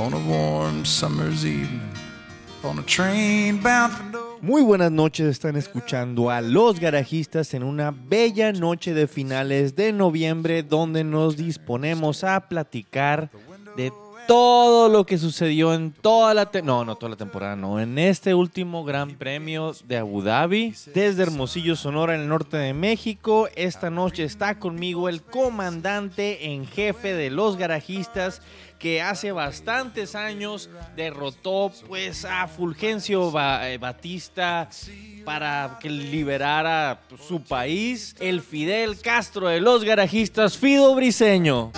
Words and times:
on 0.00 0.14
a 0.14 0.18
warm 0.18 0.82
summer's 0.82 1.44
evening, 1.44 1.92
on 2.64 2.78
a 2.78 2.82
train 2.82 3.60
bound. 3.62 4.16
Muy 4.40 4.62
buenas 4.62 4.90
noches, 4.90 5.26
están 5.26 5.56
escuchando 5.56 6.30
a 6.30 6.40
Los 6.40 6.80
Garajistas 6.80 7.52
en 7.52 7.62
una 7.62 7.90
bella 7.90 8.50
noche 8.52 8.94
de 8.94 9.06
finales 9.06 9.76
de 9.76 9.92
noviembre 9.92 10.62
donde 10.62 11.04
nos 11.04 11.36
disponemos 11.36 12.24
a 12.24 12.48
platicar 12.48 13.30
de 13.76 13.92
todo 14.26 14.88
lo 14.88 15.04
que 15.04 15.18
sucedió 15.18 15.74
en 15.74 15.92
toda 15.92 16.32
la 16.32 16.48
no, 16.62 16.84
no 16.84 16.94
toda 16.94 17.10
la 17.10 17.16
temporada, 17.16 17.56
no, 17.56 17.80
en 17.80 17.98
este 17.98 18.32
último 18.32 18.84
Gran 18.84 19.16
Premio 19.16 19.74
de 19.86 19.98
Abu 19.98 20.22
Dhabi 20.22 20.72
desde 20.94 21.24
Hermosillo, 21.24 21.76
Sonora, 21.76 22.14
en 22.14 22.22
el 22.22 22.28
norte 22.28 22.56
de 22.56 22.72
México. 22.72 23.48
Esta 23.56 23.90
noche 23.90 24.24
está 24.24 24.58
conmigo 24.58 25.08
el 25.08 25.20
comandante 25.20 26.52
en 26.52 26.66
jefe 26.66 27.12
de 27.12 27.28
Los 27.28 27.56
Garajistas 27.56 28.40
que 28.80 29.02
hace 29.02 29.30
bastantes 29.30 30.14
años 30.14 30.70
derrotó 30.96 31.70
pues 31.86 32.24
a 32.24 32.48
Fulgencio 32.48 33.30
eh, 33.62 33.76
Batista 33.78 34.70
para 35.24 35.78
que 35.80 35.90
liberara 35.90 37.02
su 37.28 37.42
país, 37.42 38.16
el 38.20 38.40
Fidel 38.40 38.98
Castro 38.98 39.48
de 39.48 39.60
los 39.60 39.84
garajistas, 39.84 40.56
Fido 40.56 40.94
Briseño. 40.94 41.72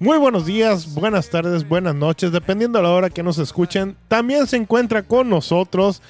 Muy 0.00 0.16
buenos 0.16 0.46
días, 0.46 0.94
buenas 0.94 1.28
tardes, 1.28 1.68
buenas 1.68 1.94
noches, 1.94 2.32
dependiendo 2.32 2.78
de 2.78 2.84
la 2.84 2.90
hora 2.90 3.10
que 3.10 3.22
nos 3.22 3.38
escuchen. 3.38 3.96
También 4.08 4.46
se 4.46 4.56
encuentra 4.56 5.02
con 5.02 5.28
nosotros 5.28 6.02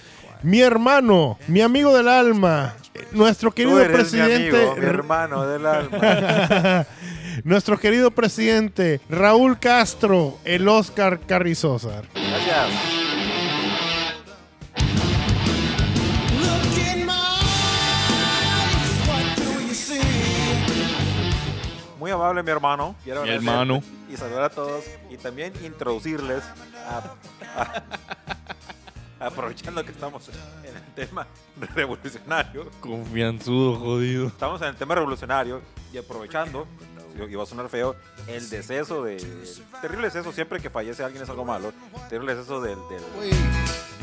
mi 0.43 0.61
hermano, 0.61 1.39
mi 1.49 1.61
amigo 1.61 1.97
del 1.97 2.09
alma, 2.09 2.75
nuestro 3.13 3.51
Tú 3.51 3.57
querido 3.57 3.81
eres 3.81 3.97
presidente, 3.97 4.51
mi 4.53 4.57
amigo, 4.59 4.77
mi 4.77 4.87
hermano 4.87 5.47
del 5.47 5.67
alma. 5.67 6.87
nuestro 7.45 7.79
querido 7.79 8.11
presidente 8.11 9.01
Raúl 9.09 9.59
Castro, 9.59 10.39
el 10.45 10.67
Oscar 10.69 11.21
Carrizosa. 11.27 12.03
Gracias. 12.15 12.69
Muy 21.99 22.11
amable 22.11 22.43
mi 22.43 22.51
hermano. 22.51 22.95
Quiero 23.05 23.23
Mi 23.25 23.31
hermano. 23.31 23.83
Y 24.11 24.17
saludar 24.17 24.45
a 24.45 24.49
todos 24.51 24.85
y 25.11 25.17
también 25.17 25.53
introducirles 25.63 26.43
a, 26.89 27.03
a- 27.61 27.83
aprovechando 29.21 29.85
que 29.85 29.93
estamos 29.93 30.29
en 30.65 30.77
el 30.77 30.95
tema 30.95 31.27
revolucionario. 31.75 32.71
Confianzudo, 32.81 33.79
jodido. 33.79 34.27
Estamos 34.29 34.61
en 34.63 34.69
el 34.69 34.77
tema 34.77 34.95
revolucionario 34.95 35.61
y 35.93 35.99
aprovechando, 35.99 36.67
y 37.29 37.35
va 37.35 37.43
a 37.43 37.47
sonar 37.47 37.69
feo, 37.69 37.95
el 38.27 38.49
deceso 38.49 39.05
de... 39.05 39.17
Terrible 39.81 40.07
deceso, 40.07 40.33
siempre 40.33 40.61
que 40.61 40.71
fallece 40.71 41.05
alguien 41.05 41.23
es 41.23 41.29
algo 41.29 41.45
malo. 41.45 41.73
Terrible 42.09 42.35
deceso 42.35 42.61
del, 42.61 42.79
del, 42.89 43.03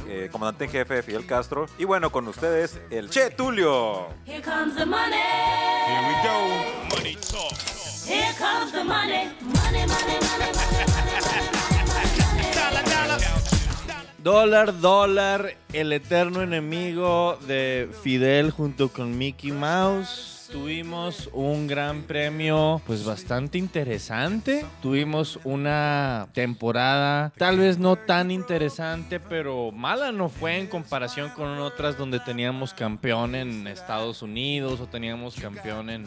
eh, 0.07 0.29
comandante 0.31 0.65
en 0.65 0.71
jefe 0.71 1.01
Fidel 1.01 1.25
Castro. 1.25 1.65
Y 1.77 1.85
bueno, 1.85 2.11
con 2.11 2.27
ustedes, 2.27 2.79
el 2.89 3.09
Che 3.09 3.31
Tulio. 3.31 4.07
Here 4.25 4.41
comes 4.41 4.75
the 4.75 4.85
money. 4.85 5.17
Here 5.87 6.01
we 6.07 6.13
go. 6.23 6.95
Money 6.95 7.15
talk. 7.15 7.57
Here 8.05 8.33
comes 8.37 8.71
the 8.71 8.83
money. 8.83 9.29
Money, 9.41 9.85
money, 9.85 9.87
money, 9.87 9.87
money, 9.87 9.87
money, 9.87 10.26
Dólar, 14.27 14.81
dólar, 14.81 15.55
el 15.71 15.93
eterno 15.93 16.41
enemigo 16.41 17.39
de 17.47 17.89
Fidel 18.03 18.51
junto 18.51 18.89
con 18.89 19.17
Mickey 19.17 19.53
Mouse. 19.53 20.49
Tuvimos 20.51 21.29
un 21.31 21.65
gran 21.65 22.03
premio, 22.03 22.81
pues 22.85 23.05
bastante 23.05 23.57
interesante. 23.57 24.65
Tuvimos 24.81 25.39
una 25.45 26.27
temporada, 26.33 27.31
tal 27.37 27.59
vez 27.59 27.77
no 27.77 27.95
tan 27.95 28.29
interesante, 28.29 29.21
pero 29.21 29.71
mala 29.71 30.11
no 30.11 30.27
fue 30.27 30.57
en 30.57 30.67
comparación 30.67 31.29
con 31.29 31.47
otras 31.59 31.97
donde 31.97 32.19
teníamos 32.19 32.73
campeón 32.73 33.33
en 33.33 33.65
Estados 33.65 34.21
Unidos 34.21 34.81
o 34.81 34.87
teníamos 34.87 35.35
campeón 35.35 35.89
en 35.89 36.03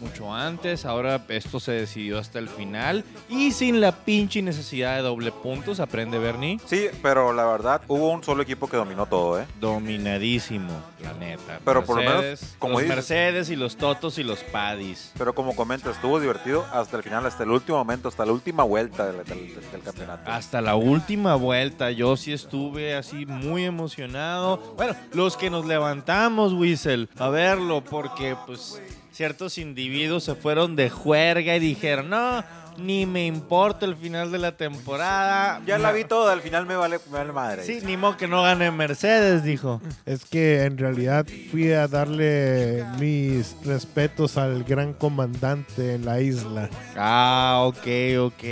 mucho 0.00 0.32
antes. 0.34 0.84
Ahora 0.84 1.20
esto 1.28 1.60
se 1.60 1.72
decidió 1.72 2.18
hasta 2.18 2.38
el 2.38 2.48
final 2.48 3.04
y 3.28 3.52
sin 3.52 3.80
la 3.80 3.92
pinche 3.92 4.42
necesidad 4.42 4.96
de 4.96 5.02
doble 5.02 5.32
puntos. 5.32 5.80
Aprende 5.80 6.18
Bernie. 6.18 6.58
Sí, 6.66 6.86
pero 7.02 7.32
la 7.32 7.44
verdad, 7.46 7.80
hubo 7.88 8.10
un 8.10 8.22
solo 8.22 8.42
equipo 8.42 8.68
que 8.68 8.76
dominó 8.76 9.06
todo, 9.06 9.40
¿eh? 9.40 9.46
dominadísimo, 9.60 10.70
la 11.02 11.12
neta. 11.14 11.60
Pero 11.64 11.84
por 11.84 11.96
lo 11.96 12.02
menos, 12.02 12.16
Mercedes, 12.22 12.56
como 12.58 12.74
los 12.74 12.82
dices- 12.82 12.94
Mercedes 12.96 13.50
y 13.50 13.56
los 13.56 13.76
Totos 13.76 14.18
y 14.18 14.24
los 14.24 14.40
Paddies. 14.40 15.12
Pero 15.18 15.34
como 15.34 15.54
comentas, 15.56 15.96
estuvo 15.96 16.20
divertido 16.20 16.64
hasta 16.72 16.96
el 16.96 17.02
final, 17.02 17.24
hasta 17.26 17.42
el 17.44 17.50
último 17.50 17.78
momento, 17.78 18.08
hasta 18.08 18.24
la 18.26 18.32
última 18.32 18.62
vuelta 18.64 19.06
del, 19.10 19.24
del- 19.24 19.54
del 19.72 19.82
campeonato. 19.82 20.30
Hasta 20.30 20.60
la 20.60 20.76
última 20.76 21.34
vuelta, 21.34 21.90
yo 21.90 22.16
sí 22.16 22.32
estuve 22.32 22.94
así 22.94 23.26
muy 23.26 23.64
emocionado. 23.64 24.74
Bueno, 24.76 24.94
los 25.12 25.36
que 25.36 25.50
nos 25.50 25.66
levantamos, 25.66 26.52
Whistle, 26.52 27.08
a 27.18 27.28
verlo, 27.28 27.82
porque 27.82 28.36
pues 28.46 28.80
ciertos 29.16 29.56
individuos 29.56 30.24
se 30.24 30.34
fueron 30.34 30.76
de 30.76 30.90
juerga 30.90 31.56
y 31.56 31.58
dijeron, 31.58 32.10
no, 32.10 32.44
ni 32.78 33.06
me 33.06 33.26
importa 33.26 33.86
el 33.86 33.96
final 33.96 34.30
de 34.32 34.38
la 34.38 34.52
temporada. 34.56 35.60
Ya 35.66 35.78
la 35.78 35.92
vi 35.92 36.04
toda, 36.04 36.32
al 36.32 36.40
final 36.40 36.66
me 36.66 36.76
vale, 36.76 36.98
me 37.10 37.18
vale 37.18 37.32
madre. 37.32 37.64
Sí, 37.64 37.80
ni 37.84 37.96
modo 37.96 38.16
que 38.16 38.28
no 38.28 38.42
gane 38.42 38.70
Mercedes, 38.70 39.42
dijo. 39.42 39.80
Es 40.04 40.24
que 40.24 40.64
en 40.64 40.78
realidad 40.78 41.26
fui 41.50 41.72
a 41.72 41.88
darle 41.88 42.84
mis 42.98 43.56
respetos 43.64 44.36
al 44.36 44.64
gran 44.64 44.92
comandante 44.94 45.94
en 45.94 46.04
la 46.04 46.20
isla. 46.20 46.68
Ah, 46.96 47.62
ok, 47.66 47.86
ok. 48.20 48.44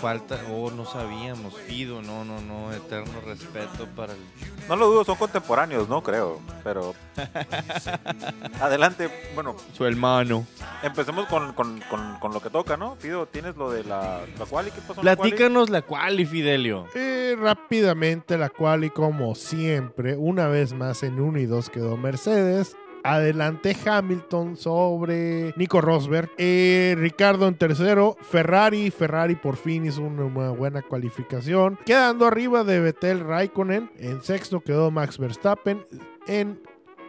Falta. 0.00 0.38
Oh, 0.50 0.70
no 0.70 0.84
sabíamos. 0.86 1.54
Fido, 1.66 2.02
no, 2.02 2.24
no, 2.24 2.40
no. 2.40 2.72
Eterno 2.72 3.20
respeto 3.26 3.86
para 3.96 4.12
el. 4.12 4.18
No 4.68 4.76
lo 4.76 4.86
dudo, 4.86 5.04
son 5.04 5.16
contemporáneos, 5.16 5.88
no 5.88 6.02
creo. 6.02 6.40
Pero. 6.62 6.94
Adelante, 8.60 9.10
bueno, 9.34 9.56
Su 9.76 9.84
hermano. 9.86 10.46
empecemos 10.82 11.26
con, 11.26 11.52
con- 11.52 11.80
con- 11.90 12.18
con 12.18 12.32
lo 12.32 12.40
que 12.40 12.50
toca, 12.50 12.76
¿no? 12.76 12.96
Fido, 12.96 13.26
¿tienes 13.26 13.51
lo 13.56 13.70
de 13.70 13.84
la, 13.84 14.20
la 14.38 14.46
quali? 14.46 14.70
¿Qué 14.70 14.80
pasó 14.80 15.00
quali? 15.00 15.16
Platícanos 15.16 15.70
la 15.70 15.82
quali, 15.82 16.26
Fidelio. 16.26 16.86
Eh, 16.94 17.36
rápidamente 17.38 18.38
la 18.38 18.48
cual 18.48 18.84
y 18.84 18.90
como 18.90 19.34
siempre, 19.34 20.16
una 20.16 20.48
vez 20.48 20.72
más 20.72 21.02
en 21.02 21.20
1 21.20 21.38
y 21.40 21.46
2 21.46 21.70
quedó 21.70 21.96
Mercedes. 21.96 22.76
Adelante 23.04 23.76
Hamilton 23.84 24.56
sobre 24.56 25.52
Nico 25.56 25.80
Rosberg. 25.80 26.30
Eh, 26.38 26.94
Ricardo 26.96 27.48
en 27.48 27.56
tercero. 27.56 28.16
Ferrari. 28.20 28.90
Ferrari 28.90 29.34
por 29.34 29.56
fin 29.56 29.86
hizo 29.86 30.02
una, 30.02 30.24
una 30.24 30.50
buena 30.50 30.82
cualificación. 30.82 31.78
Quedando 31.84 32.26
arriba 32.26 32.62
de 32.64 32.80
Vettel 32.80 33.20
Raikkonen. 33.20 33.90
En 33.98 34.22
sexto 34.22 34.60
quedó 34.60 34.90
Max 34.90 35.18
Verstappen. 35.18 35.84
En 36.28 36.60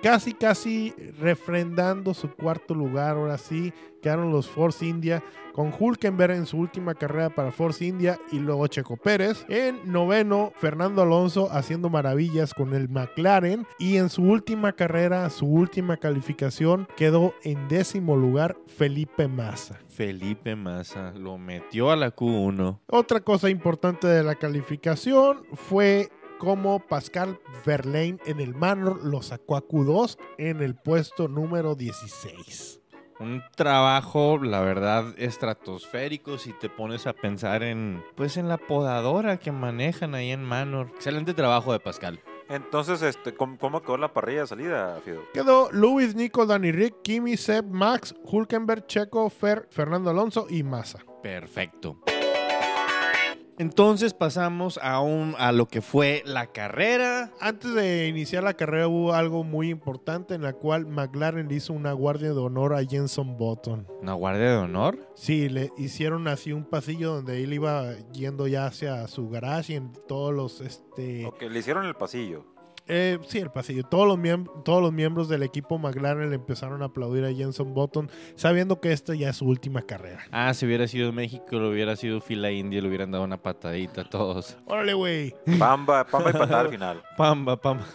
casi, 0.03 0.33
casi 0.33 0.93
refrendando 1.19 2.13
su 2.13 2.29
cuarto 2.29 2.75
lugar. 2.75 3.15
Ahora 3.15 3.37
sí, 3.37 3.73
quedaron 4.01 4.31
los 4.31 4.49
Force 4.49 4.85
India 4.85 5.23
con 5.53 5.73
Hulkenberg 5.77 6.33
en 6.33 6.45
su 6.45 6.57
última 6.57 6.93
carrera 6.93 7.29
para 7.29 7.51
Force 7.51 7.85
India 7.85 8.19
y 8.31 8.39
luego 8.39 8.67
Checo 8.67 8.97
Pérez. 8.97 9.45
En 9.47 9.79
noveno, 9.91 10.51
Fernando 10.57 11.01
Alonso 11.01 11.49
haciendo 11.51 11.89
maravillas 11.89 12.53
con 12.53 12.73
el 12.75 12.89
McLaren. 12.89 13.65
Y 13.79 13.95
en 13.95 14.09
su 14.09 14.23
última 14.23 14.73
carrera, 14.73 15.29
su 15.29 15.45
última 15.45 15.97
calificación, 15.97 16.87
quedó 16.97 17.33
en 17.43 17.67
décimo 17.69 18.17
lugar 18.17 18.57
Felipe 18.67 19.27
Massa. 19.29 19.79
Felipe 19.87 20.55
Massa 20.55 21.13
lo 21.15 21.37
metió 21.37 21.91
a 21.91 21.95
la 21.95 22.13
Q1. 22.13 22.79
Otra 22.87 23.21
cosa 23.21 23.49
importante 23.49 24.07
de 24.07 24.23
la 24.23 24.35
calificación 24.35 25.43
fue 25.53 26.09
cómo 26.43 26.79
Pascal 26.79 27.39
Verlaine 27.65 28.19
en 28.25 28.41
el 28.41 28.53
Manor 28.53 29.05
lo 29.05 29.21
sacó 29.21 29.55
a 29.55 29.65
Q2 29.65 30.17
en 30.37 30.61
el 30.61 30.75
puesto 30.75 31.29
número 31.29 31.75
16. 31.75 32.81
Un 33.19 33.41
trabajo, 33.55 34.37
la 34.39 34.59
verdad, 34.59 35.13
estratosférico 35.17 36.37
si 36.37 36.51
te 36.51 36.67
pones 36.67 37.07
a 37.07 37.13
pensar 37.13 37.63
en, 37.63 38.03
pues, 38.15 38.35
en 38.35 38.49
la 38.49 38.57
podadora 38.57 39.37
que 39.37 39.53
manejan 39.53 40.15
ahí 40.15 40.31
en 40.31 40.43
Manor. 40.43 40.91
Excelente 40.95 41.33
trabajo 41.33 41.71
de 41.71 41.79
Pascal. 41.79 42.19
Entonces, 42.49 43.01
este, 43.01 43.33
¿cómo, 43.33 43.57
cómo 43.57 43.81
quedó 43.81 43.95
la 43.95 44.13
parrilla 44.13 44.41
de 44.41 44.47
salida, 44.47 44.99
Fido? 45.05 45.21
Quedó 45.33 45.71
Luis, 45.71 46.13
Nico, 46.13 46.45
Dani 46.45 46.73
Rick, 46.73 46.95
Kimi, 47.03 47.37
Seb, 47.37 47.69
Max, 47.69 48.13
Hulkenberg, 48.25 48.85
Checo, 48.87 49.29
Fer, 49.29 49.67
Fernando 49.71 50.09
Alonso 50.09 50.47
y 50.49 50.63
Massa. 50.63 50.99
Perfecto. 51.21 51.99
Entonces 53.59 54.13
pasamos 54.13 54.79
a, 54.81 54.99
un, 54.99 55.35
a 55.37 55.51
lo 55.51 55.67
que 55.67 55.81
fue 55.81 56.23
la 56.25 56.47
carrera. 56.47 57.31
Antes 57.39 57.73
de 57.73 58.07
iniciar 58.07 58.43
la 58.43 58.55
carrera 58.55 58.87
hubo 58.87 59.13
algo 59.13 59.43
muy 59.43 59.69
importante 59.69 60.33
en 60.33 60.41
la 60.41 60.53
cual 60.53 60.87
McLaren 60.87 61.47
le 61.47 61.55
hizo 61.55 61.73
una 61.73 61.93
guardia 61.93 62.33
de 62.33 62.39
honor 62.39 62.73
a 62.73 62.83
Jenson 62.83 63.37
Button. 63.37 63.87
¿Una 64.01 64.13
guardia 64.13 64.51
de 64.51 64.57
honor? 64.57 64.97
Sí, 65.15 65.49
le 65.49 65.71
hicieron 65.77 66.27
así 66.27 66.51
un 66.51 66.65
pasillo 66.65 67.15
donde 67.15 67.43
él 67.43 67.53
iba 67.53 67.95
yendo 68.11 68.47
ya 68.47 68.65
hacia 68.65 69.07
su 69.07 69.29
garage 69.29 69.73
y 69.73 69.75
en 69.75 69.93
todos 70.07 70.33
los 70.33 70.61
este 70.61 71.25
Ok, 71.25 71.43
le 71.43 71.59
hicieron 71.59 71.85
el 71.85 71.95
pasillo. 71.95 72.45
Eh, 72.87 73.19
sí, 73.27 73.39
el 73.39 73.49
pasillo. 73.49 73.83
Todos 73.83 74.07
los, 74.07 74.63
todos 74.63 74.81
los 74.81 74.91
miembros 74.91 75.29
del 75.29 75.43
equipo 75.43 75.77
McLaren 75.77 76.29
le 76.29 76.35
empezaron 76.35 76.81
a 76.81 76.85
aplaudir 76.85 77.23
a 77.25 77.33
Jenson 77.33 77.73
Button, 77.73 78.09
sabiendo 78.35 78.81
que 78.81 78.91
esta 78.91 79.15
ya 79.15 79.29
es 79.29 79.37
su 79.37 79.45
última 79.45 79.81
carrera. 79.81 80.23
Ah, 80.31 80.53
si 80.53 80.65
hubiera 80.65 80.87
sido 80.87 81.11
México, 81.13 81.59
lo 81.59 81.69
hubiera 81.69 81.95
sido 81.95 82.19
fila 82.21 82.51
india, 82.51 82.81
le 82.81 82.87
hubieran 82.89 83.11
dado 83.11 83.23
una 83.23 83.37
patadita 83.37 84.01
a 84.01 84.09
todos. 84.09 84.57
Órale, 84.65 84.93
güey. 84.93 85.33
Pamba, 85.57 86.05
pamba 86.05 86.29
y 86.29 86.33
patada 86.33 86.59
al 86.61 86.69
final. 86.69 87.03
Pamba, 87.17 87.59
pamba. 87.59 87.85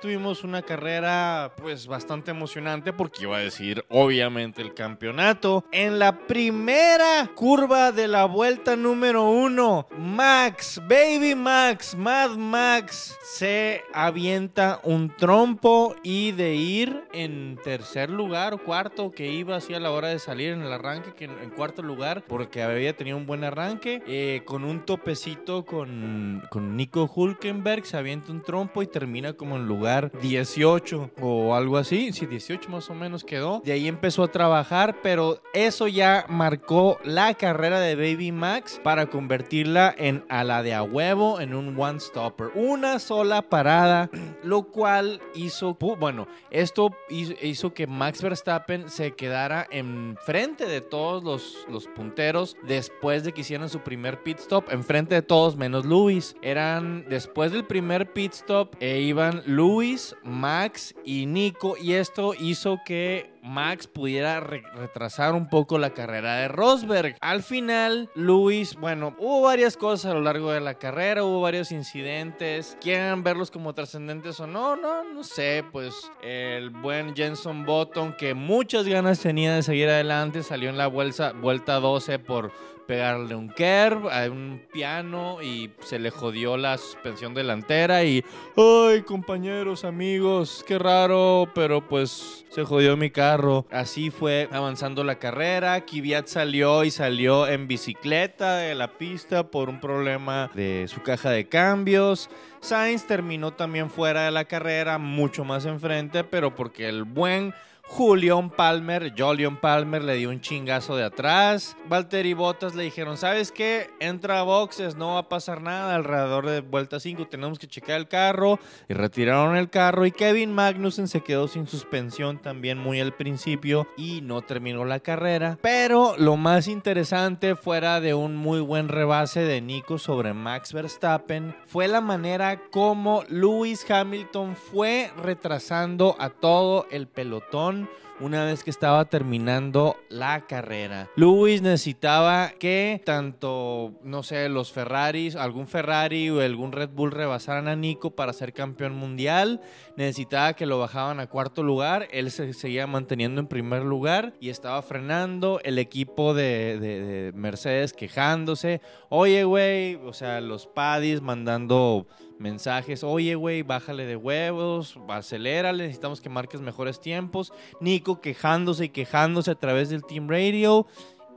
Tuvimos 0.00 0.44
una 0.44 0.62
carrera 0.62 1.52
pues 1.58 1.86
bastante 1.86 2.30
emocionante 2.30 2.90
porque 2.94 3.24
iba 3.24 3.36
a 3.36 3.40
decir 3.40 3.84
obviamente 3.90 4.62
el 4.62 4.72
campeonato. 4.72 5.66
En 5.72 5.98
la 5.98 6.26
primera 6.26 7.30
curva 7.34 7.92
de 7.92 8.08
la 8.08 8.24
vuelta 8.24 8.76
número 8.76 9.28
uno, 9.28 9.86
Max, 9.98 10.80
Baby 10.88 11.34
Max, 11.34 11.94
Mad 11.94 12.30
Max 12.38 13.14
se 13.22 13.82
avienta 13.92 14.80
un 14.84 15.14
trompo 15.14 15.94
y 16.02 16.32
de 16.32 16.54
ir 16.54 17.04
en 17.12 17.58
tercer 17.62 18.08
lugar 18.08 18.62
cuarto 18.62 19.10
que 19.10 19.30
iba 19.30 19.56
así 19.56 19.74
a 19.74 19.80
la 19.80 19.90
hora 19.90 20.08
de 20.08 20.18
salir 20.18 20.52
en 20.52 20.62
el 20.62 20.72
arranque, 20.72 21.12
que 21.12 21.26
en, 21.26 21.38
en 21.42 21.50
cuarto 21.50 21.82
lugar 21.82 22.24
porque 22.26 22.62
había 22.62 22.96
tenido 22.96 23.18
un 23.18 23.26
buen 23.26 23.44
arranque, 23.44 24.02
eh, 24.06 24.40
con 24.46 24.64
un 24.64 24.86
topecito 24.86 25.66
con, 25.66 26.42
con 26.48 26.74
Nico 26.74 27.10
Hulkenberg, 27.14 27.84
se 27.84 27.98
avienta 27.98 28.32
un 28.32 28.40
trompo 28.40 28.82
y 28.82 28.86
termina 28.86 29.34
como 29.34 29.56
en 29.56 29.66
lugar 29.66 29.89
18 29.98 31.10
o 31.20 31.54
algo 31.54 31.76
así, 31.76 32.12
sí, 32.12 32.26
18 32.26 32.68
más 32.68 32.90
o 32.90 32.94
menos 32.94 33.24
quedó. 33.24 33.60
De 33.64 33.72
ahí 33.72 33.88
empezó 33.88 34.22
a 34.22 34.32
trabajar, 34.32 34.96
pero 35.02 35.42
eso 35.54 35.88
ya 35.88 36.24
marcó 36.28 36.98
la 37.04 37.34
carrera 37.34 37.80
de 37.80 37.96
Baby 37.96 38.32
Max 38.32 38.80
para 38.82 39.06
convertirla 39.06 39.94
en 39.96 40.24
a 40.28 40.44
la 40.44 40.62
de 40.62 40.74
a 40.74 40.82
huevo 40.82 41.40
en 41.40 41.54
un 41.54 41.78
one 41.80 42.00
stopper, 42.00 42.50
una 42.54 42.98
sola 42.98 43.42
parada, 43.42 44.10
lo 44.42 44.64
cual 44.64 45.20
hizo, 45.34 45.74
bueno, 45.74 46.28
esto 46.50 46.90
hizo, 47.08 47.74
que 47.74 47.86
Max 47.86 48.22
Verstappen 48.22 48.88
se 48.88 49.12
quedara 49.12 49.66
enfrente 49.70 50.66
de 50.66 50.80
todos 50.80 51.22
los, 51.22 51.66
los 51.68 51.86
punteros 51.88 52.56
después 52.66 53.24
de 53.24 53.32
que 53.32 53.42
hicieran 53.42 53.68
su 53.68 53.80
primer 53.80 54.22
pit 54.22 54.38
stop, 54.38 54.64
enfrente 54.70 55.14
de 55.14 55.22
todos 55.22 55.56
menos 55.56 55.84
Luis. 55.84 56.36
Eran 56.42 57.04
después 57.08 57.52
del 57.52 57.64
primer 57.64 58.12
pit 58.12 58.32
stop 58.32 58.74
e 58.80 59.00
iban 59.00 59.42
Luis, 59.80 60.14
Max 60.24 60.94
y 61.06 61.24
Nico 61.24 61.74
y 61.80 61.94
esto 61.94 62.34
hizo 62.38 62.80
que 62.84 63.30
Max 63.42 63.86
pudiera 63.86 64.38
re- 64.38 64.62
retrasar 64.74 65.32
un 65.32 65.48
poco 65.48 65.78
la 65.78 65.94
carrera 65.94 66.36
de 66.36 66.48
Rosberg. 66.48 67.16
Al 67.22 67.42
final, 67.42 68.10
Luis, 68.14 68.76
bueno, 68.76 69.14
hubo 69.18 69.40
varias 69.40 69.78
cosas 69.78 70.10
a 70.10 70.14
lo 70.14 70.20
largo 70.20 70.52
de 70.52 70.60
la 70.60 70.74
carrera, 70.74 71.24
hubo 71.24 71.40
varios 71.40 71.72
incidentes. 71.72 72.76
Quieran 72.82 73.22
verlos 73.22 73.50
como 73.50 73.72
trascendentes 73.72 74.38
o 74.40 74.46
no, 74.46 74.76
no, 74.76 75.02
no 75.02 75.24
sé. 75.24 75.64
Pues 75.72 75.94
el 76.22 76.68
buen 76.68 77.16
Jenson 77.16 77.64
Button, 77.64 78.14
que 78.18 78.34
muchas 78.34 78.86
ganas 78.86 79.20
tenía 79.20 79.54
de 79.54 79.62
seguir 79.62 79.88
adelante, 79.88 80.42
salió 80.42 80.68
en 80.68 80.76
la 80.76 80.88
vuelta, 80.88 81.32
vuelta 81.32 81.80
12 81.80 82.18
por 82.18 82.52
pegarle 82.90 83.36
un 83.36 83.46
curve 83.46 84.10
a 84.10 84.28
un 84.28 84.60
piano 84.72 85.40
y 85.40 85.70
se 85.78 86.00
le 86.00 86.10
jodió 86.10 86.56
la 86.56 86.76
suspensión 86.76 87.34
delantera 87.34 88.02
y 88.02 88.24
ay 88.56 89.02
compañeros 89.02 89.84
amigos 89.84 90.64
qué 90.66 90.76
raro 90.76 91.48
pero 91.54 91.86
pues 91.86 92.44
se 92.50 92.64
jodió 92.64 92.96
mi 92.96 93.10
carro 93.10 93.64
así 93.70 94.10
fue 94.10 94.48
avanzando 94.50 95.04
la 95.04 95.20
carrera. 95.20 95.80
Kvyat 95.86 96.26
salió 96.26 96.82
y 96.82 96.90
salió 96.90 97.46
en 97.46 97.68
bicicleta 97.68 98.56
de 98.56 98.74
la 98.74 98.98
pista 98.98 99.52
por 99.52 99.68
un 99.68 99.78
problema 99.78 100.50
de 100.54 100.86
su 100.88 101.00
caja 101.02 101.30
de 101.30 101.48
cambios. 101.48 102.28
Sainz 102.60 103.06
terminó 103.06 103.52
también 103.52 103.88
fuera 103.88 104.24
de 104.24 104.32
la 104.32 104.46
carrera 104.46 104.98
mucho 104.98 105.44
más 105.44 105.64
enfrente 105.64 106.24
pero 106.24 106.56
porque 106.56 106.88
el 106.88 107.04
buen 107.04 107.54
Julian 107.92 108.50
Palmer, 108.50 109.12
Jolion 109.18 109.56
Palmer 109.56 110.02
le 110.04 110.14
dio 110.14 110.30
un 110.30 110.40
chingazo 110.40 110.94
de 110.94 111.02
atrás. 111.02 111.76
Valtteri 111.88 112.34
Bottas 112.34 112.76
le 112.76 112.84
dijeron, 112.84 113.16
¿sabes 113.16 113.50
qué? 113.50 113.90
Entra 113.98 114.38
a 114.38 114.42
boxes, 114.44 114.94
no 114.94 115.14
va 115.14 115.18
a 115.18 115.28
pasar 115.28 115.60
nada. 115.60 115.96
Alrededor 115.96 116.46
de 116.46 116.60
vuelta 116.60 117.00
5 117.00 117.26
tenemos 117.26 117.58
que 117.58 117.66
checar 117.66 117.96
el 117.98 118.06
carro. 118.06 118.60
Y 118.88 118.94
retiraron 118.94 119.56
el 119.56 119.70
carro. 119.70 120.06
Y 120.06 120.12
Kevin 120.12 120.52
Magnussen 120.52 121.08
se 121.08 121.22
quedó 121.22 121.48
sin 121.48 121.66
suspensión 121.66 122.38
también 122.38 122.78
muy 122.78 123.00
al 123.00 123.12
principio. 123.12 123.88
Y 123.96 124.20
no 124.20 124.40
terminó 124.42 124.84
la 124.84 125.00
carrera. 125.00 125.58
Pero 125.60 126.14
lo 126.16 126.36
más 126.36 126.68
interesante, 126.68 127.56
fuera 127.56 128.00
de 128.00 128.14
un 128.14 128.36
muy 128.36 128.60
buen 128.60 128.88
rebase 128.88 129.40
de 129.40 129.60
Nico 129.60 129.98
sobre 129.98 130.32
Max 130.32 130.72
Verstappen, 130.72 131.56
fue 131.66 131.88
la 131.88 132.00
manera 132.00 132.62
como 132.70 133.24
Lewis 133.28 133.84
Hamilton 133.90 134.54
fue 134.54 135.10
retrasando 135.20 136.14
a 136.20 136.30
todo 136.30 136.86
el 136.92 137.08
pelotón 137.08 137.79
una 138.20 138.44
vez 138.44 138.62
que 138.64 138.68
estaba 138.70 139.06
terminando 139.06 139.96
la 140.10 140.46
carrera. 140.46 141.08
Lewis 141.16 141.62
necesitaba 141.62 142.50
que 142.58 143.00
tanto, 143.06 143.92
no 144.04 144.22
sé, 144.22 144.50
los 144.50 144.72
Ferraris, 144.72 145.36
algún 145.36 145.66
Ferrari 145.66 146.28
o 146.28 146.40
algún 146.42 146.72
Red 146.72 146.90
Bull 146.90 147.12
rebasaran 147.12 147.66
a 147.66 147.76
Nico 147.76 148.10
para 148.10 148.34
ser 148.34 148.52
campeón 148.52 148.94
mundial. 148.94 149.62
Necesitaba 149.96 150.52
que 150.52 150.66
lo 150.66 150.78
bajaban 150.78 151.18
a 151.18 151.28
cuarto 151.28 151.62
lugar. 151.62 152.08
Él 152.10 152.30
se 152.30 152.52
seguía 152.52 152.86
manteniendo 152.86 153.40
en 153.40 153.46
primer 153.46 153.84
lugar 153.84 154.34
y 154.38 154.50
estaba 154.50 154.82
frenando. 154.82 155.58
El 155.64 155.78
equipo 155.78 156.34
de, 156.34 156.78
de- 156.78 157.00
de 157.00 157.32
Mercedes 157.32 157.94
quejándose. 157.94 158.82
Oye, 159.08 159.44
güey, 159.44 159.94
o 159.94 160.12
sea, 160.12 160.42
los 160.42 160.66
paddies 160.66 161.22
mandando 161.22 162.06
mensajes, 162.40 163.04
oye, 163.04 163.34
güey, 163.34 163.62
bájale 163.62 164.06
de 164.06 164.16
huevos, 164.16 164.98
acelérale, 165.08 165.84
necesitamos 165.84 166.20
que 166.20 166.28
marques 166.28 166.60
mejores 166.60 167.00
tiempos. 167.00 167.52
Nico 167.80 168.20
quejándose 168.20 168.86
y 168.86 168.88
quejándose 168.88 169.50
a 169.50 169.54
través 169.54 169.90
del 169.90 170.04
Team 170.04 170.28
Radio 170.28 170.86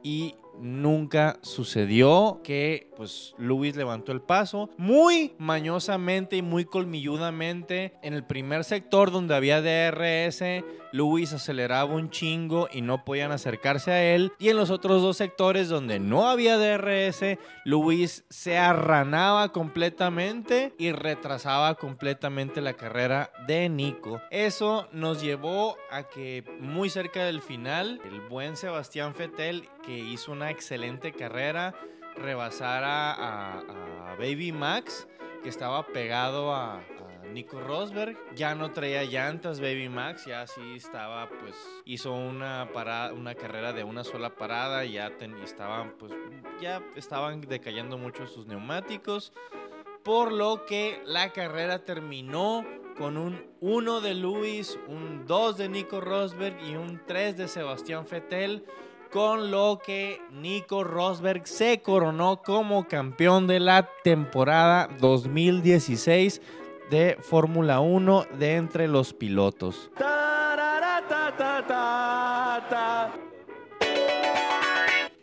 y 0.01 0.35
nunca 0.59 1.39
sucedió 1.41 2.41
que 2.43 2.89
pues 2.95 3.33
Lewis 3.37 3.75
levantó 3.75 4.11
el 4.11 4.21
paso 4.21 4.69
muy 4.77 5.33
mañosamente 5.37 6.37
y 6.37 6.41
muy 6.41 6.65
colmilludamente 6.65 7.93
en 8.01 8.13
el 8.13 8.23
primer 8.23 8.63
sector 8.63 9.11
donde 9.11 9.35
había 9.35 9.61
DRS 9.61 10.43
Lewis 10.93 11.33
aceleraba 11.33 11.91
un 11.95 12.11
chingo 12.11 12.69
y 12.71 12.81
no 12.81 13.03
podían 13.03 13.31
acercarse 13.31 13.91
a 13.91 14.03
él. 14.13 14.31
Y 14.37 14.49
en 14.49 14.57
los 14.57 14.69
otros 14.69 15.01
dos 15.01 15.17
sectores 15.17 15.67
donde 15.67 15.99
no 15.99 16.29
había 16.29 16.57
DRS 16.57 17.39
Lewis 17.65 18.25
se 18.29 18.59
arranaba 18.59 19.51
completamente 19.51 20.75
y 20.77 20.91
retrasaba 20.91 21.73
completamente 21.75 22.61
la 22.61 22.73
carrera 22.73 23.31
de 23.47 23.69
Nico. 23.69 24.21
Eso 24.29 24.87
nos 24.91 25.19
llevó 25.19 25.77
a 25.89 26.03
que 26.03 26.43
muy 26.59 26.91
cerca 26.91 27.25
del 27.25 27.41
final 27.41 27.99
el 28.05 28.21
buen 28.21 28.55
Sebastián 28.55 29.15
Vettel 29.17 29.67
que 29.85 29.97
hizo 29.97 30.31
una 30.31 30.49
excelente 30.49 31.13
carrera 31.13 31.75
rebasara 32.15 33.13
a, 33.13 33.63
Baby 34.17 34.51
Max 34.51 35.07
que 35.41 35.49
estaba 35.49 35.87
pegado 35.87 36.53
a, 36.53 36.81
Nico 37.31 37.59
Rosberg. 37.59 38.15
Ya 38.35 38.53
no 38.53 38.71
traía 38.71 39.03
llantas 39.05 39.59
Baby 39.59 39.89
Max, 39.89 40.25
ya 40.25 40.45
sí 40.45 40.61
estaba, 40.75 41.27
pues, 41.29 41.55
hizo 41.85 42.13
una 42.13 42.69
parada, 42.73 43.11
una 43.13 43.33
carrera 43.33 43.73
de 43.73 43.83
una 43.83 44.03
sola 44.03 44.35
parada, 44.35 44.85
ya 44.85 45.11
estaban, 45.43 45.95
pues, 45.97 46.13
ya 46.61 46.83
estaban 46.95 47.41
decayendo 47.41 47.97
mucho 47.97 48.27
sus 48.27 48.45
neumáticos. 48.45 49.33
Por 50.03 50.31
lo 50.31 50.65
que 50.65 51.01
la 51.05 51.31
carrera 51.31 51.79
terminó 51.79 52.63
con 52.97 53.17
un 53.17 53.43
1 53.61 54.01
de 54.01 54.13
Luis, 54.13 54.77
un 54.87 55.25
2 55.25 55.57
de 55.57 55.69
Nico 55.69 56.01
Rosberg 56.01 56.61
y 56.63 56.75
un 56.75 57.01
3 57.07 57.37
de 57.37 57.47
Sebastián 57.47 58.05
Vettel 58.09 58.63
con 59.13 59.51
lo 59.51 59.79
que 59.85 60.19
Nico 60.31 60.83
Rosberg 60.83 61.45
se 61.45 61.83
coronó 61.83 62.41
como 62.41 62.87
campeón 62.87 63.45
de 63.45 63.59
la 63.59 63.87
temporada 64.03 64.89
2016 64.99 66.41
de 66.89 67.17
Fórmula 67.21 67.79
1 67.79 68.25
de 68.39 68.55
entre 68.55 68.87
los 68.87 69.13
pilotos. 69.13 69.91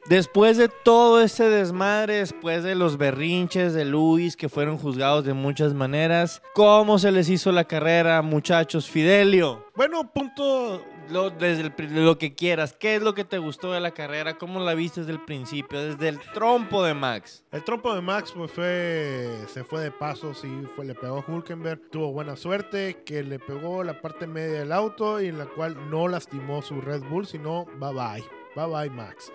Después 0.09 0.57
de 0.57 0.69
todo 0.69 1.21
este 1.21 1.49
desmadre, 1.51 2.15
después 2.15 2.63
de 2.63 2.77
los 2.77 2.97
berrinches 2.97 3.75
de 3.75 3.85
Luis 3.85 4.37
que 4.37 4.49
fueron 4.49 4.79
juzgados 4.79 5.25
de 5.25 5.35
muchas 5.35 5.75
maneras, 5.75 6.43
¿cómo 6.55 7.01
se 7.01 7.11
les 7.11 7.29
hizo 7.29 7.51
la 7.51 7.65
carrera, 7.65 8.23
muchachos? 8.23 8.89
Fidelio. 8.89 9.67
Bueno, 9.75 10.13
punto. 10.13 10.81
Lo, 11.11 11.31
desde 11.31 11.73
lo 11.91 12.19
que 12.19 12.35
quieras, 12.35 12.77
¿qué 12.79 12.97
es 12.97 13.03
lo 13.03 13.15
que 13.15 13.25
te 13.25 13.39
gustó 13.39 13.73
de 13.73 13.81
la 13.81 13.91
carrera? 13.91 14.39
¿Cómo 14.39 14.61
la 14.61 14.75
viste 14.75 15.01
desde 15.01 15.13
el 15.13 15.25
principio? 15.25 15.81
Desde 15.81 16.09
el 16.09 16.21
trompo 16.33 16.85
de 16.85 16.95
Max. 16.95 17.43
El 17.51 17.65
trompo 17.65 17.95
de 17.95 18.01
Max 18.01 18.33
pues, 18.35 18.51
fue, 18.53 19.29
se 19.49 19.65
fue 19.65 19.83
de 19.83 19.91
paso, 19.91 20.35
sí, 20.35 20.49
fue, 20.77 20.85
le 20.85 20.95
pegó 20.95 21.19
a 21.19 21.25
Hulkenberg. 21.27 21.91
Tuvo 21.91 22.13
buena 22.13 22.37
suerte 22.37 23.03
que 23.05 23.23
le 23.23 23.39
pegó 23.39 23.83
la 23.83 24.01
parte 24.01 24.27
media 24.27 24.61
del 24.61 24.73
auto 24.73 25.21
y 25.21 25.27
en 25.27 25.39
la 25.39 25.47
cual 25.47 25.91
no 25.91 26.07
lastimó 26.09 26.63
su 26.63 26.81
Red 26.81 27.03
Bull, 27.03 27.27
sino 27.27 27.67
bye 27.79 27.93
bye. 27.93 28.25
Bye 28.55 28.67
bye 28.67 28.91
Max. 28.91 29.33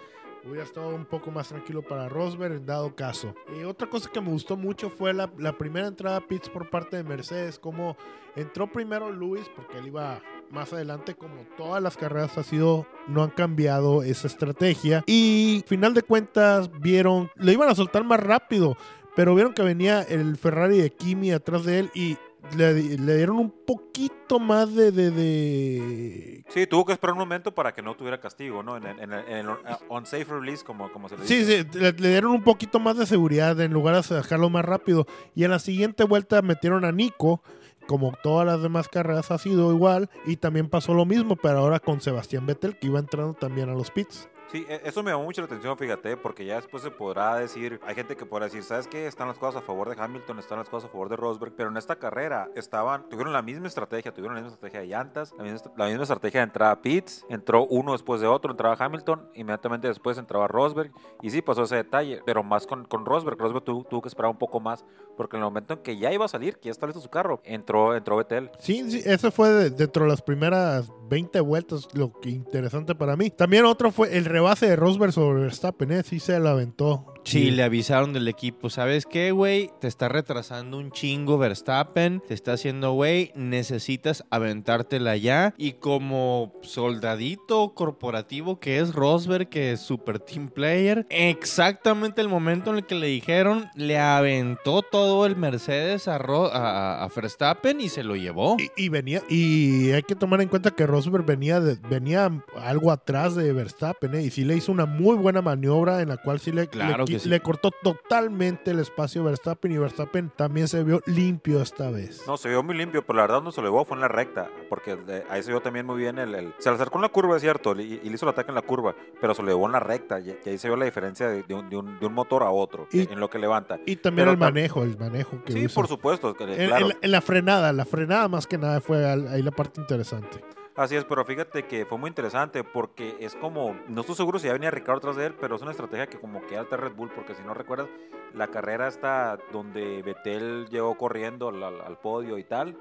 Hubiera 0.48 0.64
estado 0.64 0.90
un 0.94 1.06
poco 1.06 1.32
más 1.32 1.50
tranquilo 1.50 1.82
para 1.82 2.08
Rosberg 2.08 2.54
en 2.54 2.66
dado 2.68 2.96
caso. 2.96 3.34
Y 3.58 3.64
otra 3.64 3.90
cosa 3.90 4.12
que 4.12 4.22
me 4.22 4.30
gustó 4.30 4.56
mucho 4.56 4.92
fue 4.92 5.12
la, 5.12 5.28
primera 5.58 5.88
entrada 5.88 6.18
a 6.18 6.28
pits 6.28 6.50
por 6.50 6.70
parte 6.70 6.98
de 6.98 7.04
Mercedes. 7.04 7.58
Como 7.58 7.98
entró 8.36 8.72
primero 8.72 9.12
Luis, 9.12 9.50
porque 9.56 9.80
él 9.80 9.88
iba 9.88 10.22
más 10.52 10.72
adelante, 10.72 11.16
como 11.16 11.34
todas 11.58 11.82
las 11.82 11.98
carreras 11.98 12.38
ha 12.38 12.44
sido, 12.44 12.86
no 13.08 13.24
han 13.24 13.32
cambiado 13.32 14.04
esa 14.04 14.28
estrategia. 14.28 15.04
Y 15.08 15.64
final 15.66 15.96
de 15.96 16.04
cuentas 16.04 16.70
vieron, 16.80 17.32
le 17.38 17.54
iban 17.54 17.70
a 17.70 17.75
soltar 17.75 18.04
más 18.04 18.20
rápido, 18.20 18.78
pero 19.16 19.34
vieron 19.34 19.54
que 19.54 19.64
venía 19.64 20.04
el 20.04 20.38
Ferrari 20.38 20.78
de 20.78 20.92
Kimi 20.92 21.32
atrás 21.32 21.64
de 21.66 21.80
él 21.80 21.92
y 21.96 22.18
le, 22.56 22.74
le 22.98 23.18
dieron 23.18 23.38
un 23.38 23.52
poquito 23.66 24.40
más 24.40 24.74
de, 24.74 24.92
de, 24.92 25.12
de- 25.12 26.44
Sí, 26.50 26.68
tuvo 26.68 26.86
que 26.86 26.94
esperar 26.94 27.14
un 27.14 27.20
momento 27.20 27.54
para 27.54 27.74
que 27.74 27.82
no 27.82 27.96
tuviera 27.96 28.20
castigo, 28.20 28.64
¿no? 28.64 28.78
En, 28.78 28.86
el- 28.86 29.00
en 29.00 29.14
el- 29.14 29.28
en 29.28 29.38
el 29.38 29.50
uh, 29.50 29.56
on-safe 29.90 30.25
release, 30.25 30.64
como, 30.64 30.92
como 30.92 31.10
se 31.10 31.18
le 31.18 31.25
Sí, 31.28 31.38
dice. 31.40 31.64
sí, 31.72 31.80
le, 31.80 31.92
le 31.94 32.10
dieron 32.10 32.32
un 32.32 32.44
poquito 32.44 32.80
más 32.80 32.98
de 32.98 33.06
seguridad 33.06 33.60
en 33.62 33.74
lugar 33.74 34.02
de 34.04 34.16
dejarlo 34.16 34.50
más 34.50 34.66
rápido. 34.66 35.06
Y 35.34 35.44
en 35.44 35.52
la 35.52 35.60
siguiente 35.60 36.04
vuelta 36.04 36.42
metieron 36.42 36.86
a 36.86 36.92
Nico, 36.92 37.42
como 37.88 38.14
todas 38.24 38.46
las 38.48 38.62
demás 38.62 38.88
carreras 38.88 39.32
ha 39.32 39.38
sido 39.38 39.72
igual. 39.74 40.10
Y 40.25 40.38
también 40.38 40.70
pasó 40.70 40.94
lo 40.94 41.06
mismo, 41.06 41.36
pero 41.36 41.60
ahora 41.60 41.80
con 41.80 42.02
Sebastián 42.02 42.46
Vettel, 42.46 42.78
que 42.78 42.88
iba 42.88 43.00
entrando 43.00 43.34
también 43.34 43.70
a 43.70 43.74
los 43.74 43.92
pits. 43.92 44.30
Sí, 44.52 44.66
e- 44.70 44.82
eso 44.86 45.02
me 45.04 45.12
llamó 45.12 45.24
mucho 45.24 45.42
la 45.42 45.46
atención, 45.48 45.75
fíjate, 45.78 46.16
porque 46.18 46.46
ya 46.46 46.56
después 46.56 46.82
se 46.84 46.92
podrá 46.92 47.36
decir, 47.36 47.80
hay 47.86 47.96
gente 47.96 48.16
que 48.16 48.25
podrá 48.25 48.46
decir, 48.46 48.64
¿sabes 48.64 48.88
qué? 48.88 49.08
Están 49.08 49.28
las 49.28 49.38
cosas 49.38 49.62
a 49.62 49.66
favor 49.66 49.90
de 49.94 50.02
Hamilton, 50.02 50.40
están 50.40 50.60
las 50.60 50.70
cosas 50.70 50.88
a 50.90 50.92
favor 50.92 51.10
de 51.10 51.16
Rosberg, 51.16 51.54
pero 51.56 51.70
en 51.70 51.78
esta 51.78 51.96
carrera 51.98 52.50
estaban, 52.56 53.10
tuvieron 53.10 53.34
la 53.34 53.42
misma 53.42 53.68
estrategia, 53.68 54.14
tuvieron 54.14 54.36
la 54.36 54.42
misma 54.42 54.54
estrategia 54.54 54.82
de 54.82 54.88
llantas, 54.88 55.34
la 55.38 55.44
misma, 55.44 55.72
la 55.75 55.86
misma 55.88 56.04
estrategia 56.04 56.40
de 56.42 56.44
entrada 56.46 56.72
a 56.72 56.82
pits, 56.82 57.25
entró 57.28 57.66
uno 57.66 57.94
después 57.94 58.22
de 58.22 58.28
otro, 58.28 58.52
entraba 58.52 58.75
Hamilton, 58.80 59.28
inmediatamente 59.34 59.88
después 59.88 60.18
entraba 60.18 60.48
Rosberg, 60.48 60.92
y 61.22 61.32
sí 61.32 61.42
pasó 61.42 61.64
ese 61.64 61.78
detalle, 61.78 62.22
pero 62.25 62.44
más 62.44 62.68
con, 62.68 62.86
con 62.86 63.06
Rosberg, 63.06 63.38
Rosberg 63.40 63.64
tuvo, 63.64 63.84
tuvo 63.84 64.02
que 64.04 64.08
esperar 64.10 64.30
un 64.32 64.38
poco 64.38 64.60
más, 64.60 64.86
porque 65.18 65.38
en 65.38 65.42
el 65.42 65.46
momento 65.46 65.74
en 65.74 65.80
que 65.80 65.98
ya 65.98 66.14
iba 66.14 66.25
a 66.25 66.30
salir, 66.30 66.58
que 66.60 66.66
ya 66.66 66.72
está 66.72 66.86
listo 66.86 67.02
su 67.02 67.10
carro, 67.10 67.42
entró, 67.44 67.96
entró 67.96 68.18
Vettel. 68.18 68.52
Sí, 68.60 68.90
sí, 68.92 69.02
eso 69.06 69.32
fue 69.32 69.50
de- 69.50 69.70
dentro 69.72 70.04
de 70.04 70.10
las 70.12 70.22
primeras 70.22 70.92
20 71.10 71.40
vueltas, 71.42 71.88
lo 71.94 72.20
que 72.20 72.30
interesante 72.30 72.96
para 72.96 73.16
mí. 73.16 73.30
También 73.30 73.66
otro 73.66 73.92
fue 73.92 74.18
el 74.18 74.26
rebase 74.26 74.68
de 74.68 74.76
Rosberg 74.76 75.14
sobre 75.14 75.42
Verstappen, 75.42 75.92
¿eh? 75.92 76.04
Sí 76.04 76.20
se 76.20 76.40
la 76.40 76.52
aventó. 76.52 77.14
Sí, 77.25 77.51
le 77.51 77.63
avisaron 77.63 78.13
del 78.13 78.27
equipo, 78.27 78.70
¿sabes 78.70 79.05
qué, 79.05 79.32
güey? 79.32 79.72
Te 79.82 79.88
está 79.88 80.08
retrasando 80.10 80.77
un 80.77 80.91
chingo 80.91 81.38
Verstappen, 81.38 82.22
te 82.27 82.34
está 82.34 82.53
haciendo, 82.53 82.94
güey, 82.94 83.32
necesitas 83.36 84.24
aventártela 84.29 85.17
ya. 85.17 85.53
Y 85.58 85.74
como 85.74 86.53
soldadito 86.62 87.74
corporativo 87.74 88.60
que 88.60 88.79
es 88.79 88.94
Rosberg, 88.94 89.50
que 89.50 89.72
es 89.72 89.79
super 89.82 90.20
team 90.20 90.50
player, 90.50 91.05
exactamente 91.10 92.22
el 92.22 92.29
momento 92.29 92.70
en 92.70 92.77
el 92.77 92.86
que 92.86 92.96
le 92.96 93.08
dijeron, 93.08 93.65
le 93.75 93.98
aventó 93.98 94.82
todo 94.84 95.25
el 95.25 95.36
Mercedes 95.36 96.08
a, 96.08 96.17
Ro- 96.17 96.51
a, 96.53 97.03
a 97.03 97.08
Verstappen 97.08 97.82
y 97.82 97.89
se 97.89 98.03
lo 98.03 98.15
llevó. 98.15 98.55
Y, 98.77 98.86
y 98.86 98.89
venía, 98.89 99.22
y 99.29 99.91
hay 99.91 100.03
que 100.03 100.15
tomar 100.15 100.41
en 100.41 100.48
cuenta 100.48 100.72
que 100.72 100.86
Rosberg 100.86 101.25
venía, 101.25 101.60
de- 101.60 101.77
venía 101.89 102.32
algo 102.62 102.91
atrás 102.91 103.36
de 103.36 103.51
Verstappen, 103.51 104.13
¿eh? 104.15 104.22
y 104.24 104.29
sí 104.29 104.44
le 104.44 104.55
hizo 104.55 104.72
una 104.72 104.86
muy 104.86 105.15
buena 105.17 105.41
maniobra 105.41 106.01
en 106.01 106.10
la 106.10 106.17
cual 106.17 106.39
sí 106.39 106.51
le, 106.51 106.67
Claro 106.67 107.05
le, 107.05 107.14
sí. 107.19 107.29
le 107.29 107.39
cortó 107.39 107.72
totalmente 107.72 108.72
el 108.72 108.79
espacio 108.79 109.22
a 109.22 109.25
Verstappen 109.25 109.72
y 109.72 109.77
Verstappen 109.77 110.31
también 110.36 110.67
se 110.67 110.84
vio 110.84 111.01
limpio 111.05 111.62
esta 111.62 111.89
vez. 111.91 112.24
No, 112.27 112.38
se 112.38 112.50
vio 112.50 112.63
muy 112.63 112.75
limpio, 112.75 113.05
pero 113.05 113.17
la 113.17 113.24
verdad 113.24 113.41
no 113.41 113.51
se 113.51 113.62
lo 113.62 113.67
llevó, 113.67 113.86
fue 113.86 113.95
en 113.98 114.01
la 114.01 114.07
recta, 114.07 114.50
porque 114.69 114.95
de- 114.95 115.24
ahí 115.29 115.41
se 115.43 115.51
vio 115.51 115.62
también 115.62 115.86
muy 115.86 115.98
bien 115.98 116.19
el... 116.19 116.34
el- 116.36 116.53
se 116.60 116.69
le 116.69 116.75
acercó 116.75 116.98
en 116.98 117.03
la 117.03 117.10
curva, 117.10 117.36
es 117.36 117.41
cierto, 117.41 117.75
y, 117.79 118.00
y 118.03 118.10
le 118.10 118.15
hizo 118.15 118.25
el 118.25 118.29
ataque 118.31 118.51
en 118.51 118.55
la 118.55 118.62
curva, 118.62 118.95
pero 119.22 119.34
se 119.34 119.41
lo 119.41 119.50
llevó 119.50 119.65
en 119.65 119.72
la 119.74 119.79
recta, 119.79 120.19
y, 120.19 120.38
y 120.45 120.50
ahí 120.50 120.57
se 120.57 120.67
vio 120.67 120.77
la 120.77 120.86
diferencia 120.86 121.27
de, 121.29 121.43
de 121.43 121.53
un, 121.53 121.69
de 121.69 121.77
un- 121.77 122.00
de 122.00 122.05
un 122.05 122.13
motor 122.13 122.43
a 122.43 122.50
otro, 122.50 122.88
Y- 122.91 123.01
en 123.12 123.19
lo 123.19 123.29
que 123.29 123.39
levanta. 123.39 123.79
Y 123.86 123.95
también 123.98 124.24
Pero 124.25 124.31
el 124.31 124.38
manejo, 124.38 124.84
el 124.84 124.98
manejo 124.98 125.43
que 125.43 125.53
Sí, 125.53 125.65
usa. 125.65 125.75
por 125.75 125.88
supuesto, 125.88 126.34
que- 126.36 126.43
En, 126.43 126.67
claro. 126.67 126.77
en 126.86 126.88
la, 126.89 126.98
en 127.01 127.12
la 127.12 127.22
frenada, 127.22 127.74
la 127.74 127.86
frenada 127.86 128.27
más 128.27 128.48
que 128.48 128.57
nada 128.57 128.81
fue 128.81 129.05
ahí 129.05 129.41
la 129.41 129.51
parte 129.51 129.81
interesante. 129.81 130.43
Así 130.75 130.96
es, 130.98 131.05
pero 131.05 131.24
fíjate 131.24 131.63
que 131.63 131.86
fue 131.86 131.98
muy 131.98 132.10
interesante 132.10 132.63
porque 132.65 133.15
es 133.22 133.34
como, 133.36 133.77
no 133.88 134.01
estoy 134.01 134.15
seguro 134.15 134.39
si 134.39 134.48
ya 134.48 134.53
venía 134.53 134.72
Ricardo 134.72 134.98
atrás 134.98 135.15
de 135.15 135.27
él, 135.27 135.34
pero 135.39 135.55
es 135.55 135.62
una 135.62 135.72
estrategia 135.72 136.08
que 136.08 136.20
como 136.20 136.46
que 136.48 136.58
alta 136.58 136.75
Red 136.75 136.96
Bull, 136.96 137.12
porque 137.15 137.34
si 137.34 137.44
no 137.44 137.53
recuerdas, 137.53 137.88
la 138.34 138.48
carrera 138.50 138.88
está 138.89 139.38
donde 139.53 140.01
Vettel 140.01 140.67
llegó 140.70 140.98
corriendo 140.98 141.48
al, 141.48 141.63
al- 141.63 141.98
podio 142.00 142.38
y 142.38 142.44
tal, 142.44 142.77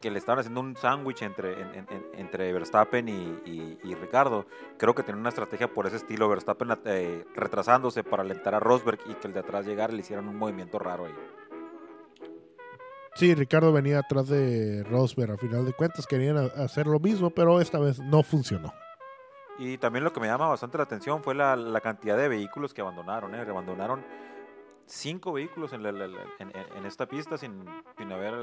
que 0.00 0.10
le 0.10 0.18
estaban 0.18 0.40
haciendo 0.40 0.60
un 0.60 0.76
sándwich 0.76 1.22
entre, 1.22 1.52
en- 1.60 1.74
en- 1.76 1.86
en- 1.90 2.06
entre 2.14 2.52
Verstappen 2.52 3.08
y, 3.08 3.38
y- 3.44 3.94
Ricardo. 3.94 4.46
Creo 4.76 4.96
que 4.96 5.04
tenía 5.04 5.20
una 5.20 5.28
estrategia 5.28 5.68
por 5.72 5.86
ese 5.86 5.96
estilo, 5.96 6.28
Verstappen 6.28 6.76
eh, 6.86 7.24
retrasándose 7.36 8.02
para 8.02 8.24
alentar 8.24 8.56
a 8.56 8.60
Rosberg 8.60 8.98
y 9.06 9.14
que 9.14 9.28
el 9.28 9.32
de 9.32 9.40
atrás 9.40 9.64
llegara 9.64 9.92
le 9.92 10.00
hicieran 10.00 10.26
un 10.28 10.36
movimiento 10.36 10.80
raro 10.80 11.06
ahí. 11.06 11.14
Sí, 13.14 13.34
Ricardo 13.34 13.72
venía 13.72 13.98
atrás 14.00 14.28
de 14.28 14.84
Rosberg. 14.84 15.32
A 15.32 15.36
final 15.36 15.64
de 15.64 15.72
cuentas 15.72 16.06
querían 16.06 16.36
hacer 16.36 16.86
lo 16.86 17.00
mismo, 17.00 17.30
pero 17.30 17.60
esta 17.60 17.78
vez 17.78 17.98
no 17.98 18.22
funcionó. 18.22 18.72
Y 19.58 19.76
también 19.78 20.04
lo 20.04 20.12
que 20.12 20.20
me 20.20 20.28
llama 20.28 20.46
bastante 20.46 20.78
la 20.78 20.84
atención 20.84 21.22
fue 21.22 21.34
la, 21.34 21.56
la 21.56 21.80
cantidad 21.80 22.16
de 22.16 22.28
vehículos 22.28 22.72
que 22.72 22.80
abandonaron. 22.80 23.34
¿eh? 23.34 23.40
Abandonaron 23.40 24.04
cinco 24.86 25.32
vehículos 25.32 25.72
en, 25.72 25.82
la- 25.82 25.90
en- 26.38 26.86
esta 26.86 27.06
pista 27.06 27.36
sin, 27.36 27.64
sin 27.96 28.12
haber... 28.12 28.34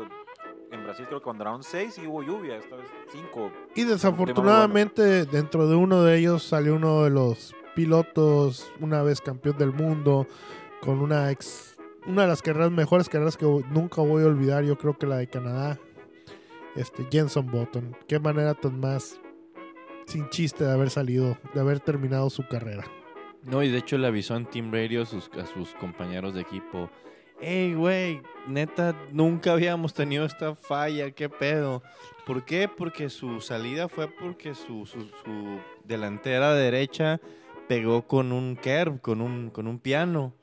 En 0.71 0.83
Brasil 0.83 1.05
creo 1.07 1.21
que 1.21 1.29
abandonaron 1.29 1.63
seis 1.63 1.97
y 1.97 2.05
hubo 2.07 2.21
lluvia, 2.21 2.57
esta 2.57 2.75
vez 2.75 2.87
cinco. 3.11 3.51
Y 3.75 3.83
desafortunadamente 3.85 5.25
dentro 5.25 5.67
de 5.67 5.75
uno 5.75 6.03
de 6.03 6.17
ellos 6.17 6.43
salió 6.43 6.75
uno 6.75 7.03
de 7.03 7.11
los 7.11 7.55
pilotos, 7.75 8.69
una 8.81 9.01
vez 9.03 9.21
campeón 9.21 9.57
del 9.57 9.71
mundo, 9.71 10.27
con 10.81 10.99
una 11.01 11.31
ex, 11.31 11.74
una 12.07 12.23
de 12.23 12.27
las 12.27 12.41
carreras 12.41 12.71
mejores 12.71 13.09
carreras 13.09 13.37
que 13.37 13.45
nunca 13.45 14.01
voy 14.01 14.23
a 14.23 14.27
olvidar, 14.27 14.63
yo 14.63 14.77
creo 14.77 14.97
que 14.97 15.07
la 15.07 15.17
de 15.17 15.27
Canadá, 15.27 15.79
este 16.75 17.05
Jenson 17.11 17.47
Button. 17.47 17.95
Qué 18.07 18.19
manera 18.19 18.53
tan 18.53 18.79
más 18.79 19.19
sin 20.05 20.29
chiste 20.29 20.63
de 20.63 20.71
haber 20.71 20.89
salido, 20.89 21.37
de 21.53 21.59
haber 21.59 21.79
terminado 21.79 22.29
su 22.29 22.47
carrera. 22.47 22.85
No, 23.43 23.63
y 23.63 23.69
de 23.69 23.79
hecho 23.79 23.97
le 23.97 24.07
avisó 24.07 24.35
en 24.35 24.45
Team 24.45 24.71
Radio 24.71 25.03
a 25.03 25.05
sus, 25.05 25.29
a 25.39 25.45
sus 25.45 25.73
compañeros 25.75 26.33
de 26.33 26.41
equipo. 26.41 26.89
Hey, 27.39 27.73
güey, 27.73 28.21
neta, 28.47 28.95
nunca 29.11 29.53
habíamos 29.53 29.93
tenido 29.93 30.25
esta 30.25 30.55
falla, 30.55 31.11
qué 31.11 31.29
pedo. 31.29 31.83
¿Por 32.25 32.45
qué? 32.45 32.67
Porque 32.69 33.09
su 33.09 33.41
salida 33.41 33.87
fue 33.87 34.07
porque 34.07 34.55
su, 34.55 34.85
su, 34.85 35.01
su 35.01 35.59
delantera 35.83 36.53
derecha 36.53 37.19
pegó 37.67 38.07
con 38.07 38.31
un 38.31 38.55
curb, 38.55 39.01
con 39.01 39.21
un, 39.21 39.49
con 39.49 39.67
un 39.67 39.79
piano. 39.79 40.33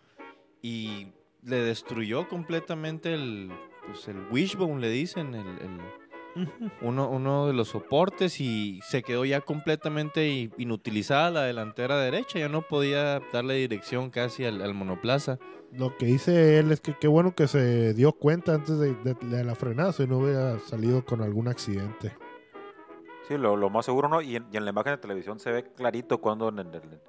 Y 0.61 1.09
le 1.43 1.57
destruyó 1.57 2.29
completamente 2.29 3.13
el, 3.15 3.51
pues 3.87 4.07
el 4.09 4.17
wishbone, 4.31 4.81
le 4.81 4.89
dicen, 4.91 5.35
el, 5.35 5.47
el- 5.47 5.81
uno, 6.81 7.11
uno 7.11 7.47
de 7.47 7.53
los 7.53 7.69
soportes 7.69 8.41
y 8.41 8.81
se 8.89 9.03
quedó 9.03 9.27
ya 9.27 9.43
completamente 9.43 10.51
inutilizada 10.57 11.31
la 11.31 11.43
delantera 11.43 11.99
derecha, 11.99 12.39
ya 12.39 12.49
no 12.49 12.63
podía 12.63 13.21
darle 13.35 13.55
dirección 13.57 14.09
casi 14.09 14.47
al, 14.47 14.63
al 14.63 14.73
monoplaza. 14.73 15.39
Lo 15.73 15.97
que 15.99 16.07
dice 16.07 16.59
él 16.59 16.73
es 16.73 16.81
que 16.81 16.95
qué 16.99 17.07
bueno 17.09 17.35
que 17.35 17.49
se 17.49 17.93
dio 17.93 18.13
cuenta 18.13 18.55
antes 18.55 18.79
de, 18.79 18.95
de- 18.95 19.15
de 19.21 19.45
la 19.45 19.55
frenada, 19.55 19.93
si 19.93 20.07
no 20.07 20.19
hubiera 20.19 20.59
salido 20.61 21.05
con 21.05 21.21
algún 21.23 21.49
accidente. 21.49 22.17
Sí, 23.29 23.37
lo, 23.37 23.57
lo 23.57 23.69
más 23.69 23.85
seguro, 23.85 24.09
¿no? 24.09 24.21
Y 24.23 24.37
en, 24.37 24.47
y 24.53 24.57
en 24.57 24.65
la 24.65 24.71
imagen 24.71 24.93
de 24.93 24.99
televisión 24.99 25.39
se 25.39 25.51
ve 25.53 25.65
clarito 25.75 26.19
cuando 26.19 26.49
en 26.49 26.61
el- 26.61 27.01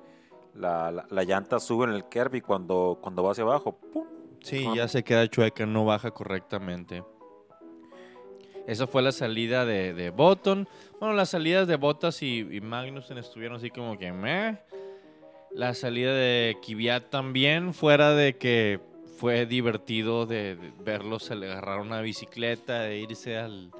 la, 0.56 0.92
la- 0.92 1.06
la 1.10 1.24
llanta 1.24 1.60
sube 1.62 1.86
en 1.86 1.92
el 1.92 2.04
curb 2.06 2.36
y 2.36 2.42
cuando, 2.42 3.00
cuando 3.02 3.24
va 3.24 3.32
hacia 3.32 3.44
abajo, 3.46 3.78
¡pum! 3.94 4.06
Sí, 4.44 4.68
ya 4.76 4.88
se 4.88 5.04
queda 5.04 5.28
chueca, 5.28 5.66
no 5.66 5.86
baja 5.86 6.12
correctamente. 6.12 7.04
Esa 8.68 8.88
fue 8.88 9.02
la 9.02 9.12
salida 9.12 9.66
de, 9.66 9.94
de 9.94 10.10
Button. 10.10 10.68
Bueno, 11.00 11.16
las 11.16 11.30
salidas 11.30 11.68
de 11.68 11.76
Bottas 11.76 12.22
y, 12.22 12.40
y 12.40 12.62
Magnussen 12.62 13.18
estuvieron 13.18 13.58
así 13.58 13.70
como 13.70 13.98
que 13.98 14.12
meh. 14.12 14.58
La 15.52 15.74
salida 15.74 16.14
de 16.14 16.58
Kvyat 16.66 17.10
también, 17.10 17.74
fuera 17.74 18.14
de 18.14 18.38
que 18.38 18.80
fue 19.18 19.46
divertido 19.46 20.26
de, 20.26 20.56
de 20.56 20.74
verlos 20.80 21.30
agarrar 21.30 21.80
una 21.80 22.02
bicicleta 22.02 22.90
e 22.90 23.00
irse 23.00 23.38
al, 23.38 23.72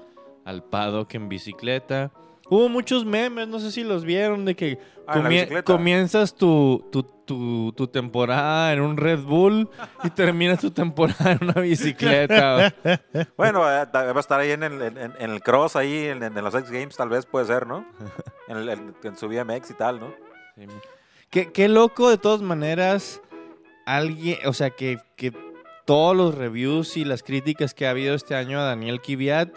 al 0.44 0.62
paddock 0.64 1.14
en 1.14 1.28
bicicleta. 1.28 2.12
Hubo 2.50 2.68
muchos 2.68 3.04
memes, 3.04 3.48
no 3.48 3.58
sé 3.58 3.70
si 3.72 3.82
los 3.84 4.04
vieron, 4.04 4.44
de 4.44 4.54
que 4.54 4.78
Ah, 5.06 5.18
comie- 5.18 5.62
comienzas 5.64 6.34
tu, 6.34 6.86
tu, 6.90 7.02
tu, 7.02 7.72
tu 7.76 7.88
temporada 7.88 8.72
en 8.72 8.80
un 8.80 8.96
Red 8.96 9.20
Bull 9.20 9.68
y 10.02 10.10
terminas 10.10 10.60
tu 10.60 10.70
temporada 10.70 11.32
en 11.32 11.44
una 11.44 11.60
bicicleta. 11.60 12.74
Bueno, 13.36 13.60
eh, 13.70 13.86
va 13.92 14.12
a 14.16 14.20
estar 14.20 14.40
ahí 14.40 14.50
en 14.52 14.62
el, 14.62 14.80
en, 14.80 14.98
en 14.98 15.30
el 15.30 15.40
cross, 15.42 15.76
ahí 15.76 16.06
en, 16.06 16.22
en 16.22 16.34
los 16.34 16.54
X 16.54 16.70
Games, 16.70 16.96
tal 16.96 17.08
vez 17.10 17.26
puede 17.26 17.46
ser, 17.46 17.66
¿no? 17.66 17.84
En, 18.48 18.56
el- 18.58 18.68
en- 18.68 18.94
en 19.02 19.16
su 19.16 19.28
BMX 19.28 19.70
y 19.70 19.74
tal, 19.74 20.00
¿no? 20.00 20.14
Sí. 20.56 20.66
Qué, 21.30 21.50
qué 21.52 21.68
loco, 21.68 22.08
de 22.10 22.18
todas 22.18 22.40
maneras, 22.42 23.20
alguien, 23.86 24.38
o 24.46 24.52
sea, 24.52 24.70
que, 24.70 24.98
que 25.16 25.32
todos 25.84 26.16
los 26.16 26.34
reviews 26.34 26.96
y 26.96 27.04
las 27.04 27.22
críticas 27.22 27.74
que 27.74 27.86
ha 27.86 27.90
habido 27.90 28.14
este 28.14 28.34
año 28.34 28.58
a 28.60 28.64
Daniel 28.64 29.00
Kiviat, 29.00 29.50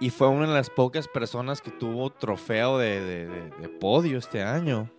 y 0.00 0.10
fue 0.10 0.28
una 0.28 0.46
de 0.46 0.54
las 0.54 0.70
pocas 0.70 1.08
personas 1.08 1.60
que 1.60 1.70
tuvo 1.70 2.10
trofeo 2.10 2.78
de, 2.78 3.00
de- 3.00 3.26
de- 3.26 3.50
de 3.50 3.68
podio 3.68 4.18
este 4.18 4.42
año. 4.42 4.90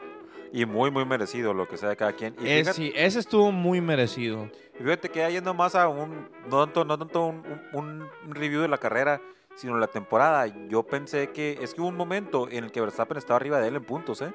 Y 0.51 0.65
muy, 0.65 0.89
muy 0.89 1.06
merecido 1.06 1.53
lo 1.53 1.68
que 1.68 1.77
sea 1.77 1.89
de 1.89 1.96
cada 1.96 2.13
quien. 2.13 2.36
Y 2.41 2.48
Es- 2.50 2.60
fíjate, 2.62 2.74
sí, 2.77 2.91
ese 2.96 3.20
estuvo 3.20 3.51
muy 3.51 3.82
merecido. 3.82 4.50
y 4.79 4.84
fíjate 4.84 5.10
que 5.10 5.32
yendo 5.32 5.53
más 5.53 5.75
a 5.75 5.88
un, 5.88 6.27
no 6.50 6.65
tanto, 6.65 6.86
no 6.86 6.98
tanto 6.98 7.25
un, 7.27 7.44
un- 7.74 8.08
un 8.27 8.36
review 8.36 8.62
de 8.62 8.68
la 8.68 8.77
carrera, 8.77 9.22
sino 9.56 9.77
la 9.77 9.88
temporada, 9.88 10.48
yo 10.70 10.84
pensé 10.84 11.29
que, 11.32 11.60
es 11.62 11.74
que 11.74 11.82
hubo 11.82 11.89
un 11.89 11.98
momento 11.98 12.48
en 12.50 12.63
el 12.63 12.72
que 12.72 12.79
Verstappen 12.82 13.18
estaba 13.18 13.36
arriba 13.38 13.60
de 13.60 13.68
él 13.68 13.75
en 13.75 13.84
puntos, 13.84 14.22
¿eh? 14.22 14.32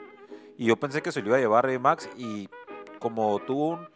Y 0.58 0.66
yo 0.66 0.76
pensé 0.76 1.02
que 1.02 1.10
se 1.12 1.20
lo 1.22 1.28
iba 1.28 1.36
a 1.38 1.40
llevar 1.40 1.68
a 1.68 1.78
Max 1.78 2.08
y 2.16 2.48
como 3.00 3.38
tuvo 3.40 3.70
un, 3.70 3.88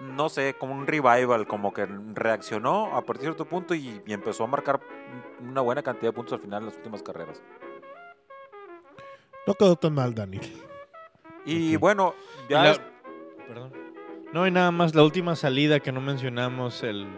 no 0.00 0.28
sé, 0.28 0.54
como 0.58 0.74
un 0.74 0.86
revival, 0.86 1.46
como 1.46 1.72
que 1.72 1.86
reaccionó 2.14 2.96
a 2.96 3.02
partir 3.02 3.22
de 3.22 3.26
cierto 3.28 3.44
punto 3.46 3.74
y, 3.74 4.00
y 4.06 4.12
empezó 4.12 4.44
a 4.44 4.46
marcar 4.46 4.80
una 5.40 5.60
buena 5.60 5.82
cantidad 5.82 6.08
de 6.10 6.12
puntos 6.14 6.34
al 6.34 6.40
final 6.40 6.60
en 6.62 6.66
las 6.66 6.76
últimas 6.76 7.02
carreras. 7.02 7.42
No 9.46 9.54
quedó 9.54 9.76
tan 9.76 9.94
mal, 9.94 10.14
Daniel. 10.14 10.42
Y 11.44 11.76
bueno, 11.76 12.14
Y 12.48 12.52
ya 12.52 12.62
la- 12.62 12.70
es- 12.72 12.80
Perdón. 13.46 13.72
No, 14.32 14.46
y 14.46 14.50
nada 14.50 14.70
más 14.70 14.94
la 14.94 15.02
última 15.02 15.34
salida 15.36 15.80
que 15.80 15.90
no 15.90 16.02
mencionamos, 16.02 16.82
el, 16.82 17.08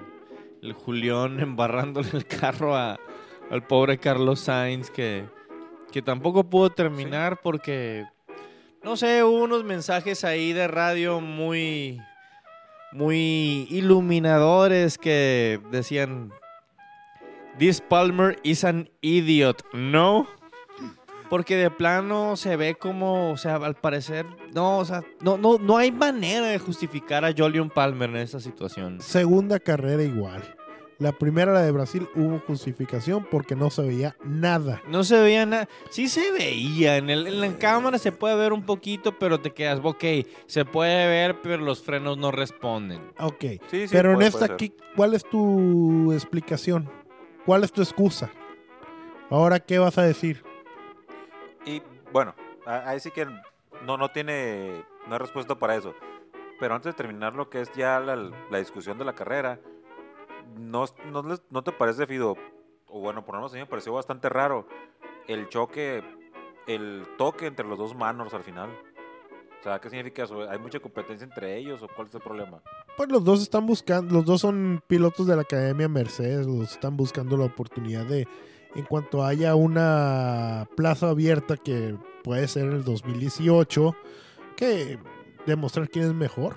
el 0.63 0.73
Julián 0.73 1.41
embarrándole 1.41 2.09
el 2.13 2.25
carro 2.27 2.77
a- 2.77 2.99
al 3.51 3.67
pobre 3.67 3.99
Carlos 3.99 4.39
Sainz, 4.41 4.91
que, 4.91 5.25
que 5.91 6.03
tampoco 6.03 6.45
pudo 6.49 6.71
terminar 6.71 7.41
porque, 7.43 8.07
no 8.85 8.97
sé, 8.97 9.25
hubo 9.25 9.43
unos 9.43 9.65
mensajes 9.65 10.23
ahí 10.23 10.53
de 10.53 10.69
radio 10.69 11.21
muy, 11.21 12.01
muy 12.93 13.67
iluminadores 13.71 14.99
que 14.99 15.61
decían, 15.71 16.33
This 17.59 17.81
Palmer 17.81 18.39
is 18.43 18.65
an 18.65 18.89
idiot, 19.01 19.65
¿no? 19.73 20.27
Porque 21.29 21.57
de 21.57 21.71
plano 21.71 22.37
se 22.37 22.57
ve 22.57 22.75
como, 22.75 23.31
o 23.31 23.37
sea, 23.37 23.57
al 23.57 23.75
parecer, 23.75 24.27
no, 24.55 24.79
o 24.79 24.85
sea, 24.85 25.05
no, 25.21 25.39
no, 25.39 25.59
no 25.59 25.77
hay 25.77 25.93
manera 25.93 26.47
de 26.47 26.59
justificar 26.59 27.25
a 27.25 27.33
Jolion 27.37 27.71
Palmer 27.71 28.11
en 28.11 28.17
esta 28.17 28.41
situación. 28.41 29.01
Segunda 29.01 29.61
carrera 29.61 30.03
igual. 30.03 30.43
La 31.00 31.12
primera, 31.12 31.52
la 31.52 31.62
de 31.62 31.73
Brasil, 31.73 32.07
hubo 32.14 32.38
justificación 32.47 33.26
porque 33.30 33.57
no 33.57 33.71
se 33.71 33.80
veía 33.83 34.16
nada. 34.23 34.83
No 34.87 35.02
se 35.02 35.19
veía 35.21 35.47
nada, 35.47 35.66
sí 35.88 36.09
se 36.09 36.30
veía, 36.30 36.99
en, 36.99 37.09
el, 37.11 37.26
en 37.26 37.40
la 37.40 37.57
cámara 37.59 37.97
se 37.99 38.12
puede 38.12 38.37
ver 38.37 38.52
un 38.52 38.64
poquito, 38.66 39.19
pero 39.19 39.40
te 39.40 39.50
quedas, 39.52 39.80
ok, 39.83 40.04
se 40.47 40.64
puede 40.66 41.07
ver, 41.09 41.40
pero 41.42 41.57
los 41.57 41.83
frenos 41.83 42.19
no 42.19 42.30
responden. 42.30 43.00
Ok. 43.19 43.40
sí, 43.40 43.59
sí, 43.71 43.88
Pero 43.90 44.11
en 44.11 44.16
puede- 44.16 44.28
esta 44.28 44.38
puede 44.40 44.47
ser. 44.49 44.54
aquí, 44.54 44.75
¿cuál 44.95 45.14
es 45.14 45.25
tu 45.25 46.12
explicación? 46.12 46.88
¿Cuál 47.47 47.64
es 47.64 47.73
tu 47.73 47.80
excusa? 47.80 48.30
Ahora, 49.30 49.59
¿qué 49.59 49.78
vas 49.78 49.97
a 49.97 50.02
decir? 50.02 50.45
Y 51.64 51.80
bueno, 52.12 52.35
ahí 52.66 53.00
sí 53.00 53.11
que 53.11 53.26
no, 53.87 53.97
no 53.97 54.11
tiene, 54.11 54.85
no 55.09 55.14
hay 55.14 55.19
respuesta 55.19 55.54
para 55.54 55.76
eso. 55.76 55.95
Pero 56.59 56.75
antes 56.75 56.92
de 56.92 56.97
terminar 56.97 57.35
lo 57.35 57.49
que 57.49 57.62
es 57.62 57.73
ya 57.73 57.99
la, 58.00 58.16
la 58.16 58.59
discusión 58.59 58.99
de 58.99 59.07
la 59.07 59.14
carrera, 59.14 59.59
¿no, 60.57 60.85
no, 61.11 61.23
no 61.50 61.62
te 61.62 61.73
parece, 61.73 62.07
Fido? 62.07 62.37
O 62.88 63.00
bueno, 63.00 63.25
por 63.25 63.35
lo 63.35 63.40
menos 63.40 63.52
me 63.52 63.66
pareció 63.66 63.92
bastante 63.92 64.28
raro 64.28 64.66
el 65.28 65.49
choque, 65.49 66.02
el 66.66 67.07
toque 67.16 67.47
entre 67.47 67.66
los 67.66 67.78
dos 67.78 67.95
manos 67.95 68.35
al 68.35 68.42
final. 68.42 68.71
O 69.61 69.62
sea, 69.62 69.78
¿qué 69.78 69.90
significa 69.90 70.25
eso? 70.25 70.49
¿Hay 70.49 70.59
mucha 70.59 70.80
competencia 70.80 71.25
entre 71.25 71.57
ellos 71.57 71.83
o 71.83 71.88
cuál 71.95 72.09
es 72.09 72.14
el 72.14 72.23
problema? 72.23 72.62
Pues 72.97 73.11
los 73.11 73.23
dos 73.23 73.42
están 73.42 73.66
buscando, 73.66 74.14
los 74.14 74.25
dos 74.25 74.40
son 74.40 74.83
pilotos 74.87 75.26
de 75.26 75.37
la 75.37 75.42
Academia 75.42 75.88
Mercedes, 75.88 76.47
los 76.47 76.73
están 76.73 76.97
buscando 76.97 77.37
la 77.37 77.45
oportunidad 77.45 78.07
de, 78.07 78.26
en 78.75 78.85
cuanto 78.85 79.23
haya 79.23 79.54
una 79.54 80.66
plaza 80.76 81.11
abierta 81.11 81.57
que 81.59 81.97
puede 82.25 82.49
ser 82.49 82.66
en 82.66 82.73
el 82.73 82.85
2018, 82.85 83.95
que 84.57 84.99
demostrar 85.47 85.88
quién 85.90 86.07
es 86.07 86.14
mejor. 86.14 86.57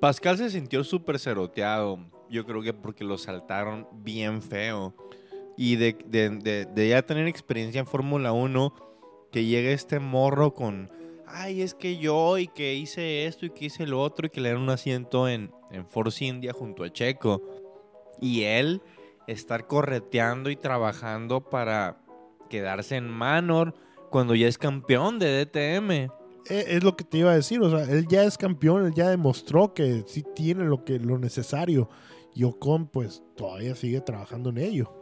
Pascal 0.00 0.38
se 0.38 0.50
sintió 0.50 0.84
súper 0.84 1.18
ceroteado, 1.18 1.98
yo 2.30 2.46
creo 2.46 2.62
que 2.62 2.72
porque 2.72 3.04
lo 3.04 3.18
saltaron 3.18 3.88
bien 3.92 4.42
feo. 4.42 4.94
Y 5.56 5.74
de, 5.74 6.68
ya 6.76 7.02
tener 7.02 7.26
experiencia 7.26 7.80
en 7.80 7.86
Fórmula 7.86 8.32
1, 8.32 8.74
que 9.32 9.44
llegue 9.44 9.72
este 9.72 9.98
morro 9.98 10.54
con, 10.54 10.88
ay, 11.26 11.62
es 11.62 11.74
que 11.74 11.98
yo 11.98 12.38
y 12.38 12.46
que 12.46 12.74
hice 12.74 13.26
esto 13.26 13.44
y 13.44 13.50
que 13.50 13.64
hice 13.64 13.86
lo 13.86 14.00
otro 14.00 14.26
y 14.26 14.30
que 14.30 14.40
le 14.40 14.50
dieron 14.50 14.62
un 14.62 14.70
asiento 14.70 15.28
en, 15.28 15.50
en 15.72 15.84
Force 15.84 16.24
India 16.24 16.52
junto 16.52 16.84
a 16.84 16.92
Checo. 16.92 17.42
Y 18.20 18.44
él 18.44 18.82
estar 19.26 19.66
correteando 19.66 20.48
y 20.48 20.56
trabajando 20.56 21.40
para 21.40 22.00
quedarse 22.48 22.96
en 22.96 23.08
Manor 23.08 23.74
cuando 24.10 24.36
ya 24.36 24.46
es 24.46 24.58
campeón 24.58 25.18
de 25.18 25.44
DTM. 25.44 26.12
E- 26.48 26.76
Es 26.76 26.84
lo 26.84 26.96
que 26.96 27.04
te 27.04 27.18
iba 27.18 27.30
a 27.30 27.34
decir, 27.34 27.60
o 27.60 27.70
sea, 27.70 27.82
él 27.92 28.06
ya 28.08 28.24
es 28.24 28.38
campeón, 28.38 28.86
él 28.86 28.94
ya 28.94 29.08
demostró 29.08 29.74
que 29.74 30.04
sí 30.06 30.24
tiene 30.34 30.64
lo 30.64 30.84
que 30.84 30.98
lo 30.98 31.18
necesario. 31.18 31.88
Y 32.34 32.44
Ocon, 32.44 32.86
pues, 32.88 33.22
todavía 33.36 33.74
sigue 33.74 34.00
trabajando 34.00 34.50
en 34.50 34.58
ello. 34.58 34.92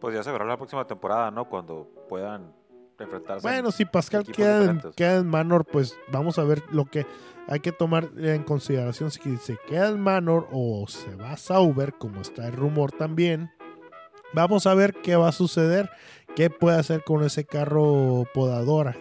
Pues 0.00 0.14
ya 0.14 0.22
se 0.22 0.30
verá 0.30 0.44
la 0.44 0.56
próxima 0.56 0.86
temporada, 0.86 1.30
¿no? 1.30 1.48
Cuando 1.48 1.88
puedan 2.08 2.52
enfrentarse. 2.98 3.46
en- 3.46 3.52
Bueno, 3.54 3.70
si 3.72 3.84
Pascal 3.84 4.24
queda 4.24 4.64
en, 4.64 4.80
queda 4.96 5.16
en 5.16 5.26
Manor, 5.26 5.64
pues 5.64 5.96
vamos 6.12 6.38
a 6.38 6.44
ver 6.44 6.62
lo 6.70 6.84
que 6.84 7.06
hay 7.48 7.60
que 7.60 7.72
tomar 7.72 8.10
en 8.18 8.44
consideración. 8.44 9.10
Si 9.10 9.36
se 9.38 9.56
queda 9.66 9.88
en 9.88 10.00
Manor 10.00 10.48
o 10.52 10.86
se 10.86 11.14
va 11.16 11.32
a 11.32 11.36
Sauber, 11.36 11.94
como 11.94 12.20
está 12.20 12.46
el 12.46 12.52
rumor 12.54 12.92
también. 12.92 13.50
Vamos 14.34 14.66
a 14.66 14.74
ver 14.74 14.94
qué 15.02 15.16
va 15.16 15.28
a 15.28 15.32
suceder, 15.32 15.88
qué 16.36 16.50
puede 16.50 16.76
hacer 16.78 17.02
con 17.02 17.24
ese 17.24 17.44
carro 17.44 18.24
podadora. 18.34 18.94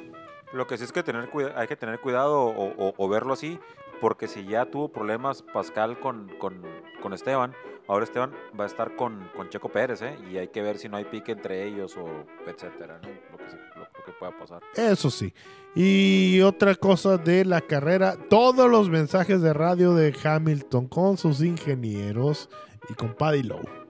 Lo 0.54 0.66
que 0.68 0.78
sí 0.78 0.84
es 0.86 0.92
que 0.92 1.04
tener 1.04 1.30
hay 1.56 1.68
que 1.68 1.76
tener 1.76 2.00
cuidado 2.00 2.42
o, 2.56 3.10
verlo 3.10 3.34
así, 3.34 3.60
porque 4.00 4.28
si 4.28 4.46
ya 4.46 4.66
tuvo 4.66 4.90
problemas 4.90 5.42
Pascal 5.42 6.00
con, 6.00 6.30
con- 6.40 6.62
con 7.02 7.14
Esteban, 7.14 7.54
ahora 7.88 8.06
Esteban 8.06 8.32
va 8.60 8.64
a 8.64 8.68
estar 8.68 8.96
con, 8.96 9.28
con 9.36 9.50
Checo 9.50 9.70
Pérez, 9.70 10.02
¿eh? 10.02 10.18
Y 10.32 10.38
hay 10.38 10.48
que 10.50 10.62
ver 10.62 10.78
si 10.78 10.88
no 10.90 10.98
hay 10.98 11.06
pique 11.06 11.32
entre 11.34 11.66
ellos 11.66 11.98
o 11.98 12.08
etcétera, 12.50 13.00
¿no? 13.04 13.10
Lo 13.32 13.38
que, 13.38 13.44
lo- 13.76 13.82
lo 13.82 14.06
que 14.06 14.12
pueda 14.20 14.38
pasar. 14.38 14.62
Eso 14.76 15.10
sí. 15.10 15.34
Y 15.76 16.42
otra 16.42 16.76
cosa 16.76 17.18
de 17.18 17.44
la 17.46 17.62
carrera, 17.62 18.16
todos 18.30 18.70
los 18.70 18.90
mensajes 18.90 19.42
de 19.42 19.54
radio 19.54 19.94
de 19.94 20.16
Hamilton 20.24 20.88
con 20.88 21.18
sus 21.18 21.42
ingenieros 21.42 22.50
y 22.90 22.94
con 22.94 23.14
Paddy 23.16 23.44
Lowe. 23.44 23.87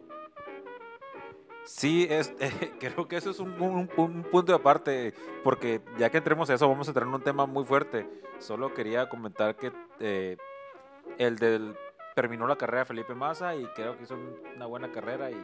Sí, 1.67 2.07
es, 2.09 2.33
creo 2.79 3.07
que 3.07 3.17
eso 3.17 3.29
es 3.31 3.39
un, 3.39 3.51
un- 3.61 3.89
un 3.97 4.23
punto 4.23 4.51
de 4.51 4.55
aparte, 4.55 5.13
porque 5.43 5.81
ya 5.97 6.09
que 6.09 6.17
entremos 6.17 6.49
a 6.49 6.53
eso, 6.55 6.67
vamos 6.67 6.87
a 6.87 6.91
entrar 6.91 7.07
en 7.07 7.13
un 7.13 7.21
tema 7.21 7.45
muy 7.45 7.65
fuerte. 7.65 8.07
Solo 8.39 8.73
quería 8.73 9.09
comentar 9.09 9.55
que 9.55 9.71
eh, 9.99 10.37
el 11.17 11.37
del 11.37 11.75
terminó 12.15 12.47
la 12.47 12.55
carrera 12.55 12.85
Felipe 12.85 13.13
Massa 13.13 13.55
y 13.55 13.63
creo 13.75 13.95
que 13.97 14.03
hizo 14.03 14.15
un- 14.15 14.35
una 14.55 14.65
buena 14.65 14.91
carrera 14.91 15.29
y 15.29 15.35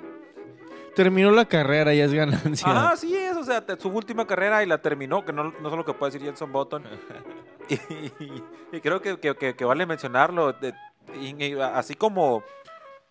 Terminó 0.95 1.31
la 1.31 1.45
carrera 1.45 1.93
y 1.95 2.01
es 2.01 2.13
ganancia. 2.13 2.67
Ajá, 2.69 2.95
sí 2.97 3.15
es, 3.15 3.36
o 3.36 3.43
sea, 3.43 3.63
su 3.79 3.89
última 3.89 4.27
carrera 4.27 4.62
y 4.62 4.67
la 4.67 4.79
terminó, 4.79 5.25
que 5.25 5.33
no, 5.33 5.45
no 5.45 5.69
es 5.69 5.75
lo 5.75 5.83
que 5.86 5.93
puede 5.93 6.12
decir 6.12 6.25
Jenson 6.27 6.51
Button. 6.51 6.83
y, 7.67 7.73
y- 8.23 8.43
y 8.73 8.81
creo 8.81 9.01
que, 9.01 9.19
que- 9.19 9.36
que- 9.36 9.55
que 9.55 9.65
vale 9.65 9.86
mencionarlo, 9.88 10.53
de- 10.53 10.73
y- 11.19 11.43
y 11.45 11.59
así 11.59 11.95
como, 11.95 12.43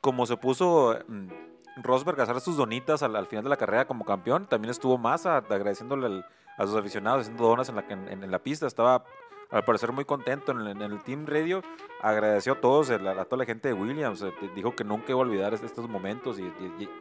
como 0.00 0.26
se 0.26 0.36
puso 0.36 0.96
mm, 1.08 1.28
Rosberg 1.76 2.20
a 2.20 2.24
hacer 2.24 2.40
sus 2.40 2.56
donitas 2.56 3.02
al, 3.02 3.16
al 3.16 3.26
final 3.26 3.44
de 3.44 3.50
la 3.50 3.56
carrera 3.56 3.86
como 3.86 4.04
campeón, 4.04 4.46
también 4.46 4.70
estuvo 4.70 4.98
Massa 4.98 5.36
agradeciéndole 5.38 6.22
a 6.58 6.66
sus 6.66 6.76
aficionados, 6.76 7.22
haciendo 7.22 7.44
donas 7.46 7.68
en 7.68 7.76
la, 7.76 7.84
en, 7.88 8.08
en 8.24 8.30
la 8.30 8.38
pista, 8.38 8.66
estaba 8.66 9.04
al 9.50 9.64
parecer 9.64 9.92
muy 9.92 10.04
contento 10.06 10.52
en 10.52 10.60
el, 10.80 11.02
Team 11.02 11.26
Radio, 11.26 11.62
agradeció 12.00 12.54
a 12.54 12.60
todos, 12.60 12.88
a, 12.90 12.98
la- 12.98 13.24
toda 13.26 13.38
la 13.38 13.44
gente 13.44 13.68
de 13.68 13.74
Williams, 13.74 14.22
eh, 14.22 14.32
dijo 14.54 14.74
que 14.74 14.82
nunca 14.84 15.06
iba 15.10 15.18
a 15.18 15.22
olvidar 15.22 15.52
est- 15.54 15.64
estos 15.64 15.88
momentos 15.88 16.38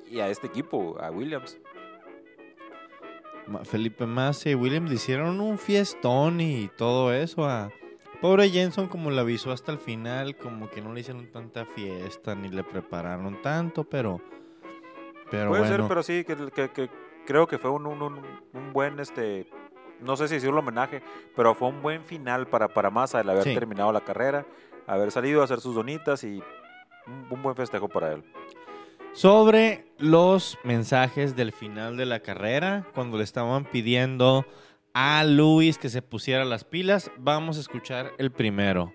y, 0.09 0.19
a 0.19 0.27
este 0.27 0.47
equipo, 0.47 0.97
a 0.99 1.11
Williams. 1.11 1.57
Felipe 3.63 4.05
Massa 4.05 4.49
y 4.49 4.55
Williams 4.55 4.91
hicieron 4.91 5.41
un 5.41 5.57
fiestón 5.57 6.39
y 6.41 6.69
todo 6.77 7.13
eso 7.13 7.45
a 7.45 7.69
pobre 8.21 8.49
Jenson 8.49 8.87
como 8.87 9.11
le 9.11 9.19
avisó 9.19 9.51
hasta 9.51 9.71
el 9.71 9.79
final, 9.79 10.35
como 10.37 10.69
que 10.69 10.81
no 10.81 10.93
le 10.93 11.01
hicieron 11.01 11.27
tanta 11.31 11.65
fiesta 11.65 12.35
ni 12.35 12.49
le 12.49 12.63
prepararon 12.63 13.41
tanto, 13.41 13.83
pero 13.83 14.21
pero 15.31 15.49
Puede 15.49 15.61
bueno. 15.61 15.75
ser, 15.77 15.87
pero 15.87 16.03
sí, 16.03 16.23
que, 16.23 16.35
que- 16.51 16.69
que 16.69 16.89
creo 17.25 17.47
que 17.47 17.57
fue 17.57 17.71
un, 17.71 17.85
un- 17.87 18.01
un- 18.01 18.25
un 18.53 18.73
buen, 18.73 18.99
este, 18.99 19.47
no 20.01 20.15
sé 20.17 20.27
si 20.27 20.35
decirlo 20.35 20.59
homenaje, 20.59 21.01
pero 21.35 21.55
fue 21.55 21.69
un 21.69 21.81
buen 21.81 22.03
final 22.05 22.47
para, 22.47 22.67
para 22.67 22.89
Massa 22.91 23.21
el 23.21 23.29
haber 23.29 23.43
Sí. 23.43 23.53
terminado 23.53 23.91
la 23.91 24.01
carrera, 24.01 24.45
haber 24.87 25.11
salido 25.11 25.41
a 25.41 25.45
hacer 25.45 25.59
sus 25.61 25.73
donitas 25.75 26.23
y 26.23 26.43
un, 27.07 27.27
un 27.29 27.41
buen 27.41 27.55
festejo 27.55 27.87
para 27.87 28.11
él. 28.13 28.23
Sobre 29.13 29.85
los 29.97 30.57
mensajes 30.63 31.35
del 31.35 31.51
final 31.51 31.97
de 31.97 32.05
la 32.05 32.21
carrera, 32.21 32.85
cuando 32.93 33.17
le 33.17 33.23
estaban 33.23 33.65
pidiendo 33.65 34.45
a 34.93 35.23
Luis 35.25 35.77
que 35.77 35.89
se 35.89 36.01
pusiera 36.01 36.45
las 36.45 36.63
pilas, 36.63 37.11
vamos 37.17 37.57
a 37.57 37.61
escuchar 37.61 38.11
el 38.17 38.31
primero. 38.31 38.93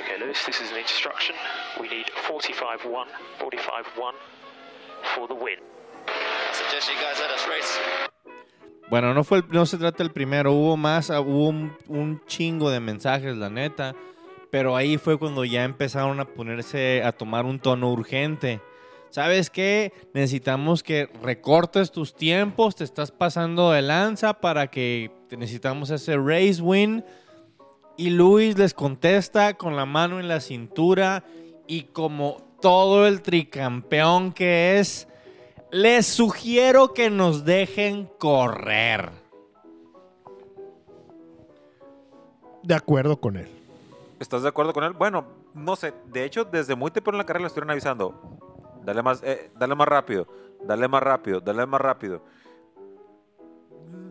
Okay, 0.00 0.18
Lewis, 0.20 0.42
this 0.44 0.60
is 0.60 0.70
an 0.70 0.78
instruction. 0.78 1.34
We 1.80 1.88
need 1.88 2.06
45-1, 2.28 3.06
45-1 3.38 4.14
for 5.14 5.26
the 5.28 5.34
win. 5.34 5.58
I 6.06 6.54
suggest 6.54 6.88
you 6.88 6.94
guys 6.96 7.18
let 7.20 7.30
us 7.34 7.46
race. 7.48 7.78
Bueno, 8.90 9.12
no 9.12 9.22
fue 9.24 9.38
el- 9.38 9.48
no 9.50 9.66
se 9.66 9.76
trata 9.76 9.98
del 10.02 10.12
primero, 10.12 10.52
hubo 10.52 10.76
más, 10.76 11.10
hubo 11.10 11.48
un, 11.48 11.76
un 11.88 12.22
chingo 12.26 12.70
de 12.70 12.80
mensajes, 12.80 13.36
la 13.36 13.50
neta. 13.50 13.94
Pero 14.50 14.76
ahí 14.76 14.96
fue 14.96 15.18
cuando 15.18 15.44
ya 15.44 15.64
empezaron 15.64 16.20
a 16.20 16.24
ponerse, 16.24 17.02
a 17.04 17.12
tomar 17.12 17.44
un 17.44 17.58
tono 17.60 17.92
urgente. 17.92 18.62
¿Sabes 19.10 19.50
qué? 19.50 19.92
Necesitamos 20.14 20.82
que 20.82 21.10
recortes 21.22 21.90
tus 21.92 22.14
tiempos, 22.14 22.74
te 22.76 22.84
estás 22.84 23.10
pasando 23.10 23.70
de 23.72 23.82
lanza 23.82 24.34
para 24.34 24.68
que 24.68 25.10
necesitamos 25.30 25.90
ese 25.90 26.16
race 26.16 26.62
win. 26.62 27.04
Y 27.98 28.10
Luis 28.10 28.56
les 28.56 28.72
contesta 28.72 29.52
con 29.54 29.76
la 29.76 29.84
mano 29.84 30.18
en 30.20 30.28
la 30.28 30.40
cintura 30.40 31.24
y 31.66 31.82
como 31.84 32.47
todo 32.60 33.06
el 33.06 33.22
tricampeón 33.22 34.32
que 34.32 34.78
es, 34.78 35.08
les 35.70 36.06
sugiero 36.06 36.94
que 36.94 37.10
nos 37.10 37.44
dejen 37.44 38.08
correr. 38.18 39.10
De 42.62 42.74
acuerdo 42.74 43.18
con 43.18 43.36
él. 43.36 43.48
¿Estás 44.20 44.42
de 44.42 44.48
acuerdo 44.48 44.72
con 44.72 44.84
él? 44.84 44.92
Bueno, 44.92 45.24
no 45.54 45.76
sé. 45.76 45.94
De 46.06 46.24
hecho, 46.24 46.44
desde 46.44 46.74
muy 46.74 46.90
temprano 46.90 47.16
en 47.16 47.18
la 47.18 47.26
carrera 47.26 47.42
le 47.42 47.46
estuvieron 47.46 47.70
avisando. 47.70 48.38
Dale 48.84 49.02
más, 49.02 49.22
eh, 49.22 49.50
dale 49.58 49.74
más 49.74 49.88
rápido, 49.88 50.26
dale 50.64 50.88
más 50.88 51.02
rápido, 51.02 51.40
dale 51.40 51.66
más 51.66 51.80
rápido. 51.80 52.22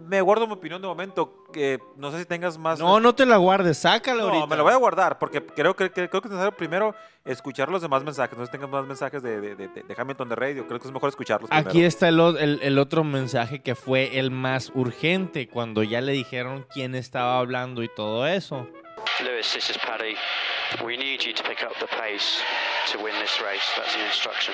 Me 0.08 0.22
guardo 0.22 0.48
mi 0.48 0.54
opinión 0.54 0.82
de 0.82 0.88
momento. 0.88 1.44
Que 1.52 1.80
no 1.98 2.12
sé 2.12 2.20
si 2.20 2.26
tengas 2.26 2.58
más. 2.58 2.80
No, 2.80 3.00
no 3.00 3.14
te 3.14 3.26
la 3.26 3.38
guardes, 3.38 3.78
sácala 3.80 4.22
No, 4.24 4.30
ahorita. 4.30 4.48
me 4.48 4.56
lo 4.56 4.64
voy 4.64 4.74
a 4.74 4.78
guardar 4.78 5.20
porque 5.20 5.46
creo 5.46 5.76
que, 5.76 5.92
que- 5.92 6.10
creo 6.10 6.22
que 6.22 6.28
es 6.28 6.32
necesario 6.32 6.56
primero 6.56 6.96
escuchar 7.26 7.70
los 7.70 7.82
demás 7.82 8.04
mensajes. 8.04 8.38
No 8.38 8.46
sé 8.46 8.52
si 8.52 8.58
tengas 8.58 8.70
más 8.70 8.86
mensajes 8.86 9.22
de, 9.22 9.40
de- 9.42 9.56
de- 9.56 9.68
de 9.68 9.96
Hamilton 9.98 10.30
de 10.30 10.36
radio. 10.36 10.68
Creo 10.68 10.80
que 10.80 10.88
es 10.88 10.94
mejor 10.94 11.10
escucharlos. 11.10 11.50
Aquí 11.52 11.64
primero. 11.70 11.88
está 11.88 12.08
el, 12.10 12.20
el- 12.20 12.60
el 12.62 12.80
otro 12.80 13.04
mensaje 13.04 13.62
que 13.62 13.76
fue 13.76 14.18
el 14.20 14.32
más 14.32 14.72
urgente, 14.74 15.48
cuando 15.48 15.84
ya 15.84 16.02
le 16.02 16.14
dijeron 16.14 16.66
quién 16.74 16.96
estaba 16.96 17.40
hablando 17.40 17.84
y 17.84 17.90
todo 17.94 18.26
eso. 18.28 18.68
Lewis, 19.24 19.52
this 19.54 19.70
is 19.70 19.78
Paddy. 19.80 20.16
We 20.86 20.98
need 20.98 21.22
you 21.22 21.34
to 21.34 21.44
pick 21.44 21.64
up 21.64 21.74
the 21.80 21.88
pace 21.88 22.40
to 22.92 23.00
win 23.04 23.14
this 23.22 23.40
race. 23.42 23.64
That's 23.76 23.96
an 23.96 24.02
instruction. 24.06 24.54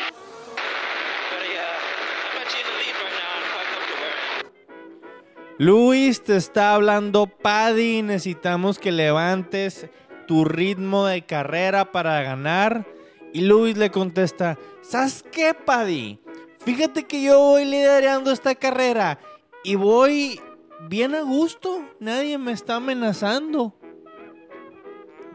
Luis, 5.59 6.23
te 6.23 6.35
está 6.35 6.73
hablando 6.73 7.27
Paddy, 7.27 8.01
necesitamos 8.01 8.79
que 8.79 8.91
levantes 8.91 9.87
tu 10.27 10.45
ritmo 10.45 11.05
de 11.05 11.25
carrera 11.25 11.91
para 11.91 12.23
ganar. 12.23 12.87
Y 13.33 13.41
Luis 13.41 13.77
le 13.77 13.91
contesta, 13.91 14.57
¿sabes 14.81 15.23
qué, 15.31 15.53
Paddy? 15.53 16.19
Fíjate 16.65 17.03
que 17.03 17.21
yo 17.21 17.37
voy 17.37 17.65
liderando 17.65 18.31
esta 18.31 18.55
carrera 18.55 19.19
y 19.63 19.75
voy 19.75 20.41
bien 20.89 21.13
a 21.13 21.21
gusto, 21.21 21.83
nadie 21.99 22.39
me 22.39 22.51
está 22.51 22.77
amenazando. 22.77 23.75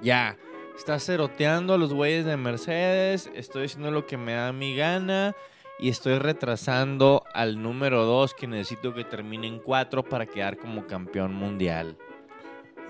Ya, 0.02 0.36
está 0.76 0.98
ceroteando 0.98 1.74
a 1.74 1.78
los 1.78 1.94
güeyes 1.94 2.24
de 2.24 2.36
Mercedes, 2.36 3.30
estoy 3.34 3.66
haciendo 3.66 3.92
lo 3.92 4.06
que 4.06 4.16
me 4.16 4.32
da 4.32 4.52
mi 4.52 4.74
gana 4.74 5.36
y 5.78 5.88
estoy 5.88 6.18
retrasando 6.18 7.22
al 7.34 7.62
número 7.62 8.04
2 8.04 8.34
que 8.34 8.46
necesito 8.46 8.94
que 8.94 9.04
termine 9.04 9.46
en 9.46 9.58
4 9.60 10.02
para 10.04 10.26
quedar 10.26 10.56
como 10.58 10.86
campeón 10.86 11.34
mundial. 11.34 11.96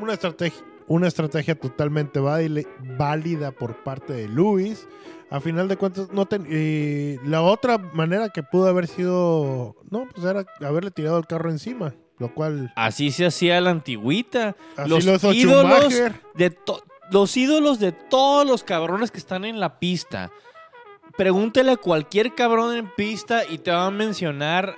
Una 0.01 0.15
estrategia, 0.15 0.63
una 0.87 1.09
estrategia 1.09 1.55
totalmente 1.55 2.21
válida, 2.21 3.51
por 3.53 3.83
parte 3.83 4.13
de 4.13 4.29
Luis. 4.29 4.87
A 5.31 5.41
final 5.41 5.69
de 5.69 5.77
cuentas, 5.77 6.09
no 6.13 6.25
ten- 6.27 6.47
eh, 6.49 7.19
la 7.25 7.43
otra 7.43 7.77
manera 7.79 8.31
que 8.31 8.43
pudo 8.43 8.67
haber 8.69 8.87
sido, 8.87 9.77
no, 9.91 10.09
pues 10.15 10.25
era 10.27 10.47
haberle 10.67 10.91
tirado 10.91 11.19
el 11.19 11.27
carro 11.27 11.51
encima, 11.51 11.95
lo 12.19 12.33
cual 12.33 12.73
Así 12.77 13.11
se 13.11 13.27
hacía 13.27 13.61
la 13.61 13.71
antigüita. 13.71 14.57
así 14.77 14.89
los 14.89 15.05
lo 15.05 15.15
hizo 15.17 15.33
ídolos 15.35 15.93
de 16.35 16.51
to- 16.51 16.83
los 17.11 17.37
ídolos 17.37 17.79
de 17.81 17.93
todos 17.93 18.47
los 18.47 18.63
cabrones 18.65 19.11
que 19.11 19.19
están 19.19 19.45
en 19.45 19.61
la 19.61 19.79
pista. 19.79 20.31
Pregúntele 21.19 21.73
a 21.73 21.77
cualquier 21.77 22.35
cabrón 22.35 22.77
en 22.77 22.89
pista 22.95 23.43
y 23.45 23.59
te 23.59 23.71
va 23.73 23.87
a 23.87 23.91
mencionar 23.91 24.77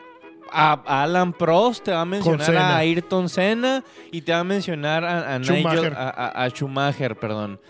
a, 0.50 1.03
Alan 1.03 1.33
Prost, 1.35 1.85
te 1.85 1.92
va 1.92 2.00
a 2.00 2.05
mencionar 2.05 2.57
a 2.57 2.79
Ayrton 2.79 3.29
Senna 3.29 3.85
y 4.11 4.22
te 4.22 4.33
va 4.33 4.38
a 4.40 4.44
mencionar 4.44 5.05
a, 5.05 5.38
Schumacher. 5.40 5.92
a, 5.94 6.09
a- 6.09 6.44
a 6.44 6.48
Schumacher, 6.48 7.14
perdón. 7.16 7.61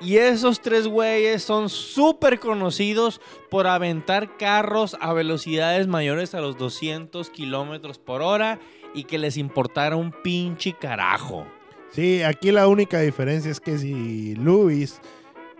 Y 0.00 0.16
esos 0.16 0.60
tres 0.62 0.86
güeyes 0.86 1.42
son 1.42 1.68
súper 1.68 2.38
conocidos 2.40 3.20
por 3.50 3.66
aventar 3.66 4.36
carros 4.38 4.96
a 5.00 5.12
velocidades 5.12 5.86
mayores 5.86 6.34
a 6.34 6.40
los 6.40 6.56
200 6.56 7.28
kilómetros 7.30 7.98
por 7.98 8.22
hora 8.22 8.58
y 8.94 9.04
que 9.04 9.18
les 9.18 9.36
importara 9.36 9.96
un 9.96 10.12
pinche 10.22 10.72
carajo. 10.72 11.46
Sí, 11.90 12.22
aquí 12.22 12.52
la 12.52 12.68
única 12.68 13.00
diferencia 13.00 13.50
es 13.50 13.60
que 13.60 13.76
si 13.76 14.34
Luis 14.36 15.00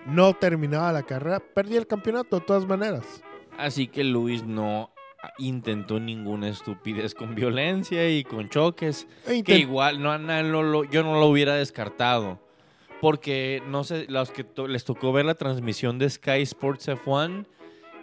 no 0.07 0.35
terminaba 0.35 0.93
la 0.93 1.03
carrera, 1.03 1.41
perdía 1.41 1.79
el 1.79 1.87
campeonato 1.87 2.39
de 2.41 2.47
todas 2.47 2.67
maneras. 2.67 3.23
Así 3.59 3.89
que 3.89 4.05
Luis 4.05 4.45
no 4.45 4.91
intentó 5.39 5.99
ninguna 6.01 6.49
estupidez 6.49 7.15
con 7.15 7.35
violencia 7.35 8.09
y 8.09 8.23
con 8.25 8.49
choques. 8.49 9.07
E 9.27 9.43
Que 9.43 9.59
igual 9.59 10.01
no, 10.03 10.17
no, 10.19 10.43
no 10.45 10.63
lo- 10.63 10.85
yo 10.85 11.03
no 11.03 11.15
lo 11.19 11.27
hubiera 11.27 11.55
descartado. 11.55 12.39
Porque 13.01 13.63
no 13.69 13.85
sé, 13.85 14.07
los 14.09 14.31
que 14.31 14.43
to- 14.45 14.67
les 14.69 14.85
tocó 14.85 15.13
ver 15.13 15.25
la 15.25 15.35
transmisión 15.37 15.99
de 15.99 16.09
Sky 16.11 16.43
Sports 16.43 16.89
F1, 16.89 17.47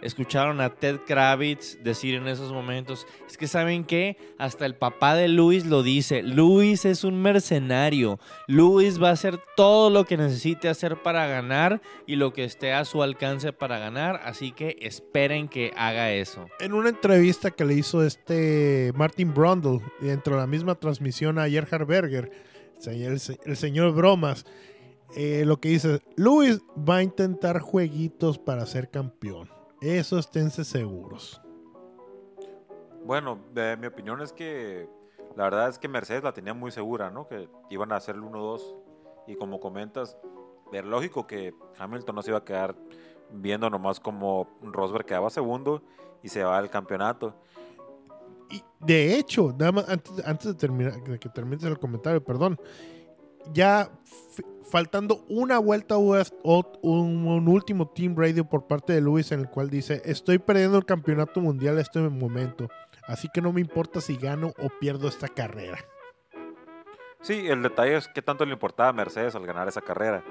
escucharon 0.02 0.60
a 0.60 0.74
Ted 0.74 1.00
Kravitz 1.06 1.78
decir 1.82 2.14
en 2.14 2.28
esos 2.28 2.52
momentos, 2.52 3.06
es 3.28 3.36
que 3.36 3.46
saben 3.46 3.84
qué, 3.84 4.16
hasta 4.38 4.66
el 4.66 4.74
papá 4.74 5.14
de 5.14 5.28
Luis 5.28 5.66
lo 5.66 5.82
dice, 5.82 6.22
Luis 6.22 6.84
es 6.84 7.04
un 7.04 7.20
mercenario, 7.20 8.18
Luis 8.46 9.02
va 9.02 9.10
a 9.10 9.12
hacer 9.12 9.40
todo 9.56 9.90
lo 9.90 10.04
que 10.04 10.16
necesite 10.16 10.68
hacer 10.68 11.02
para 11.02 11.26
ganar 11.26 11.80
y 12.06 12.16
lo 12.16 12.32
que 12.32 12.44
esté 12.44 12.72
a 12.72 12.84
su 12.84 13.02
alcance 13.02 13.52
para 13.52 13.78
ganar, 13.78 14.20
así 14.24 14.52
que 14.52 14.76
esperen 14.80 15.48
que 15.48 15.72
haga 15.76 16.12
eso. 16.12 16.46
En 16.60 16.72
una 16.72 16.88
entrevista 16.88 17.50
que 17.50 17.64
le 17.64 17.74
hizo 17.74 18.04
este 18.04 18.92
Martin 18.94 19.32
Brundle 19.32 19.80
dentro 20.00 20.34
de 20.34 20.40
la 20.40 20.46
misma 20.46 20.74
transmisión 20.74 21.38
a 21.38 21.48
Gerhard 21.48 21.86
Berger, 21.86 22.30
el 22.84 23.56
señor 23.56 23.92
Bromas, 23.92 24.44
eh, 25.14 25.44
lo 25.46 25.60
que 25.60 25.70
dice, 25.70 26.00
Luis 26.16 26.60
va 26.76 26.96
a 26.96 27.02
intentar 27.02 27.60
jueguitos 27.60 28.38
para 28.38 28.66
ser 28.66 28.90
campeón. 28.90 29.55
Eso 29.86 30.18
esténse 30.18 30.64
seguros. 30.64 31.40
Bueno, 33.04 33.38
eh, 33.54 33.76
mi 33.78 33.86
opinión 33.86 34.20
es 34.20 34.32
que 34.32 34.88
la 35.36 35.44
verdad 35.44 35.68
es 35.68 35.78
que 35.78 35.86
Mercedes 35.86 36.24
la 36.24 36.32
tenía 36.32 36.54
muy 36.54 36.72
segura, 36.72 37.08
¿no? 37.08 37.28
Que 37.28 37.48
iban 37.70 37.92
a 37.92 37.96
hacer 37.96 38.16
el 38.16 38.22
1-2. 38.22 38.60
Y 39.28 39.36
como 39.36 39.60
comentas, 39.60 40.16
era 40.72 40.84
lógico 40.88 41.28
que 41.28 41.54
Hamilton 41.78 42.16
no 42.16 42.22
se 42.22 42.30
iba 42.32 42.38
a 42.38 42.44
quedar 42.44 42.74
viendo 43.30 43.70
nomás 43.70 44.00
como 44.00 44.48
Rosberg 44.60 45.06
quedaba 45.06 45.30
segundo 45.30 45.82
y 46.20 46.30
se 46.30 46.42
va 46.42 46.58
al 46.58 46.68
campeonato. 46.68 47.36
Y 48.50 48.64
de 48.80 49.16
hecho, 49.16 49.54
nada 49.56 49.70
más 49.70 49.88
antes, 49.88 50.26
antes 50.26 50.46
de, 50.48 50.54
terminar, 50.54 51.00
de 51.04 51.20
que 51.20 51.28
termines 51.28 51.62
el 51.62 51.78
comentario, 51.78 52.24
perdón, 52.24 52.58
ya 53.52 53.90
faltando 54.70 55.24
una 55.28 55.58
vuelta 55.58 55.96
ot- 56.42 56.78
un, 56.82 57.26
un 57.26 57.48
último 57.48 57.88
team 57.88 58.16
radio 58.16 58.44
por 58.48 58.66
parte 58.66 58.92
de 58.92 59.00
Luis 59.00 59.30
en 59.32 59.40
el 59.40 59.48
cual 59.48 59.70
dice, 59.70 60.02
estoy 60.04 60.38
perdiendo 60.38 60.76
el 60.78 60.84
campeonato 60.84 61.40
mundial 61.40 61.78
este 61.78 62.00
momento, 62.00 62.68
así 63.06 63.28
que 63.32 63.40
no 63.40 63.52
me 63.52 63.60
importa 63.60 64.00
si 64.00 64.16
gano 64.16 64.52
o 64.58 64.68
pierdo 64.80 65.08
esta 65.08 65.28
carrera. 65.28 65.78
Sí, 67.22 67.48
el 67.48 67.62
detalle 67.62 67.96
es 67.96 68.08
qué 68.08 68.22
tanto 68.22 68.44
le 68.44 68.52
importaba 68.52 68.90
a 68.90 68.92
Mercedes 68.92 69.34
al 69.34 69.46
ganar 69.46 69.66
esa 69.68 69.80
carrera. 69.80 70.22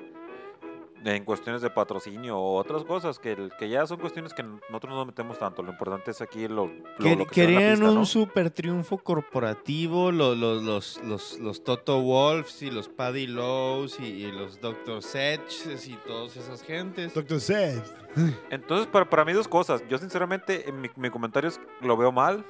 En 1.05 1.23
cuestiones 1.23 1.61
de 1.61 1.69
patrocinio 1.69 2.35
o 2.37 2.57
otras 2.57 2.83
cosas 2.83 3.19
que, 3.19 3.49
que 3.59 3.69
ya 3.69 3.85
son 3.85 3.99
cuestiones 3.99 4.33
que 4.33 4.41
nosotros 4.41 4.89
no 4.89 4.95
nos 4.97 5.05
metemos 5.05 5.37
tanto. 5.37 5.61
Lo 5.61 5.71
importante 5.71 6.09
es 6.09 6.19
aquí 6.19 6.47
lo, 6.47 6.65
lo, 6.65 6.73
Que- 6.97 7.15
lo 7.15 7.25
que 7.27 7.31
querían 7.31 7.73
pista, 7.75 7.89
un 7.91 7.95
¿no? 7.95 8.05
super 8.07 8.49
triunfo 8.49 8.97
corporativo, 8.97 10.11
lo- 10.11 10.33
lo- 10.33 10.59
los, 10.59 10.99
los, 11.03 11.37
los 11.39 11.63
Toto 11.63 12.01
Wolfs 12.01 12.63
y 12.63 12.71
los 12.71 12.89
Paddy 12.89 13.27
Lowe's 13.27 13.99
y, 13.99 14.05
y 14.25 14.31
los 14.31 14.59
Dr. 14.59 15.03
Sedges 15.03 15.87
y 15.87 15.93
todas 16.07 16.35
esas 16.37 16.63
gentes. 16.63 17.13
Doctor 17.13 17.39
Seth. 17.39 17.85
Entonces, 18.49 18.87
para, 18.87 19.07
para 19.07 19.23
mí 19.25 19.33
dos 19.33 19.47
cosas. 19.47 19.83
Yo 19.87 19.99
sinceramente, 19.99 20.67
en 20.67 20.81
mi, 20.81 20.89
mi 20.95 21.11
comentario 21.11 21.49
es 21.49 21.61
lo 21.81 21.95
veo 21.97 22.11
mal, 22.11 22.43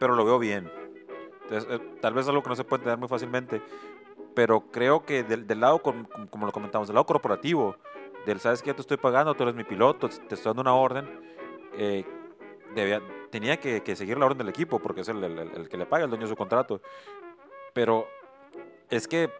pero 0.00 0.14
lo 0.14 0.24
veo 0.24 0.38
bien. 0.38 0.70
Entonces, 1.42 1.68
eh, 1.70 1.80
tal 2.00 2.14
vez 2.14 2.24
es 2.24 2.28
algo 2.30 2.42
que 2.42 2.48
no 2.48 2.56
se 2.56 2.64
puede 2.64 2.80
entender 2.80 2.98
muy 2.98 3.08
fácilmente. 3.08 3.60
Pero 4.34 4.70
creo 4.70 5.04
que 5.04 5.22
del, 5.24 5.46
del 5.46 5.60
lado, 5.60 5.82
com- 5.82 6.04
com- 6.04 6.26
como 6.26 6.46
lo 6.46 6.52
comentamos, 6.52 6.88
del 6.88 6.94
lado 6.94 7.06
corporativo, 7.06 7.76
del 8.26 8.40
sabes 8.40 8.62
que 8.62 8.68
yo 8.68 8.74
te 8.74 8.80
estoy 8.82 8.96
pagando, 8.96 9.34
tú 9.34 9.42
eres 9.42 9.54
mi 9.54 9.64
piloto, 9.64 10.08
te 10.08 10.34
estoy 10.34 10.50
dando 10.50 10.62
una 10.62 10.74
orden, 10.74 11.06
eh, 11.74 12.04
tenía 13.30 13.58
que, 13.58 13.82
seguir 13.96 14.16
la 14.18 14.26
orden 14.26 14.38
del 14.38 14.48
equipo 14.48 14.78
porque 14.78 15.02
es 15.02 15.08
el, 15.08 15.68
que 15.68 15.76
le 15.76 15.86
paga, 15.86 16.04
el 16.04 16.10
dueño 16.10 16.24
de 16.24 16.30
su 16.30 16.36
contrato. 16.36 16.80
Pero 17.74 18.06
es 18.88 19.06
que 19.08 19.30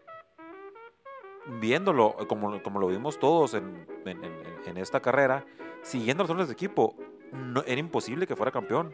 viéndolo 1.60 2.16
como, 2.28 2.62
como 2.62 2.78
lo 2.80 2.86
vimos 2.88 3.18
todos 3.18 3.54
en, 3.54 3.86
en- 4.04 4.76
esta 4.76 5.00
carrera, 5.00 5.44
siguiendo 5.82 6.22
las 6.24 6.30
órdenes 6.30 6.48
de 6.48 6.54
equipo, 6.54 6.96
no, 7.32 7.62
era 7.66 7.80
imposible 7.80 8.26
que 8.26 8.36
fuera 8.36 8.50
campeón. 8.52 8.92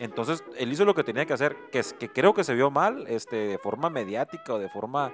Entonces, 0.00 0.42
él 0.56 0.72
hizo 0.72 0.84
lo 0.84 0.94
que 0.94 1.04
tenía 1.04 1.26
que 1.26 1.34
hacer, 1.34 1.56
que, 1.70 1.78
es- 1.78 1.92
que 1.92 2.08
creo 2.08 2.34
que 2.34 2.42
se 2.42 2.54
vio 2.54 2.70
mal, 2.70 3.04
este, 3.06 3.36
de 3.36 3.58
forma 3.58 3.90
mediática 3.90 4.54
o 4.54 4.58
de 4.58 4.68
forma, 4.68 5.12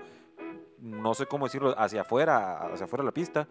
no 0.81 1.12
sé 1.12 1.27
cómo 1.27 1.46
decirlo, 1.46 1.75
hacia 1.79 2.03
afuera, 2.03 2.59
hacia 2.72 2.87
afuera 2.87 3.03
de 3.03 3.07
la 3.07 3.12
pista. 3.12 3.49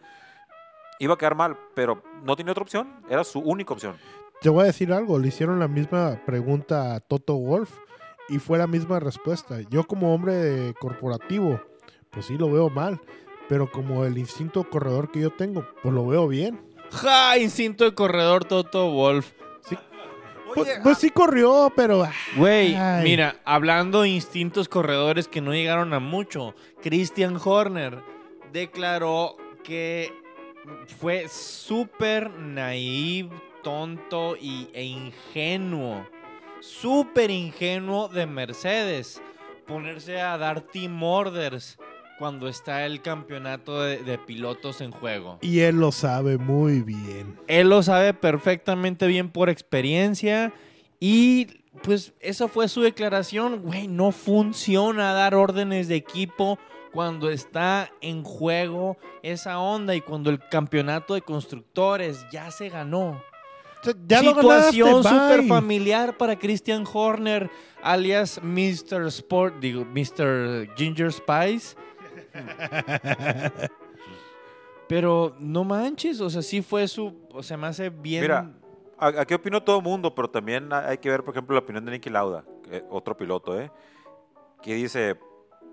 Iba 0.97 1.15
a 1.15 1.17
quedar 1.17 1.35
mal, 1.35 1.57
pero 1.75 2.01
no 2.23 2.35
tenía 2.37 2.51
otra 2.53 2.63
opción, 2.63 3.01
era 3.09 3.23
su 3.25 3.39
única 3.39 3.73
opción. 3.73 3.95
Te 4.41 4.49
voy 4.49 4.63
a 4.63 4.67
decir 4.67 4.93
algo, 4.93 5.19
le 5.19 5.27
hicieron 5.27 5.59
la 5.59 5.67
misma 5.67 6.21
pregunta 6.25 6.95
a 6.95 6.99
Toto 7.01 7.35
Wolf 7.35 7.69
y 8.29 8.39
fue 8.39 8.57
la 8.57 8.67
misma 8.67 8.99
respuesta. 9.01 9.59
Yo 9.69 9.83
como 9.85 10.13
hombre 10.15 10.73
corporativo, 10.79 11.59
pues 12.11 12.27
sí 12.27 12.37
lo 12.37 12.49
veo 12.49 12.69
mal, 12.69 13.01
pero 13.49 13.69
como 13.69 14.05
el 14.05 14.17
instinto 14.17 14.63
corredor 14.69 15.11
que 15.11 15.19
yo 15.19 15.31
tengo, 15.31 15.65
pues 15.83 15.93
lo 15.93 16.07
veo 16.07 16.27
bien. 16.29 16.61
¡Ja! 16.91 17.37
Instinto 17.37 17.83
de 17.83 17.93
corredor 17.93 18.45
Toto 18.45 18.89
Wolf. 18.91 19.33
Pues, 20.55 20.79
pues 20.81 20.97
sí 20.97 21.09
corrió, 21.09 21.71
pero... 21.75 22.03
ah, 22.03 22.11
Güey, 22.35 22.75
mira, 23.03 23.35
hablando 23.45 24.01
de 24.01 24.09
instintos 24.09 24.67
corredores 24.69 25.27
que 25.27 25.41
no 25.41 25.53
llegaron 25.53 25.93
a 25.93 25.99
mucho, 25.99 26.55
Christian 26.81 27.37
Horner 27.43 27.99
declaró 28.51 29.35
que 29.63 30.13
fue 30.99 31.27
súper 31.27 32.31
naive, 32.31 33.29
tonto 33.63 34.35
y, 34.39 34.69
e 34.73 34.83
ingenuo, 34.83 36.07
súper 36.61 37.31
ingenuo 37.31 38.07
de 38.07 38.25
Mercedes 38.25 39.21
ponerse 39.67 40.21
a 40.21 40.37
dar 40.37 40.61
team 40.61 41.01
orders 41.01 41.77
cuando 42.19 42.47
está 42.47 42.85
el 42.85 43.01
campeonato 43.01 43.81
de- 43.81 43.97
de 44.03 44.17
pilotos 44.17 44.81
en 44.81 44.91
juego. 44.91 45.37
Y 45.41 45.59
él 45.59 45.77
lo 45.79 45.91
sabe 45.91 46.37
muy 46.37 46.81
bien. 46.81 47.37
Él 47.47 47.69
lo 47.69 47.83
sabe 47.83 48.13
perfectamente 48.13 49.05
bien 49.07 49.29
por 49.29 49.49
experiencia 49.49 50.53
y 50.99 51.47
pues 51.83 52.13
esa 52.21 52.47
fue 52.47 52.69
su 52.69 52.81
declaración, 52.81 53.61
güey, 53.61 53.87
no 53.87 54.11
funciona 54.13 55.11
dar 55.13 55.35
órdenes 55.35 55.87
de 55.89 55.95
equipo 55.95 56.57
cuando 56.93 57.29
está 57.29 57.91
en 57.99 58.23
juego 58.23 58.95
esa 59.21 59.59
onda 59.59 59.93
y 59.93 59.99
cuando 59.99 60.29
el 60.29 60.39
campeonato 60.39 61.13
de 61.13 61.21
constructores 61.21 62.25
ya 62.31 62.49
se 62.51 62.69
ganó. 62.69 63.21
Ya 64.07 64.21
Situación 64.21 65.03
súper 65.03 65.43
familiar 65.47 66.17
para 66.17 66.39
Christian 66.39 66.85
Horner, 66.91 67.51
alias 67.83 68.39
Mr. 68.41 69.05
Sport, 69.07 69.59
digo, 69.59 69.85
Mr. 69.85 70.69
Ginger 70.75 71.11
Spice. 71.11 71.75
Pero 74.87 75.35
no 75.39 75.63
manches, 75.63 76.21
o 76.21 76.29
sea, 76.29 76.41
sí 76.43 76.61
fue 76.61 76.87
su, 76.87 77.13
o 77.33 77.41
sea, 77.41 77.57
me 77.57 77.67
hace 77.67 77.89
bien. 77.89 78.21
Mira, 78.21 78.51
aquí 78.99 79.33
opinó 79.33 79.63
todo 79.63 79.77
el 79.77 79.83
mundo, 79.83 80.13
pero 80.13 80.29
también 80.29 80.71
ha- 80.71 80.87
hay 80.89 80.99
que 80.99 81.09
ver, 81.09 81.23
por 81.23 81.33
ejemplo, 81.33 81.55
la 81.55 81.61
opinión 81.61 81.83
de 81.85 81.91
Nicky 81.91 82.09
Lauda, 82.11 82.43
otro 82.91 83.17
piloto, 83.17 83.59
¿eh? 83.59 83.71
Que 84.61 84.75
dice, 84.75 85.19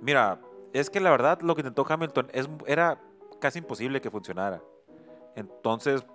mira, 0.00 0.40
es 0.72 0.88
que 0.88 0.98
la 0.98 1.10
verdad 1.10 1.40
lo 1.42 1.54
que 1.54 1.60
intentó 1.60 1.84
Hamilton 1.86 2.28
es, 2.32 2.48
era 2.66 2.98
casi 3.38 3.58
imposible 3.58 4.00
que 4.00 4.10
funcionara. 4.10 4.62
Entonces, 5.36 6.06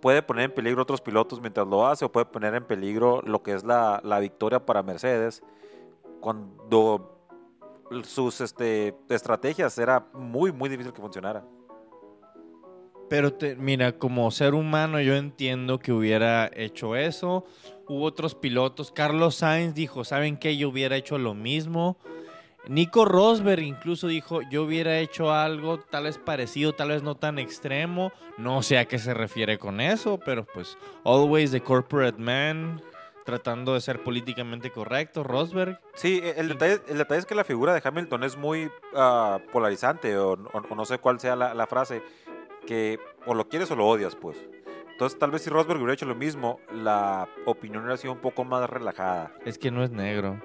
puede 0.00 0.22
poner 0.22 0.44
en 0.46 0.54
peligro 0.54 0.82
otros 0.82 1.02
pilotos 1.02 1.38
mientras 1.40 1.66
lo 1.66 1.86
hace, 1.86 2.04
o 2.06 2.10
puede 2.12 2.24
poner 2.26 2.54
en 2.54 2.64
peligro 2.64 3.20
lo 3.26 3.42
que 3.42 3.52
es 3.52 3.62
la, 3.62 4.00
la 4.04 4.20
victoria 4.20 4.64
para 4.64 4.82
Mercedes, 4.82 5.42
cuando 6.20 7.17
sus 8.04 8.40
este, 8.40 8.94
estrategias 9.08 9.78
era 9.78 10.06
muy, 10.14 10.52
muy 10.52 10.68
difícil 10.68 10.92
que 10.92 11.00
funcionara. 11.00 11.44
Pero 13.08 13.32
te- 13.32 13.56
mira, 13.56 13.92
como 13.92 14.30
ser 14.30 14.54
humano 14.54 15.00
yo 15.00 15.16
entiendo 15.16 15.78
que 15.78 15.92
hubiera 15.92 16.50
hecho 16.54 16.94
eso. 16.96 17.44
Hubo 17.88 18.04
otros 18.04 18.34
pilotos. 18.34 18.92
Carlos 18.92 19.36
Sainz 19.36 19.74
dijo, 19.74 20.04
¿saben 20.04 20.36
qué? 20.36 20.56
Yo 20.58 20.68
hubiera 20.68 20.96
hecho 20.96 21.16
lo 21.16 21.32
mismo. 21.34 21.96
Nico 22.68 23.06
Rosberg 23.06 23.62
incluso 23.62 24.08
dijo, 24.08 24.40
yo 24.50 24.64
hubiera 24.64 24.98
hecho 24.98 25.32
algo 25.32 25.78
tal 25.78 26.04
vez 26.04 26.18
parecido, 26.18 26.74
tal 26.74 26.88
vez 26.88 27.02
no 27.02 27.14
tan 27.14 27.38
extremo. 27.38 28.12
No 28.36 28.62
sé 28.62 28.76
a 28.76 28.84
qué 28.84 28.98
se 28.98 29.14
refiere 29.14 29.58
con 29.58 29.80
eso, 29.80 30.20
pero 30.22 30.44
pues 30.44 30.76
always 31.02 31.50
the 31.50 31.62
corporate 31.62 32.18
man, 32.20 32.82
tratando 33.28 33.74
de 33.74 33.82
ser 33.82 34.02
políticamente 34.02 34.70
correcto, 34.70 35.22
Rosberg. 35.22 35.78
Sí, 35.94 36.18
e- 36.24 36.40
el 36.40 36.48
detalle, 36.48 36.80
el 36.88 36.96
detalle 36.96 37.18
es 37.20 37.26
que 37.26 37.34
la 37.34 37.44
figura 37.44 37.74
de 37.74 37.82
Hamilton 37.84 38.24
es 38.24 38.38
muy 38.38 38.70
ah, 38.94 39.38
polarizante, 39.52 40.16
o, 40.16 40.32
o- 40.32 40.62
o 40.70 40.74
no 40.74 40.86
sé 40.86 40.96
cuál 40.98 41.20
sea 41.20 41.36
la, 41.36 41.52
la 41.52 41.66
frase, 41.66 42.02
que 42.66 42.98
o 43.26 43.34
lo 43.34 43.46
quieres 43.46 43.70
o 43.70 43.76
lo 43.76 43.86
odias, 43.86 44.16
pues. 44.16 44.38
Entonces, 44.92 45.18
tal 45.18 45.30
vez 45.30 45.42
si 45.42 45.50
Rosberg 45.50 45.76
hubiera 45.78 45.92
hecho 45.92 46.06
lo 46.06 46.14
mismo, 46.14 46.58
la 46.72 47.28
opinión 47.44 47.82
hubiera 47.82 47.98
sido 47.98 48.14
un 48.14 48.20
poco 48.20 48.44
más 48.44 48.68
relajada. 48.70 49.30
Es 49.44 49.58
que 49.58 49.70
no 49.70 49.84
es 49.84 49.90
negro. 49.90 50.40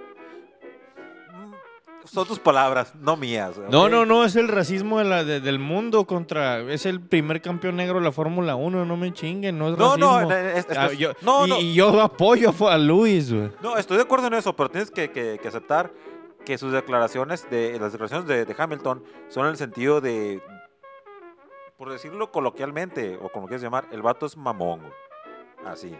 Son 2.06 2.28
tus 2.28 2.39
palabras, 2.39 2.94
no 2.96 3.16
mías. 3.16 3.58
No, 3.70 3.84
¿ok? 3.86 3.89
no, 3.92 4.06
no, 4.06 4.26
es 4.26 4.36
el 4.36 4.48
racismo 4.50 5.00
de 5.00 5.06
la- 5.06 5.24
de- 5.24 5.39
del 5.39 5.58
mundo 5.60 6.06
contra... 6.06 6.60
Es 6.60 6.86
el 6.86 7.00
primer 7.02 7.42
campeón 7.42 7.78
negro 7.78 8.00
de 8.00 8.06
la 8.06 8.12
Fórmula 8.12 8.56
1, 8.56 8.86
no 8.86 8.98
me 8.98 9.13
chinguen, 9.13 9.58
no 9.58 9.70
es 9.70 9.78
No, 9.78 9.96
no, 9.98 10.20
racismo. 10.20 10.32
es- 10.34 10.66
es- 10.70 10.78
Ah, 10.78 10.88
es- 10.92 10.98
yo- 10.98 11.13
no, 11.22 11.46
y, 11.46 11.50
no. 11.50 11.60
y 11.60 11.74
yo 11.74 12.02
apoyo 12.02 12.52
a 12.70 12.78
Luis, 12.78 13.32
güey. 13.34 13.52
No, 13.62 13.78
estoy 13.78 13.98
de 13.98 14.04
acuerdo 14.04 14.28
en 14.28 14.34
eso, 14.34 14.56
pero 14.56 14.70
tienes 14.70 14.92
que, 14.92 15.12
que- 15.12 15.39
que 15.42 15.48
aceptar 15.48 15.92
que 16.46 16.58
sus 16.58 16.74
declaraciones, 16.74 17.50
de 17.50 17.80
las 17.80 17.94
declaraciones 17.94 18.28
de, 18.28 18.44
de 18.46 18.56
Hamilton, 18.58 19.02
son 19.30 19.46
en 19.46 19.52
el 19.52 19.58
sentido 19.58 20.02
de, 20.02 20.42
por 21.78 21.89
decirlo 21.89 22.32
coloquialmente, 22.32 23.18
o 23.22 23.30
como 23.30 23.48
quieras 23.48 23.62
llamar, 23.62 23.88
el 23.92 24.02
vato 24.02 24.26
es 24.26 24.36
mamón. 24.38 24.82
Así. 25.66 25.96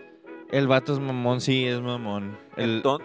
El 0.52 0.68
vato 0.68 0.94
es 0.94 1.00
mamón, 1.00 1.40
sí, 1.42 1.66
es 1.66 1.80
mamón. 1.82 2.38
El, 2.58 2.84
Enton- 2.84 3.02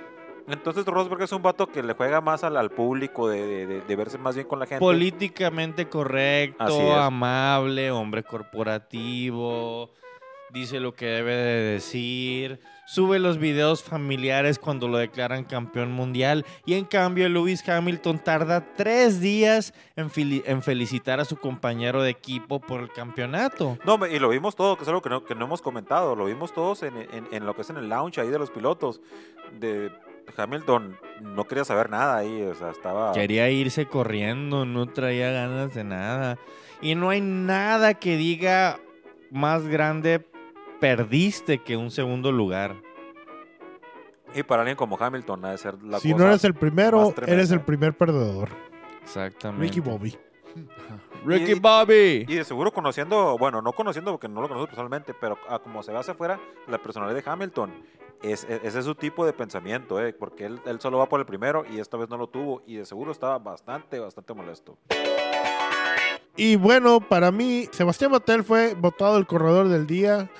Entonces 0.48 0.86
Rosberg 0.86 1.22
es 1.22 1.32
un 1.32 1.42
vato 1.42 1.66
que 1.66 1.82
le 1.82 1.92
juega 1.94 2.20
más 2.20 2.42
al, 2.44 2.56
al 2.56 2.70
público, 2.70 3.28
de, 3.28 3.46
de- 3.46 3.66
de- 3.66 3.80
de 3.82 3.96
verse 3.96 4.16
más 4.18 4.34
bien 4.34 4.46
con 4.46 4.58
la 4.58 4.66
gente. 4.66 4.80
políticamente 4.80 5.88
correcto, 5.88 6.94
amable, 6.94 7.90
hombre 7.90 8.22
corporativo, 8.22 9.90
dice 10.50 10.80
lo 10.80 10.94
que 10.94 11.06
debe 11.06 11.34
de 11.34 11.60
decir, 11.72 12.60
sube 12.86 13.18
los 13.18 13.36
videos 13.36 13.82
familiares 13.82 14.58
cuando 14.58 14.88
lo 14.88 14.96
declaran 14.96 15.44
campeón 15.44 15.92
mundial 15.92 16.46
y 16.64 16.74
en 16.74 16.86
cambio 16.86 17.28
Lewis 17.28 17.68
Hamilton 17.68 18.18
tarda 18.24 18.64
tres 18.74 19.20
días 19.20 19.74
en, 19.96 20.10
felicitar 20.62 21.20
a 21.20 21.26
su 21.26 21.36
compañero 21.36 22.02
de 22.02 22.08
equipo 22.10 22.60
por 22.60 22.80
el 22.80 22.90
campeonato. 22.90 23.76
No, 23.84 24.06
y 24.06 24.18
lo 24.18 24.30
vimos 24.30 24.56
todo, 24.56 24.76
que 24.76 24.84
es 24.84 24.88
algo 24.88 25.02
que 25.02 25.10
no, 25.10 25.22
que 25.24 25.34
no 25.34 25.44
hemos 25.44 25.60
comentado. 25.60 26.16
Lo 26.16 26.24
vimos 26.24 26.54
todos 26.54 26.82
en, 26.82 26.96
en- 26.96 27.28
en 27.30 27.44
lo 27.44 27.54
que 27.54 27.60
es 27.62 27.68
en 27.70 27.76
el 27.76 27.88
lounge 27.90 28.18
ahí 28.22 28.28
de 28.28 28.38
los 28.38 28.50
pilotos. 28.50 29.02
De 29.60 29.90
Hamilton 30.36 30.96
no 31.22 31.44
quería 31.46 31.64
saber 31.64 31.90
nada 31.90 32.16
ahí, 32.16 32.42
o 32.42 32.54
sea, 32.54 32.70
estaba... 32.70 33.12
Quería 33.12 33.50
irse 33.50 33.86
corriendo, 33.86 34.64
no 34.64 34.86
traía 34.86 35.30
ganas 35.30 35.74
de 35.74 35.84
nada. 35.84 36.38
Y 36.80 36.94
no 36.94 37.10
hay 37.10 37.20
nada 37.20 37.94
que 37.94 38.16
diga 38.16 38.78
más 39.30 39.66
grande 39.66 40.24
perdiste 40.80 41.58
que 41.58 41.76
un 41.76 41.90
segundo 41.90 42.30
lugar. 42.32 42.76
Y 44.34 44.42
para 44.42 44.62
alguien 44.62 44.76
como 44.76 44.96
Hamilton 44.98 45.44
ha 45.46 45.50
de 45.52 45.58
ser 45.58 45.82
la 45.82 45.98
Si 46.00 46.12
cosa 46.12 46.24
no 46.24 46.30
eres 46.30 46.44
el 46.44 46.54
primero, 46.54 47.00
más 47.16 47.28
eres 47.28 47.50
el 47.50 47.60
primer 47.62 47.96
perdedor. 47.96 48.50
Exactamente. 49.02 49.64
Ricky 49.64 49.80
Bobby. 49.80 50.16
Ricky 51.24 51.52
Y- 51.52 51.54
Bobby. 51.58 52.26
Y 52.28 52.34
de 52.36 52.44
seguro 52.44 52.72
conociendo, 52.72 53.36
bueno, 53.38 53.62
no 53.62 53.72
conociendo 53.72 54.12
porque 54.12 54.28
no 54.28 54.40
lo 54.42 54.48
conozco 54.48 54.66
personalmente, 54.66 55.14
pero 55.14 55.38
a 55.48 55.58
como 55.58 55.82
se 55.82 55.92
ve 55.92 55.98
hacia 55.98 56.12
afuera, 56.14 56.38
la 56.68 56.78
personalidad 56.78 57.20
de 57.22 57.28
Hamilton, 57.30 57.72
es, 58.22 58.44
es- 58.44 58.62
ese 58.64 58.78
es 58.80 58.84
su 58.84 58.94
tipo 58.94 59.24
de 59.26 59.32
pensamiento, 59.32 60.00
¿eh? 60.04 60.12
porque 60.12 60.46
él, 60.46 60.60
él 60.66 60.80
solo 60.80 60.98
va 60.98 61.08
por 61.08 61.20
el 61.20 61.26
primero 61.26 61.64
y 61.70 61.78
esta 61.80 61.96
vez 61.96 62.08
no 62.08 62.16
lo 62.16 62.28
tuvo 62.28 62.62
y 62.66 62.76
de 62.76 62.84
seguro 62.86 63.12
estaba 63.12 63.38
bastante, 63.38 63.98
bastante 63.98 64.34
molesto. 64.34 64.76
Y 66.36 66.56
bueno, 66.56 67.00
para 67.00 67.32
mí, 67.32 67.68
Sebastián 67.72 68.12
Mattel 68.12 68.44
fue 68.44 68.74
votado 68.74 69.18
el 69.18 69.26
corredor 69.26 69.68
del 69.68 69.86
día 69.86 70.30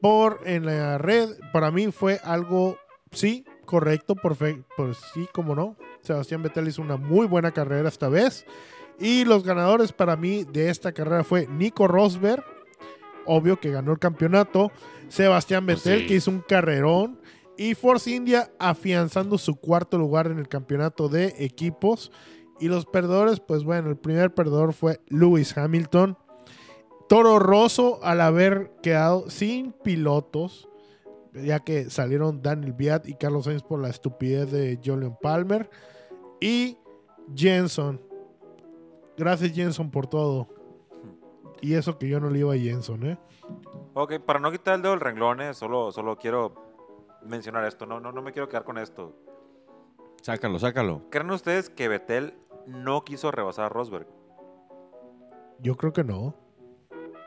por 0.00 0.40
en 0.44 0.66
la 0.66 0.98
red. 0.98 1.30
Para 1.52 1.70
mí 1.70 1.90
fue 1.90 2.20
algo, 2.22 2.76
sí, 3.12 3.46
correcto, 3.64 4.14
perfecto, 4.14 4.66
pues 4.76 4.98
sí, 5.14 5.26
como 5.32 5.54
no. 5.54 5.76
Sebastián 6.00 6.42
Vettel 6.42 6.68
hizo 6.68 6.82
una 6.82 6.96
muy 6.98 7.26
buena 7.26 7.50
carrera 7.52 7.88
esta 7.88 8.08
vez. 8.10 8.44
Y 9.00 9.24
los 9.24 9.42
ganadores 9.44 9.92
para 9.92 10.16
mí 10.16 10.44
de 10.44 10.68
esta 10.70 10.92
carrera 10.92 11.24
fue 11.24 11.46
Nico 11.46 11.88
Rosberg, 11.88 12.44
obvio 13.28 13.60
que 13.60 13.70
ganó 13.70 13.92
el 13.92 13.98
campeonato. 14.00 14.72
Sebastián 15.08 15.64
Pues 15.64 15.84
Vettel, 15.84 16.00
sí. 16.00 16.06
que 16.06 16.14
hizo 16.16 16.30
un 16.30 16.40
carrerón. 16.40 17.20
Y 17.56 17.74
Force 17.74 18.10
India 18.10 18.50
afianzando 18.58 19.36
su 19.38 19.56
cuarto 19.56 19.98
lugar 19.98 20.28
en 20.28 20.38
el 20.38 20.48
campeonato 20.48 21.08
de 21.08 21.34
equipos. 21.38 22.10
Y 22.60 22.68
los 22.68 22.86
perdedores, 22.86 23.40
pues 23.40 23.64
bueno, 23.64 23.90
el 23.90 23.96
primer 23.96 24.34
perdedor 24.34 24.72
fue 24.72 25.00
Lewis 25.08 25.56
Hamilton. 25.56 26.16
Toro 27.08 27.38
Rosso 27.38 28.00
al 28.02 28.20
haber 28.20 28.72
quedado 28.82 29.30
sin 29.30 29.72
pilotos, 29.72 30.68
ya 31.32 31.60
que 31.60 31.88
salieron 31.88 32.42
Daniel 32.42 32.74
Viat 32.74 33.08
y 33.08 33.14
Carlos 33.14 33.46
Sainz 33.46 33.62
por 33.62 33.80
la 33.80 33.88
estupidez 33.88 34.50
de 34.50 34.78
Julian 34.84 35.16
Palmer. 35.20 35.70
Y 36.40 36.78
Jenson. 37.34 38.00
Gracias 39.16 39.52
Jenson 39.52 39.90
por 39.90 40.06
todo. 40.06 40.48
Y 41.60 41.74
eso 41.74 41.98
que 41.98 42.08
yo 42.08 42.20
no 42.20 42.30
le 42.30 42.40
iba 42.40 42.54
a 42.54 42.56
Jenson, 42.56 43.04
¿eh? 43.04 43.18
Ok, 43.94 44.20
para 44.20 44.38
no 44.40 44.50
quitar 44.52 44.74
el 44.74 44.82
dedo 44.82 44.92
del 44.92 45.00
renglón, 45.00 45.40
¿eh? 45.40 45.54
solo, 45.54 45.90
solo 45.92 46.16
quiero 46.16 46.54
mencionar 47.24 47.64
esto, 47.64 47.86
no, 47.86 48.00
no, 48.00 48.12
no 48.12 48.22
me 48.22 48.32
quiero 48.32 48.48
quedar 48.48 48.64
con 48.64 48.78
esto. 48.78 49.16
Sácalo, 50.22 50.58
sácalo. 50.58 51.02
¿Creen 51.10 51.30
ustedes 51.30 51.70
que 51.70 51.88
Vettel 51.88 52.34
no 52.66 53.04
quiso 53.04 53.30
rebasar 53.30 53.66
a 53.66 53.68
Rosberg? 53.68 54.06
Yo 55.60 55.76
creo 55.76 55.92
que 55.92 56.04
no. 56.04 56.34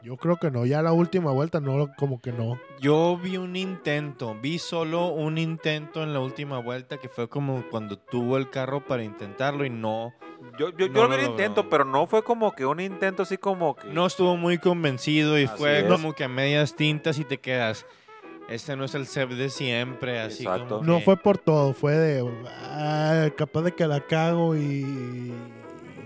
Yo 0.03 0.17
creo 0.17 0.37
que 0.37 0.49
no. 0.49 0.65
Ya 0.65 0.81
la 0.81 0.93
última 0.93 1.31
vuelta 1.31 1.59
no, 1.59 1.89
como 1.97 2.19
que 2.21 2.31
no. 2.31 2.57
Yo 2.79 3.17
vi 3.17 3.37
un 3.37 3.55
intento, 3.55 4.35
vi 4.41 4.57
solo 4.59 5.07
un 5.09 5.37
intento 5.37 6.01
en 6.03 6.13
la 6.13 6.19
última 6.19 6.59
vuelta 6.59 6.97
que 6.97 7.07
fue 7.09 7.29
como 7.29 7.63
cuando 7.69 7.97
tuvo 7.99 8.37
el 8.37 8.49
carro 8.49 8.85
para 8.85 9.03
intentarlo 9.03 9.63
y 9.65 9.69
no, 9.69 10.13
Yo, 10.57 10.69
yo, 10.75 10.87
No 10.87 10.93
yo 10.95 11.07
lo 11.07 11.09
vi 11.09 11.23
el 11.23 11.29
intento, 11.29 11.69
pero 11.69 11.85
no 11.85 12.07
fue 12.07 12.23
como 12.23 12.51
que 12.53 12.65
un 12.65 12.79
intento 12.79 13.21
así 13.23 13.37
como 13.37 13.75
que... 13.75 13.89
no 13.89 14.07
estuvo 14.07 14.35
muy 14.37 14.57
convencido 14.57 15.37
y 15.39 15.43
Así 15.43 15.57
fue 15.57 15.79
es. 15.81 15.85
como 15.85 16.13
que 16.13 16.23
a 16.23 16.27
medias 16.27 16.75
tintas 16.75 17.19
y 17.19 17.23
te 17.25 17.39
quedas. 17.39 17.85
Este 18.49 18.75
no 18.75 18.83
es 18.85 18.95
el 18.95 19.05
Seb 19.05 19.29
de 19.29 19.49
siempre, 19.49 20.19
así 20.19 20.43
Exacto. 20.43 20.79
como 20.79 20.83
No 20.83 20.97
que- 20.97 21.05
fue 21.05 21.15
por 21.17 21.37
todo. 21.37 21.73
Fue 21.73 21.93
de. 21.93 22.27
ah, 22.63 23.29
capaz 23.37 23.61
de 23.61 23.71
que 23.73 23.85
la 23.87 24.01
cago 24.07 24.55
y. 24.57 25.31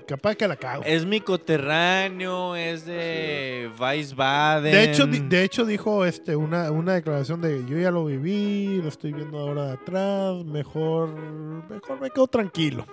Capaz 0.07 0.35
que 0.35 0.47
la 0.47 0.55
cago. 0.55 0.83
Es 0.85 1.05
mi 1.05 1.19
coterráneo, 1.21 2.55
es 2.55 2.85
de 2.85 3.71
Weisbaden. 3.79 4.71
De 4.71 4.83
hecho, 4.83 5.07
di- 5.07 5.19
de 5.19 5.43
hecho 5.43 5.65
dijo 5.65 6.05
este 6.05 6.35
una, 6.35 6.69
una 6.71 6.93
declaración 6.93 7.41
de 7.41 7.65
yo 7.65 7.77
ya 7.77 7.89
lo 7.91 8.05
viví, 8.05 8.81
lo 8.81 8.89
estoy 8.89 9.13
viendo 9.13 9.39
ahora 9.39 9.65
de 9.67 9.71
atrás, 9.73 10.43
mejor, 10.45 11.09
mejor 11.69 11.99
me 11.99 12.09
quedo 12.11 12.27
tranquilo. 12.27 12.85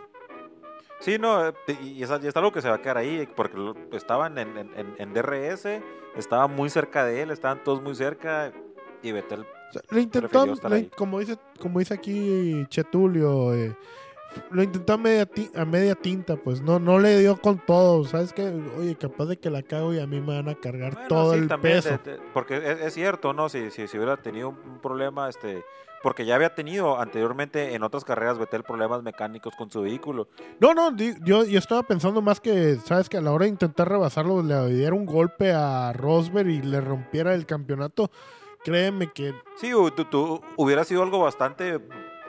Sí, 1.00 1.18
no, 1.18 1.48
eh, 1.48 1.52
y 1.82 2.02
es, 2.02 2.10
y 2.22 2.26
es 2.28 2.36
algo 2.36 2.52
que 2.52 2.62
se 2.62 2.68
va 2.68 2.76
a 2.76 2.80
quedar 2.80 2.96
ahí, 2.98 3.28
porque 3.34 3.56
estaban 3.92 4.38
en, 4.38 4.56
en- 4.56 4.94
en- 4.98 5.12
DRS, 5.12 5.66
estaba 6.16 6.46
muy 6.46 6.70
cerca 6.70 7.04
de 7.04 7.22
él, 7.22 7.30
estaban 7.32 7.62
todos 7.64 7.82
muy 7.82 7.94
cerca, 7.96 8.52
y 9.02 9.10
Vettel 9.10 9.40
O 9.40 9.72
sea, 9.72 9.82
ahí. 10.70 10.88
como 10.96 11.18
dice, 11.18 11.36
como 11.58 11.80
dice 11.80 11.94
aquí 11.94 12.64
Chetulio, 12.68 13.52
eh, 13.52 13.76
lo 14.50 14.62
intentó 14.62 14.94
a 14.94 14.96
media, 14.98 15.28
a 15.54 15.64
media 15.64 15.94
tinta, 15.94 16.36
pues 16.36 16.60
no, 16.62 16.78
no 16.78 16.98
le 16.98 17.18
dio 17.18 17.36
con 17.40 17.58
todo, 17.58 18.04
¿sabes 18.04 18.32
qué? 18.32 18.52
Oye, 18.78 18.96
capaz 18.96 19.26
de 19.26 19.36
que 19.38 19.50
la 19.50 19.62
cago 19.62 19.92
y 19.94 20.00
a 20.00 20.06
mí 20.06 20.20
me 20.20 20.36
van 20.36 20.48
a 20.48 20.54
cargar 20.54 20.94
Bueno, 20.94 21.08
todo 21.08 21.32
sí, 21.34 21.38
el 21.40 21.48
también, 21.48 21.76
peso. 21.76 21.98
de- 22.04 22.12
de- 22.12 22.18
porque 22.32 22.56
es, 22.56 22.80
es 22.80 22.94
cierto, 22.94 23.32
¿no? 23.32 23.48
Si, 23.48 23.70
si, 23.70 23.86
si 23.88 23.96
hubiera 23.96 24.16
tenido 24.16 24.48
un 24.50 24.78
problema, 24.80 25.28
este, 25.28 25.62
porque 26.02 26.24
ya 26.26 26.34
había 26.34 26.54
tenido 26.54 26.98
anteriormente 27.00 27.74
en 27.74 27.82
otras 27.84 28.04
carreras 28.04 28.36
Vettel 28.38 28.64
problemas 28.64 29.02
mecánicos 29.04 29.54
con 29.56 29.70
su 29.70 29.82
vehículo. 29.82 30.26
No, 30.60 30.74
no, 30.74 30.96
yo, 30.96 31.44
yo 31.44 31.58
estaba 31.58 31.82
pensando 31.84 32.20
más 32.22 32.40
que, 32.40 32.76
¿sabes? 32.84 33.08
Que 33.08 33.18
a 33.18 33.20
la 33.20 33.30
hora 33.32 33.44
de 33.44 33.50
intentar 33.50 33.88
rebasarlo 33.88 34.42
le 34.42 34.66
diera 34.74 34.94
un 34.94 35.06
golpe 35.06 35.52
a 35.52 35.92
Rosberg 35.92 36.48
y 36.48 36.60
le 36.62 36.80
rompiera 36.80 37.34
el 37.34 37.46
campeonato. 37.46 38.10
Créeme 38.64 39.12
que 39.12 39.34
Sí, 39.56 39.70
tú- 40.10 40.40
hubiera 40.56 40.84
sido 40.84 41.02
algo 41.02 41.18
bastante 41.20 41.80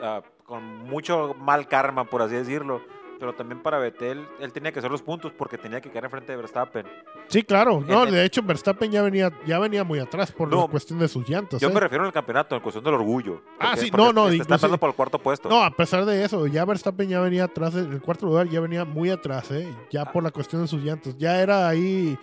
ah, 0.02 0.22
con 0.54 0.84
mucho 0.88 1.36
mal 1.40 1.68
karma, 1.68 2.04
por 2.04 2.22
así 2.22 2.36
decirlo. 2.36 2.80
Pero 3.20 3.34
también 3.34 3.64
para 3.64 3.80
Vettel, 3.80 4.28
él 4.40 4.52
tenía 4.54 4.72
que 4.72 4.78
hacer 4.80 4.92
los 4.92 5.02
puntos 5.02 5.32
porque 5.36 5.58
tenía 5.58 5.82
que 5.82 5.90
quedar 5.90 6.04
enfrente 6.06 6.32
de 6.34 6.38
Verstappen. 6.38 6.86
Sí, 7.28 7.42
claro. 7.42 7.82
No, 7.88 8.04
En- 8.04 8.12
de 8.12 8.24
hecho, 8.24 8.44
Verstappen 8.44 8.92
ya 8.92 9.02
venía, 9.02 9.32
ya 9.48 9.58
venía 9.60 9.84
muy 9.84 9.98
atrás 9.98 10.32
por 10.32 10.48
No, 10.50 10.62
la 10.64 10.68
cuestión 10.68 11.00
de 11.00 11.08
sus 11.08 11.28
llantas. 11.28 11.60
Yo 11.60 11.70
¿eh? 11.70 11.74
me 11.74 11.80
refiero 11.80 12.04
al 12.06 12.12
campeonato, 12.14 12.54
en 12.56 12.62
cuestión 12.62 12.84
del 12.84 12.94
orgullo. 12.94 13.42
Ah, 13.60 13.70
Porque- 13.72 13.80
sí, 13.82 13.92
porque 13.92 14.06
no, 14.06 14.14
no, 14.14 14.28
Está 14.30 14.58
peleando 14.58 14.78
por 14.78 14.90
el 14.90 14.96
cuarto 14.96 15.18
puesto. 15.20 15.50
No, 15.50 15.64
a 15.64 15.72
pesar 15.72 16.06
de 16.06 16.24
eso, 16.24 16.46
ya 16.48 16.66
Verstappen 16.66 17.08
ya 17.10 17.20
venía 17.22 17.46
atrás, 17.46 17.74
en 17.76 17.94
el 17.94 18.02
cuarto 18.02 18.28
lugar 18.28 18.48
ya 18.50 18.60
venía 18.60 18.86
muy 18.86 19.10
atrás, 19.10 19.50
¿eh? 19.52 19.68
Ya 19.90 20.06
por 20.06 20.22
la 20.22 20.30
cuestión 20.32 20.62
de 20.62 20.68
sus 20.68 20.84
llantas. 20.84 21.18
Ya 21.18 21.42
era 21.42 21.68
ahí 21.68 22.16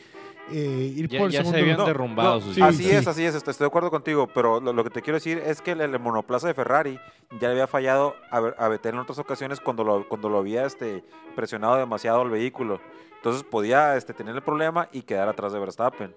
eh, 0.50 0.92
ir 0.96 1.08
Ya- 1.08 1.18
por 1.18 1.26
el 1.28 1.32
ya 1.32 1.44
se 1.44 1.56
habían 1.58 1.84
derrumbado 1.84 2.40
sus 2.40 2.54
sí, 2.54 2.62
así 2.62 2.84
sí. 2.84 2.90
es, 2.90 3.06
así 3.06 3.24
es, 3.24 3.34
estoy, 3.34 3.52
estoy 3.52 3.64
de 3.64 3.68
acuerdo 3.68 3.90
contigo, 3.90 4.26
pero 4.26 4.60
lo, 4.60 4.72
lo 4.72 4.84
que 4.84 4.90
te 4.90 5.02
quiero 5.02 5.16
decir 5.16 5.38
es 5.38 5.60
que 5.62 5.72
el, 5.72 5.80
el 5.80 5.98
monoplaza 5.98 6.46
de 6.48 6.54
Ferrari 6.54 6.98
ya 7.40 7.48
le 7.48 7.52
había 7.52 7.66
fallado 7.66 8.14
a, 8.30 8.36
a 8.38 8.68
Vettel 8.68 8.94
en 8.94 9.00
otras 9.00 9.18
ocasiones 9.18 9.60
cuando 9.60 9.84
lo, 9.84 10.08
cuando 10.08 10.28
lo 10.28 10.38
había 10.38 10.64
este, 10.66 11.04
presionado 11.36 11.76
demasiado 11.76 12.22
el 12.22 12.30
vehículo. 12.30 12.80
Entonces 13.16 13.42
podía 13.42 13.96
este, 13.96 14.14
tener 14.14 14.34
el 14.34 14.42
problema 14.42 14.88
y 14.92 15.02
quedar 15.02 15.28
atrás 15.28 15.52
de 15.52 15.58
Verstappen. 15.58 16.14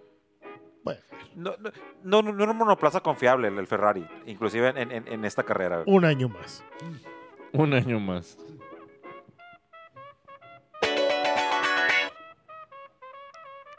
Bueno. 0.83 0.99
No, 1.35 1.53
no, 1.59 2.21
no, 2.21 2.31
no 2.31 2.43
era 2.43 2.51
un 2.51 2.57
monoplaza 2.57 2.99
confiable 3.01 3.47
el, 3.47 3.57
el 3.57 3.67
Ferrari, 3.67 4.05
inclusive 4.25 4.69
en, 4.69 4.91
en- 4.91 5.07
en 5.07 5.25
esta 5.25 5.43
carrera. 5.43 5.83
Un 5.87 6.05
año 6.05 6.29
más. 6.29 6.63
Un 7.53 7.73
año 7.73 7.99
más. 7.99 8.37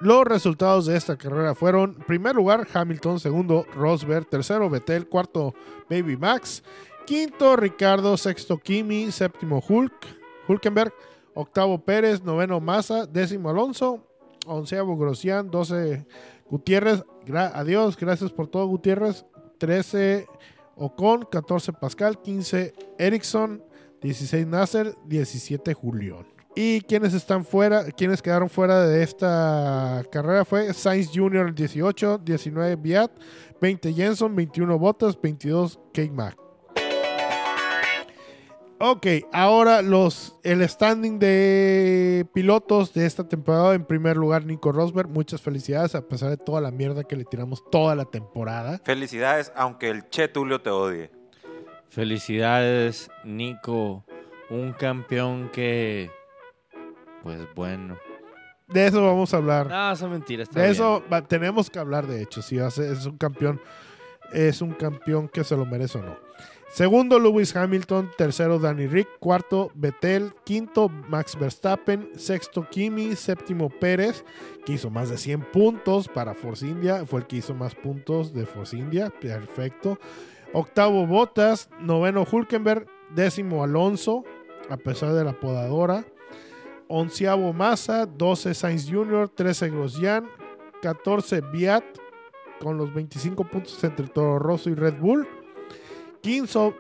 Los 0.01 0.25
resultados 0.25 0.87
de 0.87 0.97
esta 0.97 1.17
carrera 1.17 1.55
fueron, 1.55 1.95
primer 1.95 2.35
lugar, 2.35 2.67
Hamilton, 2.73 3.21
segundo, 3.21 3.65
Rosberg, 3.75 4.27
tercero, 4.27 4.69
Vettel, 4.69 5.09
cuarto, 5.09 5.55
Baby 5.89 6.17
Max, 6.17 6.63
quinto, 7.07 7.57
Ricardo, 7.57 8.17
sexto, 8.17 8.59
Kimi, 8.59 9.13
séptimo, 9.13 9.63
Hulk, 9.67 9.93
Hulkenberg, 10.49 10.93
octavo, 11.35 11.79
Pérez, 11.85 12.23
noveno, 12.23 12.61
Massa, 12.61 13.07
décimo, 13.07 13.51
Alonso, 13.51 14.05
onceavo, 14.47 14.97
Grosjean, 14.97 15.51
doce, 15.51 16.07
Gutiérrez, 16.51 17.05
adiós, 17.55 17.97
gracias 17.97 18.33
por 18.33 18.49
todo, 18.49 18.67
Gutiérrez, 18.67 19.25
trece, 19.59 20.27
Ocon, 20.77 21.27
catorce, 21.31 21.73
Pascal, 21.73 22.21
quince, 22.21 22.75
Ericsson, 22.99 23.63
16 24.03 24.47
Nasser, 24.47 24.95
17 25.07 25.73
Julián. 25.73 26.34
Y 26.57 26.83
quienes 26.83 27.15
están 27.15 27.45
fuera, 27.45 27.91
quienes 27.91 28.23
quedaron 28.23 28.49
fuera 28.49 28.87
de 28.87 29.03
esta 29.03 30.03
carrera 30.11 30.45
fue 30.45 30.73
Sainz 30.73 31.11
Jr. 31.13 31.53
18, 31.53 32.19
19 32.19 32.77
Viat, 32.77 33.11
20 33.61 33.93
Jenson, 33.93 34.37
21 34.37 34.79
Bottas, 34.79 35.21
22 35.21 35.81
Kate 35.93 36.13
Mack. 36.13 36.45
Ok, 38.87 39.07
ahora 39.33 39.83
los 39.83 40.37
el 40.43 40.69
standing 40.69 41.19
de 41.19 42.27
pilotos 42.35 42.93
de 42.93 43.07
esta 43.07 43.27
temporada. 43.27 43.75
En 43.75 43.85
primer 43.85 44.17
lugar, 44.17 44.45
Nico 44.45 44.73
Rosberg. 44.73 45.09
Muchas 45.09 45.41
felicidades 45.41 45.95
a 45.95 46.07
pesar 46.07 46.31
de 46.31 46.37
toda 46.37 46.61
la 46.61 46.71
mierda 46.71 47.05
que 47.05 47.17
le 47.17 47.25
tiramos 47.25 47.63
toda 47.71 47.95
la 47.95 48.05
temporada. 48.05 48.81
Felicidades, 48.85 49.53
aunque 49.57 49.91
el 49.91 50.09
Che 50.11 50.29
Tulio 50.29 50.61
te 50.61 50.71
odie. 50.71 51.11
Felicidades, 51.89 53.09
Nico. 53.25 54.05
Un 54.51 54.73
campeón 54.73 55.51
que. 55.51 56.11
Pues 57.25 57.41
bueno. 57.57 57.97
De 58.69 58.87
eso 58.87 59.05
vamos 59.05 59.35
a 59.35 59.39
hablar. 59.39 59.67
No, 59.69 59.93
eso 59.93 60.07
es 60.07 60.13
mentira. 60.13 60.43
Está 60.45 60.61
De 60.61 60.67
bien. 60.67 60.73
eso 60.75 61.03
va- 61.13 61.23
tenemos 61.27 61.69
que 61.71 61.79
hablar, 61.81 62.07
de 62.07 62.23
hecho, 62.23 62.41
si 62.43 62.59
hace- 62.61 62.93
es 62.93 63.05
un 63.07 63.17
campeón, 63.19 63.61
es 64.33 64.63
un 64.63 64.73
campeón 64.75 65.29
que 65.29 65.43
se 65.43 65.57
lo 65.57 65.67
merece 65.67 65.99
o 65.99 66.03
no. 66.03 66.17
Segundo, 66.71 67.21
Lewis 67.21 67.55
Hamilton. 67.55 68.11
Tercero, 68.19 68.59
Danny 68.59 68.87
Rick. 68.89 69.09
Cuarto, 69.21 69.71
Vettel. 69.75 70.33
Quinto, 70.45 70.89
Max 70.89 71.39
Verstappen. 71.39 72.11
Sexto, 72.17 72.67
Kimi. 72.69 73.15
Séptimo, 73.17 73.69
Pérez, 73.71 74.25
que 74.67 74.73
hizo 74.73 74.91
más 74.91 75.09
de 75.09 75.17
100 75.19 75.43
puntos 75.53 76.09
para 76.09 76.35
Force 76.35 76.67
India. 76.67 77.05
Fue 77.07 77.21
el 77.21 77.27
que 77.27 77.37
hizo 77.37 77.55
más 77.55 77.75
puntos 77.77 78.33
de 78.35 78.45
Force 78.45 78.77
India. 78.77 79.11
Perfecto. 79.21 79.99
Octavo, 80.53 81.07
Bottas. 81.07 81.69
Noveno, 81.81 82.27
Hulkenberg. 82.31 82.87
Décimo, 83.15 83.63
Alonso, 83.63 84.25
a 84.69 84.77
pesar 84.77 85.13
de 85.13 85.23
la 85.23 85.35
podadora. 85.35 86.05
Onceavo 86.89 87.53
Massa, 87.53 88.07
12 88.07 88.55
Sainz 88.55 88.87
Jr., 88.89 89.29
13 89.29 89.71
Grosjean, 89.71 90.29
14 90.83 91.41
Viat 91.53 91.85
con 92.61 92.77
los 92.79 92.93
25 92.95 93.45
puntos 93.45 93.83
entre 93.85 94.07
Toro 94.07 94.39
Rosso 94.39 94.71
y 94.71 94.75
Red 94.75 94.95
Bull. 95.01 95.27
15 96.23 96.75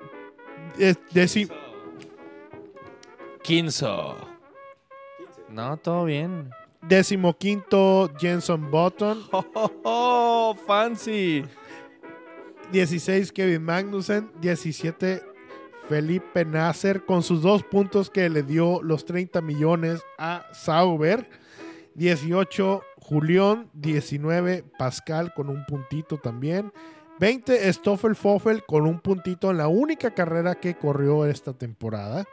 eh, 0.78 0.94
deci- 1.12 1.48
Quinzo. 3.42 4.16
No, 5.50 5.76
todo 5.76 6.04
bien. 6.06 6.50
décimo 6.82 7.32
quinto 7.36 8.10
Jenson 8.18 8.70
Button, 8.70 9.22
Oh, 9.30 9.44
oh, 9.54 9.70
oh, 9.84 10.56
fancy. 10.66 11.44
16 12.72 13.30
Kevin 13.32 13.62
Magnussen, 13.62 14.30
17 14.40 15.22
Felipe 15.88 16.44
Nasser 16.44 17.04
con 17.04 17.22
sus 17.22 17.42
dos 17.42 17.62
puntos 17.62 18.10
que 18.10 18.28
le 18.28 18.42
dio 18.42 18.82
los 18.82 19.04
30 19.04 19.40
millones 19.40 20.02
a 20.18 20.46
Sauber, 20.52 21.28
18 21.94 22.82
Julián, 22.96 23.70
19 23.74 24.64
Pascal 24.78 25.32
con 25.34 25.48
un 25.48 25.64
puntito 25.66 26.18
también, 26.18 26.72
20 27.20 27.72
Stoffel 27.72 28.16
Foffel 28.16 28.64
con 28.64 28.86
un 28.86 29.00
puntito 29.00 29.50
en 29.50 29.58
la 29.58 29.68
única 29.68 30.12
carrera 30.12 30.54
que 30.54 30.74
corrió 30.74 31.26
esta 31.26 31.52
temporada. 31.52 32.24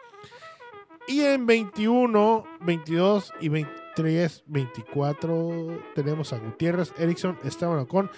Y 1.07 1.21
en 1.21 1.45
21, 1.45 2.45
22 2.61 3.33
y 3.41 3.49
23, 3.49 4.43
24 4.47 5.83
tenemos 5.95 6.31
a 6.31 6.37
Gutiérrez, 6.37 6.93
Erickson, 6.97 7.37
Esteban 7.43 7.79
Ocon 7.79 8.09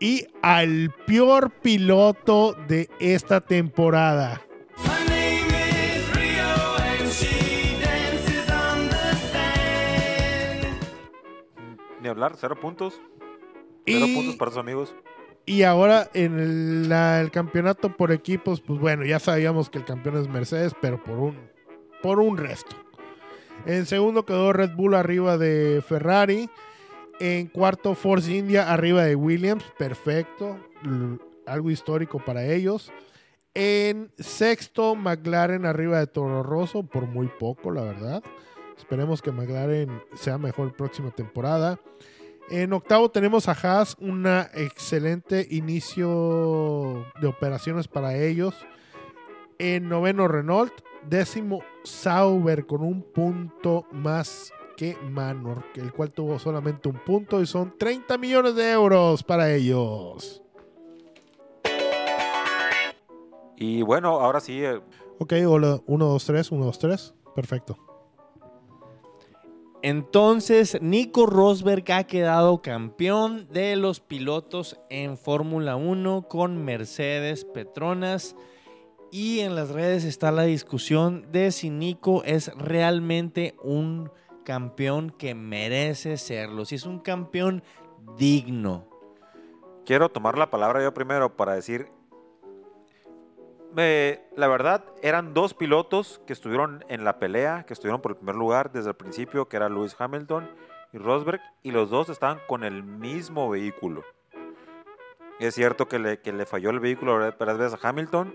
y 0.00 0.26
al 0.42 0.92
peor 1.06 1.50
piloto 1.62 2.54
de 2.66 2.90
esta 2.98 3.40
temporada. 3.40 4.42
Ni 12.02 12.08
hablar, 12.08 12.34
cero 12.36 12.56
puntos. 12.60 13.00
Cero 13.86 14.06
Y 14.06 14.14
puntos 14.14 14.36
para 14.36 14.50
sus 14.50 14.58
amigos. 14.60 14.94
Y 15.46 15.62
ahora 15.62 16.08
en 16.14 16.38
el, 16.38 16.88
la- 16.88 17.20
el 17.20 17.30
campeonato 17.30 17.96
por 17.96 18.12
equipos, 18.12 18.60
pues 18.60 18.78
bueno, 18.80 19.04
ya 19.04 19.18
sabíamos 19.18 19.70
que 19.70 19.78
el 19.78 19.84
campeón 19.84 20.16
es 20.18 20.28
Mercedes, 20.28 20.72
pero 20.80 21.02
por 21.02 21.18
un, 21.18 21.36
por 22.02 22.20
un 22.20 22.36
resto. 22.36 22.76
En 23.66 23.86
segundo 23.86 24.24
quedó 24.24 24.52
Red 24.52 24.74
Bull 24.74 24.94
arriba 24.94 25.38
de 25.38 25.82
Ferrari. 25.86 26.48
En 27.20 27.46
cuarto, 27.46 27.94
Force 27.94 28.32
India 28.34 28.72
arriba 28.72 29.04
de 29.04 29.14
Williams. 29.14 29.64
Perfecto. 29.78 30.58
Algo 31.46 31.70
histórico 31.70 32.18
para 32.24 32.44
ellos. 32.44 32.90
En 33.54 34.10
sexto, 34.18 34.94
McLaren 34.96 35.66
arriba 35.66 35.98
de 35.98 36.06
Toro 36.06 36.42
Rosso, 36.42 36.84
por 36.84 37.06
muy 37.06 37.28
poco, 37.28 37.70
la 37.70 37.82
verdad. 37.82 38.22
Esperemos 38.76 39.22
que 39.22 39.32
McLaren 39.32 40.02
sea 40.14 40.38
mejor 40.38 40.74
próxima 40.74 41.10
temporada. 41.10 41.78
En 42.50 42.72
octavo 42.72 43.10
tenemos 43.10 43.48
a 43.48 43.52
Haas, 43.52 43.96
un 44.00 44.26
excelente 44.54 45.46
inicio 45.50 47.06
de 47.20 47.26
operaciones 47.26 47.88
para 47.88 48.16
ellos. 48.16 48.54
En 49.58 49.88
noveno 49.88 50.28
Renault, 50.28 50.72
décimo 51.08 51.62
Sauber 51.84 52.66
con 52.66 52.82
un 52.82 53.02
punto 53.02 53.86
más 53.92 54.52
que 54.76 54.96
Manor, 55.10 55.64
el 55.74 55.92
cual 55.92 56.10
tuvo 56.10 56.38
solamente 56.38 56.88
un 56.88 56.98
punto 57.04 57.40
y 57.40 57.46
son 57.46 57.76
30 57.78 58.18
millones 58.18 58.54
de 58.56 58.72
euros 58.72 59.22
para 59.22 59.52
ellos. 59.52 60.42
Y 63.56 63.82
bueno, 63.82 64.18
ahora 64.18 64.40
sí, 64.40 64.64
eh, 64.64 64.80
Ok, 65.22 65.34
hola, 65.46 65.80
1, 65.86 66.04
2, 66.04 66.24
3, 66.24 66.50
1, 66.50 66.64
2, 66.64 66.78
3. 66.80 67.14
Perfecto. 67.36 67.91
Entonces, 69.82 70.80
Nico 70.80 71.26
Rosberg 71.26 71.90
ha 71.90 72.04
quedado 72.04 72.62
campeón 72.62 73.48
de 73.50 73.74
los 73.74 73.98
pilotos 73.98 74.78
en 74.90 75.18
Fórmula 75.18 75.74
1 75.74 76.28
con 76.28 76.64
Mercedes 76.64 77.44
Petronas. 77.44 78.36
Y 79.10 79.40
en 79.40 79.56
las 79.56 79.70
redes 79.70 80.04
está 80.04 80.30
la 80.30 80.44
discusión 80.44 81.26
de 81.32 81.50
si 81.50 81.68
Nico 81.68 82.22
es 82.24 82.56
realmente 82.56 83.56
un 83.62 84.10
campeón 84.44 85.10
que 85.10 85.34
merece 85.34 86.16
serlo. 86.16 86.64
Si 86.64 86.76
es 86.76 86.86
un 86.86 87.00
campeón 87.00 87.64
digno. 88.16 88.86
quiero 89.84 90.08
tomar 90.10 90.38
la 90.38 90.48
palabra 90.48 90.80
yo 90.82 90.94
primero 90.94 91.36
para 91.36 91.54
decir, 91.54 91.88
la 93.74 94.48
verdad, 94.48 94.84
eran 95.02 95.34
dos 95.34 95.54
pilotos 95.54 96.20
que 96.26 96.32
estuvieron 96.32 96.84
en 96.88 97.04
la 97.04 97.18
pelea, 97.18 97.64
que 97.66 97.72
estuvieron 97.72 98.00
por 98.00 98.12
el 98.12 98.16
primer 98.16 98.36
lugar 98.36 98.70
desde 98.72 98.90
el 98.90 98.96
principio, 98.96 99.48
que 99.48 99.56
era 99.56 99.68
Lewis 99.68 99.96
Hamilton 99.98 100.48
y 100.92 100.98
Rosberg, 100.98 101.40
y 101.62 101.70
los 101.70 101.88
dos 101.90 102.08
estaban 102.08 102.38
con 102.46 102.64
el 102.64 102.82
mismo 102.82 103.48
vehículo. 103.48 104.02
Es 105.40 105.54
cierto 105.54 105.88
que 105.88 105.98
le, 105.98 106.20
que 106.20 106.32
le 106.32 106.44
falló 106.46 106.70
el 106.70 106.80
vehículo 106.80 107.18
varias 107.38 107.58
veces 107.58 107.82
a 107.82 107.88
Hamilton, 107.88 108.34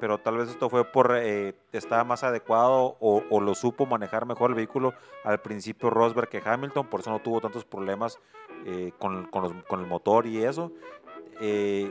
pero 0.00 0.18
tal 0.18 0.36
vez 0.38 0.48
esto 0.48 0.68
fue 0.68 0.84
por 0.84 1.12
eh, 1.16 1.54
estaba 1.72 2.04
más 2.04 2.22
adecuado 2.22 2.96
o, 3.00 3.22
o 3.30 3.40
lo 3.40 3.54
supo 3.54 3.86
manejar 3.86 4.26
mejor 4.26 4.50
el 4.50 4.56
vehículo 4.56 4.94
al 5.24 5.40
principio 5.40 5.90
Rosberg 5.90 6.28
que 6.28 6.42
Hamilton, 6.44 6.86
por 6.88 7.00
eso 7.00 7.10
no 7.10 7.20
tuvo 7.20 7.40
tantos 7.40 7.64
problemas 7.64 8.18
eh, 8.66 8.92
con, 8.98 9.26
con 9.26 9.42
los- 9.42 9.64
con 9.64 9.80
el 9.80 9.86
motor 9.86 10.26
y 10.26 10.44
eso. 10.44 10.72
Eh, 11.40 11.90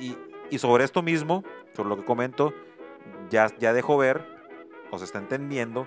y, 0.00 0.16
y 0.50 0.58
sobre 0.58 0.84
esto 0.84 1.02
mismo, 1.02 1.44
sobre 1.74 1.88
lo 1.88 1.96
que 1.96 2.04
comento, 2.04 2.52
ya, 3.30 3.46
ya 3.58 3.72
dejo 3.72 3.96
ver, 3.96 4.24
o 4.90 4.98
se 4.98 5.04
está 5.04 5.18
entendiendo, 5.18 5.86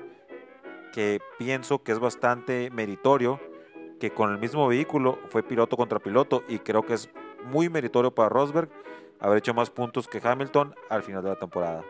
que 0.94 1.20
pienso 1.38 1.84
que 1.84 1.92
es 1.92 2.00
bastante 2.00 2.70
meritorio 2.72 3.40
que 4.00 4.12
con 4.12 4.32
el 4.32 4.40
mismo 4.40 4.68
vehículo 4.68 5.20
fue 5.30 5.44
piloto 5.44 5.78
contra 5.78 6.00
piloto 6.00 6.44
y 6.48 6.60
creo 6.60 6.86
que 6.86 6.94
es 6.94 7.10
muy 7.46 7.70
meritorio 7.70 8.14
para 8.14 8.30
Rosberg 8.30 8.70
haber 9.20 9.38
hecho 9.38 9.54
más 9.54 9.70
puntos 9.70 10.08
que 10.08 10.22
Hamilton 10.24 10.76
al 10.90 11.04
final 11.04 11.24
de 11.24 11.30
la 11.30 11.40
temporada. 11.40 11.84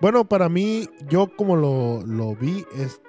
Bueno, 0.00 0.24
para 0.24 0.48
mí, 0.48 0.88
yo 1.08 1.26
como 1.26 1.56
lo, 1.56 2.02
lo 2.06 2.36
vi, 2.36 2.64
es 2.76 3.00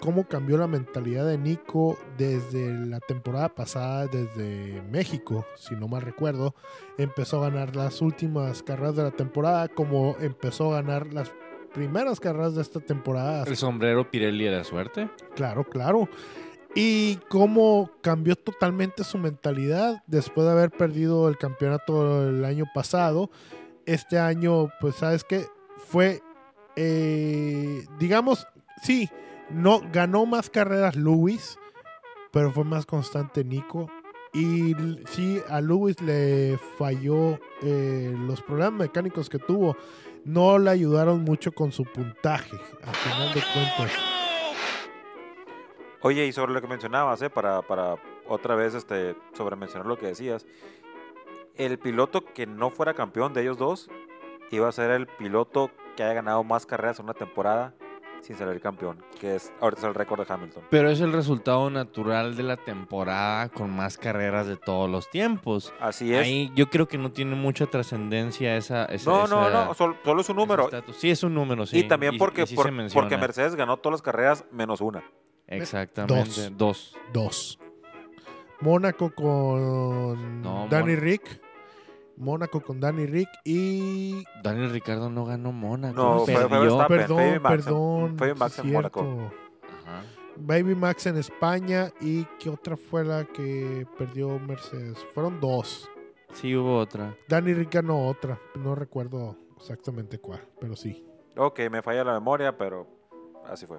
cómo 0.00 0.26
cambió 0.28 0.56
la 0.58 0.66
mentalidad 0.66 1.26
de 1.26 1.38
Nico 1.38 1.98
desde 2.16 2.72
la 2.86 3.00
temporada 3.00 3.48
pasada, 3.48 4.06
desde 4.06 4.82
México, 4.90 5.46
si 5.56 5.74
no 5.74 5.88
mal 5.88 6.02
recuerdo. 6.02 6.54
Empezó 6.98 7.42
a 7.42 7.50
ganar 7.50 7.76
las 7.76 8.00
últimas 8.00 8.62
carreras 8.62 8.96
de 8.96 9.04
la 9.04 9.10
temporada, 9.10 9.68
como 9.68 10.16
empezó 10.20 10.72
a 10.72 10.82
ganar 10.82 11.12
las 11.12 11.32
primeras 11.72 12.20
carreras 12.20 12.54
de 12.54 12.62
esta 12.62 12.80
temporada. 12.80 13.44
El 13.46 13.56
sombrero 13.56 14.10
Pirelli 14.10 14.44
de 14.44 14.50
la 14.50 14.64
suerte. 14.64 15.10
Claro, 15.34 15.64
claro. 15.64 16.08
Y 16.74 17.16
cómo 17.28 17.90
cambió 18.02 18.36
totalmente 18.36 19.02
su 19.02 19.18
mentalidad 19.18 20.02
después 20.06 20.46
de 20.46 20.52
haber 20.52 20.70
perdido 20.70 21.28
el 21.28 21.38
campeonato 21.38 22.28
el 22.28 22.44
año 22.44 22.64
pasado. 22.74 23.30
Este 23.86 24.18
año, 24.18 24.68
pues, 24.80 24.96
¿sabes 24.96 25.24
qué? 25.24 25.46
Fue, 25.76 26.20
eh, 26.76 27.84
digamos, 27.98 28.46
sí, 28.82 29.08
no 29.50 29.80
ganó 29.92 30.26
más 30.26 30.50
carreras 30.50 30.96
Lewis, 30.96 31.58
pero 32.32 32.52
fue 32.52 32.64
más 32.64 32.86
constante 32.86 33.44
Nico. 33.44 33.90
Y 34.32 34.74
sí, 35.08 35.40
a 35.48 35.60
Lewis 35.60 36.00
le 36.02 36.58
falló 36.78 37.38
eh, 37.62 38.14
los 38.26 38.42
problemas 38.42 38.74
mecánicos 38.74 39.30
que 39.30 39.38
tuvo. 39.38 39.76
No 40.24 40.58
le 40.58 40.70
ayudaron 40.70 41.22
mucho 41.22 41.52
con 41.52 41.72
su 41.72 41.84
puntaje, 41.84 42.56
al 42.84 42.94
final 42.94 43.32
de 43.32 43.40
cuentas. 43.40 43.92
Oye, 46.02 46.26
y 46.26 46.32
sobre 46.32 46.52
lo 46.52 46.60
que 46.60 46.68
mencionabas, 46.68 47.22
¿eh? 47.22 47.30
para, 47.30 47.62
para 47.62 47.96
otra 48.28 48.54
vez 48.54 48.74
este, 48.74 49.16
sobre 49.32 49.56
mencionar 49.56 49.86
lo 49.86 49.98
que 49.98 50.06
decías, 50.06 50.46
el 51.56 51.78
piloto 51.78 52.24
que 52.24 52.46
no 52.46 52.70
fuera 52.70 52.94
campeón 52.94 53.32
de 53.32 53.42
ellos 53.42 53.56
dos 53.56 53.88
iba 54.50 54.68
a 54.68 54.72
ser 54.72 54.90
el 54.90 55.06
piloto 55.06 55.70
que 55.96 56.02
haya 56.02 56.14
ganado 56.14 56.44
más 56.44 56.66
carreras 56.66 56.98
en 56.98 57.06
una 57.06 57.14
temporada 57.14 57.74
sin 58.26 58.36
salir 58.36 58.60
campeón, 58.60 59.02
que 59.20 59.36
es 59.36 59.52
ahorita 59.60 59.82
es 59.82 59.86
el 59.86 59.94
récord 59.94 60.26
de 60.26 60.32
Hamilton. 60.32 60.64
Pero 60.68 60.90
es 60.90 61.00
el 61.00 61.12
resultado 61.12 61.70
natural 61.70 62.36
de 62.36 62.42
la 62.42 62.56
temporada 62.56 63.48
con 63.50 63.70
más 63.70 63.96
carreras 63.98 64.46
de 64.48 64.56
todos 64.56 64.90
los 64.90 65.08
tiempos. 65.10 65.72
Así 65.80 66.12
es. 66.12 66.24
Ahí 66.26 66.50
yo 66.56 66.68
creo 66.68 66.88
que 66.88 66.98
no 66.98 67.12
tiene 67.12 67.36
mucha 67.36 67.66
trascendencia 67.66 68.56
esa, 68.56 68.86
esa- 68.86 69.10
no, 69.10 69.26
no, 69.28 69.48
esa- 69.48 69.64
no, 69.66 69.74
sol- 69.74 69.96
solo 70.04 70.20
es 70.22 70.28
un 70.28 70.36
número. 70.36 70.68
Sí, 70.96 71.10
es 71.10 71.22
un 71.22 71.34
número, 71.34 71.66
sí. 71.66 71.78
y 71.78 71.82
también 71.84 72.18
porque, 72.18 72.46
sí 72.46 72.54
por- 72.56 72.72
porque 72.92 73.16
Mercedes 73.16 73.54
ganó 73.54 73.76
todas 73.76 73.94
las 73.94 74.02
carreras 74.02 74.44
menos 74.50 74.80
una. 74.80 75.04
Exactamente. 75.46 76.50
Dos. 76.50 76.96
Dos. 77.12 77.58
Mónaco 78.60 79.10
con 79.14 80.42
No, 80.42 80.66
Danny 80.70 80.92
Mon- 80.94 81.00
Rick. 81.00 81.40
Mónaco 82.16 82.60
con 82.60 82.80
Danny 82.80 83.06
Rick 83.06 83.28
y. 83.44 84.24
Daniel 84.42 84.70
Ricardo 84.70 85.10
no 85.10 85.24
ganó 85.24 85.52
Mónaco. 85.52 85.94
No, 85.96 86.18
fue- 86.24 86.34
fue 86.34 86.48
perdió. 86.48 86.60
Verstappen. 86.76 86.98
Perdón, 86.98 87.16
Baby 87.18 87.38
Max 87.40 87.54
en- 87.54 87.64
perdón. 87.64 88.16
Baby 88.16 88.34
Max 88.38 88.58
en 88.58 88.72
Mónaco. 88.72 89.32
Ajá. 89.82 90.02
Baby 90.38 90.74
Max 90.74 91.06
en 91.06 91.16
España 91.16 91.90
y 92.00 92.24
¿qué 92.38 92.50
otra 92.50 92.76
fue 92.76 93.04
la 93.04 93.24
que 93.24 93.86
perdió 93.98 94.38
Mercedes? 94.38 94.98
Fueron 95.14 95.40
dos. 95.40 95.88
Sí, 96.34 96.54
hubo 96.54 96.78
otra. 96.78 97.16
Danny 97.28 97.54
Rick 97.54 97.74
ganó 97.74 98.06
otra. 98.08 98.38
No 98.54 98.74
recuerdo 98.74 99.36
exactamente 99.56 100.18
cuál, 100.18 100.40
pero 100.60 100.76
sí. 100.76 101.04
Ok, 101.36 101.60
me 101.70 101.80
falla 101.82 102.04
la 102.04 102.12
memoria, 102.14 102.56
pero 102.56 102.86
así 103.46 103.66
fue. 103.66 103.78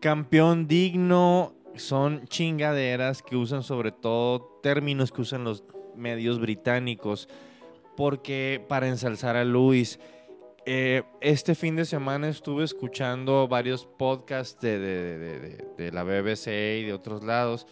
Campeón 0.00 0.66
digno 0.66 1.52
son 1.76 2.24
chingaderas 2.26 3.22
que 3.22 3.36
usan 3.36 3.62
sobre 3.62 3.92
todo 3.92 4.58
términos 4.62 5.12
que 5.12 5.22
usan 5.22 5.44
los 5.44 5.62
medios 5.96 6.40
británicos 6.40 7.28
porque 7.96 8.64
para 8.68 8.88
ensalzar 8.88 9.36
a 9.36 9.44
Luis 9.44 9.98
eh, 10.66 11.02
este 11.20 11.54
fin 11.54 11.76
de 11.76 11.84
semana 11.84 12.28
estuve 12.28 12.64
escuchando 12.64 13.48
varios 13.48 13.86
podcasts 13.86 14.60
de, 14.60 14.78
de- 14.78 15.18
de- 15.18 15.66
de- 15.76 15.92
la 15.92 16.04
BBC 16.04 16.80
y 16.80 16.84
de 16.84 16.92
otros 16.92 17.24
lados 17.24 17.66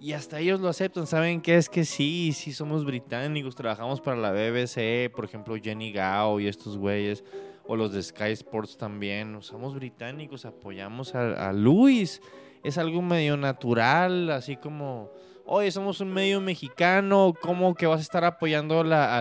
y 0.00 0.12
hasta 0.14 0.38
ellos 0.40 0.60
lo 0.60 0.68
aceptan, 0.68 1.06
saben 1.06 1.42
que 1.42 1.56
es 1.56 1.68
que 1.68 1.84
sí, 1.84 2.32
sí 2.32 2.52
somos 2.52 2.86
británicos, 2.86 3.54
trabajamos 3.54 4.00
para 4.00 4.16
la 4.16 4.32
BBC, 4.32 5.10
por 5.14 5.26
ejemplo 5.26 5.56
Jenny 5.62 5.92
Gao 5.92 6.40
y 6.40 6.46
estos 6.46 6.78
güeyes 6.78 7.22
o 7.66 7.76
los 7.76 7.92
de 7.92 8.02
Sky 8.02 8.32
Sports 8.32 8.78
también. 8.78 9.42
Somos 9.42 9.74
británicos, 9.74 10.46
apoyamos 10.46 11.14
a, 11.14 11.50
a 11.50 11.52
Luis. 11.52 12.22
Es 12.64 12.78
algo 12.78 13.02
medio 13.02 13.36
natural, 13.36 14.30
así 14.30 14.56
como, 14.56 15.10
oye, 15.52 15.72
somos 15.72 16.00
un 16.00 16.12
medio 16.12 16.40
mexicano, 16.40 17.34
¿cómo 17.40 17.74
que 17.74 17.86
vas 17.86 17.98
a 17.98 18.02
estar 18.02 18.24
apoyando 18.24 18.84
la, 18.84 19.18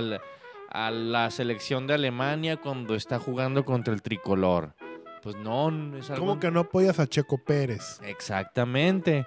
a 0.69 0.91
la 0.91 1.31
selección 1.31 1.87
de 1.87 1.95
Alemania 1.95 2.57
cuando 2.57 2.93
está 2.93 3.17
jugando 3.17 3.65
contra 3.65 3.95
el 3.95 4.03
tricolor? 4.03 4.75
Pues 5.23 5.35
no, 5.37 5.69
es 5.97 6.09
algo... 6.11 6.27
¿Cómo 6.27 6.39
que 6.39 6.51
no 6.51 6.59
apoyas 6.61 6.99
a 6.99 7.07
Checo 7.07 7.39
Pérez? 7.39 7.99
Exactamente. 8.03 9.25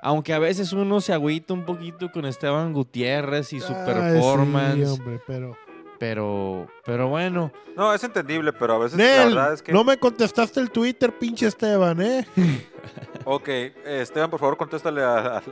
Aunque 0.00 0.32
a 0.32 0.38
veces 0.38 0.72
uno 0.72 1.02
se 1.02 1.12
agüita 1.12 1.52
un 1.52 1.66
poquito 1.66 2.10
con 2.10 2.24
Esteban 2.24 2.72
Gutiérrez 2.72 3.52
y 3.52 3.60
su 3.60 3.74
Ay, 3.74 3.84
performance, 3.84 4.88
sí, 4.88 5.00
hombre, 5.00 5.20
pero. 5.26 5.54
Pero, 5.98 6.66
pero 6.84 7.08
bueno, 7.08 7.52
No, 7.76 7.92
es 7.92 8.02
entendible, 8.04 8.52
pero 8.52 8.74
a 8.74 8.78
veces 8.78 8.98
la 8.98 9.24
verdad 9.24 9.52
es 9.52 9.62
que... 9.62 9.72
no 9.72 9.84
me 9.84 9.98
contestaste 9.98 10.60
el 10.60 10.70
Twitter, 10.70 11.16
pinche 11.18 11.46
Esteban, 11.46 12.00
¿eh? 12.00 12.26
Ok, 13.24 13.48
Esteban, 13.84 14.30
por 14.30 14.40
favor, 14.40 14.56
contéstale 14.56 15.02
a- 15.02 15.42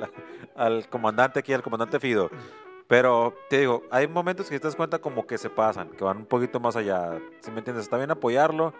al 0.54 0.88
comandante 0.88 1.40
aquí, 1.40 1.52
al 1.52 1.62
comandante 1.62 2.00
Fido. 2.00 2.30
Pero 2.88 3.34
te 3.50 3.58
digo, 3.58 3.82
hay 3.90 4.06
momentos 4.06 4.48
que 4.48 4.58
te 4.60 4.66
das 4.68 4.76
cuenta 4.76 5.00
como 5.00 5.26
que 5.26 5.36
se 5.38 5.50
pasan, 5.50 5.88
que 5.90 6.04
van 6.04 6.18
un 6.18 6.26
poquito 6.26 6.60
más 6.60 6.76
allá. 6.76 7.18
Si 7.40 7.50
me 7.50 7.58
entiendes, 7.58 7.84
está 7.84 7.96
bien 7.96 8.12
apoyarlo, 8.12 8.72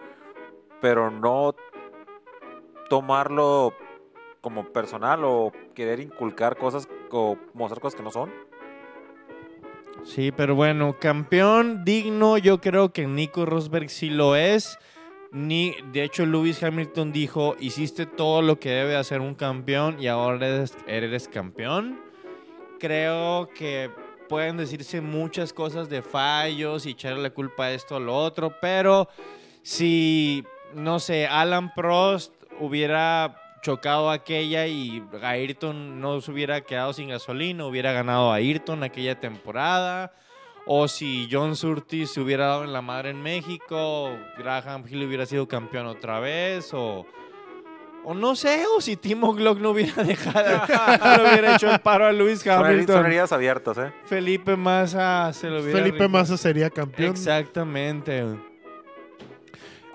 pero 0.81 1.11
no 1.11 1.53
tomarlo 2.89 3.73
como 4.41 4.65
personal 4.71 5.21
o 5.25 5.51
querer 5.75 5.99
inculcar 5.99 6.57
cosas 6.57 6.87
o 7.11 7.37
mostrar 7.53 7.81
cosas 7.81 7.97
que 7.97 8.03
no 8.03 8.11
son. 8.11 8.31
Sí, 10.07 10.31
pero 10.31 10.55
bueno, 10.55 10.97
campeón 10.97 11.83
digno, 11.83 12.37
yo 12.37 12.61
creo 12.61 12.93
que 12.93 13.05
Nico 13.05 13.45
Rosberg 13.45 13.89
sí 13.89 14.09
lo 14.09 14.37
es. 14.37 14.79
Ni, 15.33 15.75
de 15.91 16.03
hecho, 16.03 16.25
Lewis 16.25 16.63
Hamilton 16.63 17.11
dijo, 17.11 17.57
hiciste 17.59 18.05
todo 18.05 18.41
lo 18.41 18.57
que 18.57 18.69
debe 18.69 18.95
hacer 18.95 19.19
un 19.19 19.35
campeón 19.35 19.97
y 19.99 20.07
ahora 20.07 20.65
eres, 20.87 21.27
campeón. 21.27 21.99
Creo 22.79 23.49
que 23.49 23.91
pueden 24.29 24.55
decirse 24.55 25.01
muchas 25.01 25.51
cosas 25.51 25.89
de 25.89 26.01
fallos 26.01 26.85
y 26.85 26.91
echarle 26.91 27.23
la 27.23 27.29
culpa 27.31 27.65
a 27.65 27.73
esto 27.73 27.97
a 27.97 27.99
lo 27.99 28.15
otro, 28.15 28.55
pero 28.61 29.09
si, 29.61 30.45
no 30.73 30.99
sé, 30.99 31.27
Alan 31.27 31.73
Prost 31.73 32.31
hubiera 32.61 33.46
chocado 33.61 34.09
aquella 34.11 34.67
y 34.67 35.03
Ayrton 35.21 35.99
no 35.99 36.21
se 36.21 36.31
hubiera 36.31 36.61
quedado 36.61 36.93
sin 36.93 37.09
gasolina, 37.09 37.65
hubiera 37.65 37.91
ganado 37.91 38.31
a 38.31 38.35
Ayrton 38.35 38.83
aquella 38.83 39.19
temporada. 39.19 40.13
O 40.65 40.87
si 40.89 41.29
John 41.31 41.55
Surtees 41.55 42.11
se 42.11 42.19
hubiera 42.19 42.47
dado 42.47 42.63
en 42.65 42.73
la 42.73 42.81
madre 42.81 43.11
en 43.11 43.21
México, 43.21 44.09
Graham 44.37 44.83
Hill 44.87 45.05
hubiera 45.05 45.25
sido 45.25 45.47
campeón 45.47 45.85
otra 45.87 46.19
vez, 46.19 46.73
o, 46.73 47.05
o 48.03 48.13
no 48.13 48.35
sé, 48.35 48.65
o 48.75 48.81
si 48.81 48.97
Timo 48.97 49.33
Glock 49.33 49.59
no 49.59 49.69
hubiera 49.69 50.03
dejado, 50.03 50.67
no 50.99 51.23
le 51.23 51.29
hubiera 51.29 51.55
hecho 51.55 51.71
el 51.71 51.79
paro 51.79 52.05
a 52.05 52.11
heri- 52.11 52.49
Hamilton. 52.49 52.95
son 52.97 53.05
heridas 53.05 53.31
abiertas, 53.31 53.77
¿eh? 53.77 53.93
Felipe 54.07 54.57
Massa 54.57 55.31
se 55.31 55.49
lo 55.49 55.61
hubiera 55.61 55.79
Felipe. 55.79 56.07
Massa 56.09 56.35
sería 56.35 56.69
campeón. 56.69 57.11
Exactamente. 57.11 58.25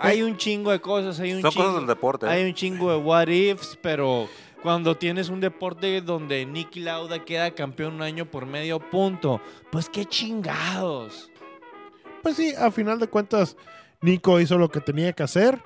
Hay 0.03 0.22
un 0.22 0.36
chingo 0.36 0.70
de 0.70 0.80
cosas, 0.80 1.18
hay 1.20 1.32
un 1.32 1.42
Son 1.42 1.50
chingo, 1.50 1.64
cosas 1.64 1.80
del 1.80 1.86
deporte. 1.86 2.26
hay 2.26 2.44
un 2.44 2.55
chingo 2.55 2.90
de 2.90 2.96
what 2.96 3.28
ifs, 3.28 3.78
pero 3.80 4.28
cuando 4.62 4.96
tienes 4.96 5.28
un 5.28 5.40
deporte 5.40 6.00
donde 6.00 6.46
Nicky 6.46 6.80
Lauda 6.80 7.24
queda 7.24 7.50
campeón 7.53 7.94
un 7.94 8.03
año 8.03 8.26
por 8.26 8.46
medio 8.46 8.78
punto, 8.78 9.40
pues 9.70 9.88
qué 9.88 10.05
chingados. 10.05 11.30
Pues 12.22 12.36
sí, 12.36 12.55
a 12.57 12.70
final 12.70 12.98
de 12.98 13.09
cuentas, 13.09 13.57
Nico 14.00 14.40
hizo 14.40 14.59
lo 14.59 14.70
que 14.70 14.80
tenía 14.80 15.12
que 15.12 15.22
hacer. 15.22 15.61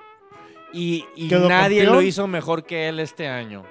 Y, 0.73 1.05
nadie 1.15 1.83
campeón. 1.83 1.95
lo 1.95 2.01
hizo 2.01 2.27
mejor 2.27 2.63
que 2.63 2.89
él 2.89 2.99
este 2.99 3.27
año. 3.27 3.63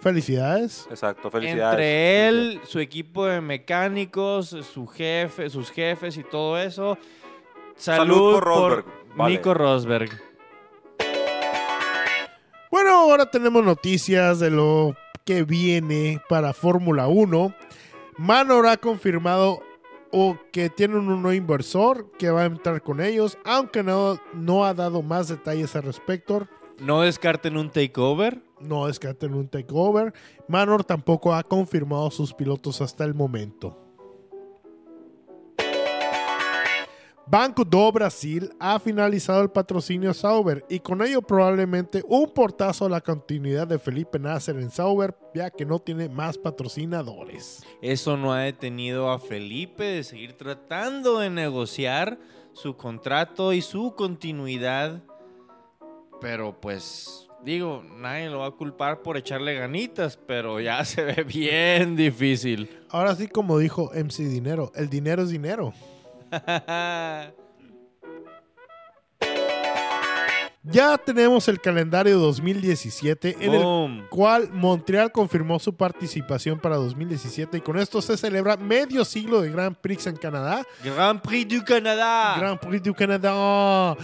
Felicidades. 0.00 0.86
Exacto, 0.90 1.30
felicidades. 1.30 1.72
Entre 1.72 2.28
él, 2.28 2.60
su 2.64 2.78
equipo 2.78 3.26
de 3.26 3.40
mecánicos, 3.40 4.48
su 4.48 4.86
jefe, 4.86 5.48
sus 5.50 5.70
jefes 5.70 6.16
y 6.16 6.24
todo 6.24 6.58
eso. 6.58 6.98
Salud, 7.76 7.98
Salud 7.98 8.32
por 8.34 8.44
por, 8.44 8.44
Rosberg. 8.44 9.03
Vale. 9.16 9.34
Nico 9.34 9.54
Rosberg. 9.54 10.10
Bueno, 12.70 12.90
ahora 12.90 13.30
tenemos 13.30 13.64
noticias 13.64 14.40
de 14.40 14.50
lo 14.50 14.96
que 15.24 15.44
viene 15.44 16.20
para 16.28 16.52
Fórmula 16.52 17.06
1. 17.06 17.54
Manor 18.18 18.66
ha 18.66 18.76
confirmado 18.76 19.60
o 20.10 20.36
que 20.52 20.70
tienen 20.70 20.98
un 20.98 21.22
nuevo 21.22 21.32
inversor 21.32 22.10
que 22.18 22.30
va 22.30 22.42
a 22.42 22.46
entrar 22.46 22.82
con 22.82 23.00
ellos, 23.00 23.38
aunque 23.44 23.82
no, 23.82 24.18
no 24.32 24.64
ha 24.64 24.74
dado 24.74 25.02
más 25.02 25.28
detalles 25.28 25.74
al 25.76 25.84
respecto. 25.84 26.46
No 26.80 27.02
descarten 27.02 27.56
un 27.56 27.70
takeover. 27.70 28.42
No 28.60 28.86
descarten 28.86 29.34
un 29.34 29.48
takeover. 29.48 30.12
Manor 30.48 30.84
tampoco 30.84 31.34
ha 31.34 31.42
confirmado 31.42 32.10
sus 32.10 32.32
pilotos 32.34 32.80
hasta 32.80 33.04
el 33.04 33.14
momento. 33.14 33.83
Banco 37.26 37.64
do 37.64 37.90
Brasil 37.90 38.50
ha 38.60 38.78
finalizado 38.78 39.40
el 39.42 39.50
patrocinio 39.50 40.10
a 40.10 40.14
Sauber 40.14 40.62
y 40.68 40.78
con 40.78 41.00
ello 41.00 41.22
probablemente 41.22 42.02
un 42.06 42.30
portazo 42.30 42.84
a 42.84 42.90
la 42.90 43.00
continuidad 43.00 43.66
de 43.66 43.78
Felipe 43.78 44.18
Nasser 44.18 44.56
en 44.56 44.70
Sauber, 44.70 45.16
ya 45.34 45.48
que 45.50 45.64
no 45.64 45.78
tiene 45.78 46.10
más 46.10 46.36
patrocinadores. 46.36 47.64
Eso 47.80 48.18
no 48.18 48.34
ha 48.34 48.40
detenido 48.40 49.10
a 49.10 49.18
Felipe 49.18 49.84
de 49.84 50.04
seguir 50.04 50.34
tratando 50.34 51.18
de 51.18 51.30
negociar 51.30 52.18
su 52.52 52.76
contrato 52.76 53.54
y 53.54 53.62
su 53.62 53.94
continuidad. 53.94 55.02
Pero 56.20 56.60
pues, 56.60 57.30
digo, 57.42 57.82
nadie 57.96 58.28
lo 58.28 58.40
va 58.40 58.48
a 58.48 58.50
culpar 58.50 59.00
por 59.00 59.16
echarle 59.16 59.54
ganitas, 59.54 60.18
pero 60.18 60.60
ya 60.60 60.84
se 60.84 61.02
ve 61.02 61.24
bien 61.24 61.96
difícil. 61.96 62.68
Ahora 62.90 63.14
sí, 63.14 63.28
como 63.28 63.58
dijo 63.58 63.90
MC 63.94 64.24
Dinero, 64.24 64.72
el 64.74 64.90
dinero 64.90 65.22
es 65.22 65.30
dinero. 65.30 65.72
Ya 70.66 70.96
tenemos 70.96 71.46
el 71.48 71.60
calendario 71.60 72.18
2017 72.18 73.36
en 73.38 73.52
el 73.52 74.08
cual 74.08 74.48
Montreal 74.50 75.12
confirmó 75.12 75.58
su 75.58 75.76
participación 75.76 76.58
para 76.58 76.76
2017 76.76 77.58
y 77.58 77.60
con 77.60 77.78
esto 77.78 78.00
se 78.00 78.16
celebra 78.16 78.56
medio 78.56 79.04
siglo 79.04 79.42
de 79.42 79.50
Grand 79.50 79.76
Prix 79.76 80.06
en 80.06 80.16
Canadá. 80.16 80.62
Grand 80.82 81.20
Prix 81.20 81.46
du 81.58 81.62
Canadá. 81.62 82.36
Grand 82.38 82.58
Prix 82.58 82.82
du 82.82 82.94
Canadá. 82.94 83.94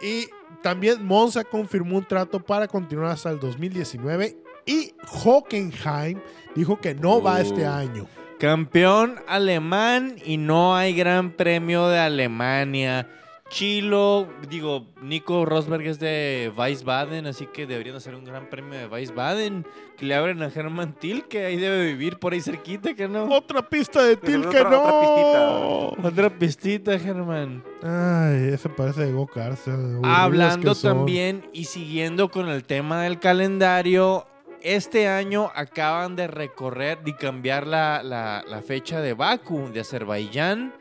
Y 0.00 0.28
también 0.62 1.04
Monza 1.04 1.42
confirmó 1.42 1.96
un 1.98 2.04
trato 2.04 2.38
para 2.38 2.68
continuar 2.68 3.10
hasta 3.10 3.30
el 3.30 3.40
2019 3.40 4.36
y 4.66 4.94
Hockenheim 5.24 6.20
dijo 6.54 6.80
que 6.80 6.94
no 6.94 7.20
va 7.20 7.40
este 7.40 7.66
Uh. 7.66 7.70
año. 7.72 8.06
Campeón 8.44 9.16
alemán 9.26 10.16
y 10.22 10.36
no 10.36 10.76
hay 10.76 10.94
gran 10.94 11.30
premio 11.30 11.88
de 11.88 11.98
Alemania. 11.98 13.08
Chilo, 13.48 14.28
digo, 14.50 14.84
Nico 15.00 15.46
Rosberg 15.46 15.86
es 15.86 15.98
de 15.98 16.52
Wiesbaden, 16.54 17.26
así 17.26 17.46
que 17.46 17.66
deberían 17.66 17.96
hacer 17.96 18.14
un 18.14 18.24
gran 18.26 18.50
premio 18.50 18.78
de 18.78 18.86
Wiesbaden. 18.86 19.66
Que 19.96 20.04
le 20.04 20.14
abren 20.14 20.42
a 20.42 20.48
Herman 20.54 20.92
Till, 20.92 21.24
que 21.24 21.46
ahí 21.46 21.56
debe 21.56 21.86
vivir 21.86 22.18
por 22.18 22.34
ahí 22.34 22.42
cerquita, 22.42 22.92
que 22.92 23.08
no. 23.08 23.24
Otra 23.30 23.66
pista 23.66 24.02
de 24.02 24.18
Pero 24.18 24.42
Til 24.42 24.50
que 24.50 24.58
otra- 24.60 24.70
no. 24.70 25.88
otra 25.88 26.08
Otra 26.08 26.30
pistita, 26.38 26.98
Germán. 26.98 27.64
Ay, 27.82 28.52
ese 28.52 28.68
parece 28.68 29.06
de 29.06 29.10
aburridos 29.12 30.02
Hablando 30.04 30.74
también 30.74 31.46
y 31.54 31.64
siguiendo 31.64 32.30
con 32.30 32.50
el 32.50 32.62
tema 32.64 33.00
del 33.04 33.18
calendario, 33.20 34.26
este 34.64 35.06
año 35.08 35.50
acaban 35.54 36.16
de 36.16 36.26
recorrer 36.26 36.98
y 37.04 37.12
cambiar 37.12 37.66
la, 37.66 38.02
la- 38.02 38.42
la 38.48 38.62
fecha 38.62 39.00
de 39.00 39.14
Baku, 39.14 39.70
de 39.72 39.80
Azerbaiyán, 39.80 40.74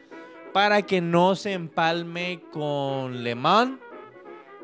para 0.54 0.82
que 0.84 1.02
no 1.02 1.36
se 1.36 1.54
empalme 1.54 2.42
con 2.52 3.24
Le 3.24 3.36
Mans 3.36 3.80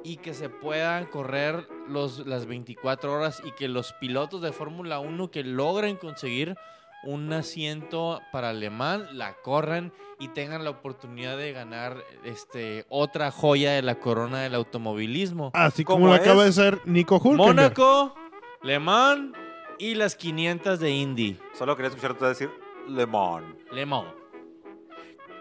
y 0.03 0.17
que 0.17 0.33
se 0.33 0.47
puedan 0.49 1.05
correr 1.07 1.67
los, 1.87 2.25
las 2.25 2.45
24 2.45 3.11
horas 3.13 3.41
y 3.45 3.51
que 3.51 3.67
los 3.67 3.93
pilotos 3.93 4.41
de 4.41 4.53
Fórmula 4.53 4.99
1 4.99 5.29
que 5.31 5.43
logren 5.43 5.97
conseguir 5.97 6.55
un 7.03 7.31
asiento 7.33 8.21
para 8.31 8.53
Le 8.53 8.69
Mans 8.69 9.11
la 9.13 9.33
corran 9.41 9.91
y 10.19 10.27
tengan 10.29 10.63
la 10.63 10.69
oportunidad 10.69 11.37
de 11.37 11.51
ganar 11.53 11.97
este 12.23 12.85
otra 12.89 13.31
joya 13.31 13.71
de 13.73 13.81
la 13.81 13.95
corona 13.95 14.41
del 14.41 14.53
automovilismo. 14.55 15.51
Así 15.53 15.83
como, 15.83 15.99
Como 16.05 16.07
lo 16.09 16.13
acaba 16.21 16.43
de 16.45 16.51
ser 16.53 16.79
Nico 16.85 17.15
Hulkenberg. 17.15 17.47
Mónaco, 17.47 18.15
Le 18.61 18.79
Mans 18.79 19.35
y 19.77 19.95
las 19.95 20.15
500 20.15 20.79
de 20.79 20.91
Indy. 20.91 21.37
Solo 21.57 21.75
quería 21.75 21.89
escucharte 21.89 22.25
decir 22.25 22.49
Le 22.87 23.05
Mans. 23.05 23.45
Le 23.71 23.85
Mans. 23.85 24.13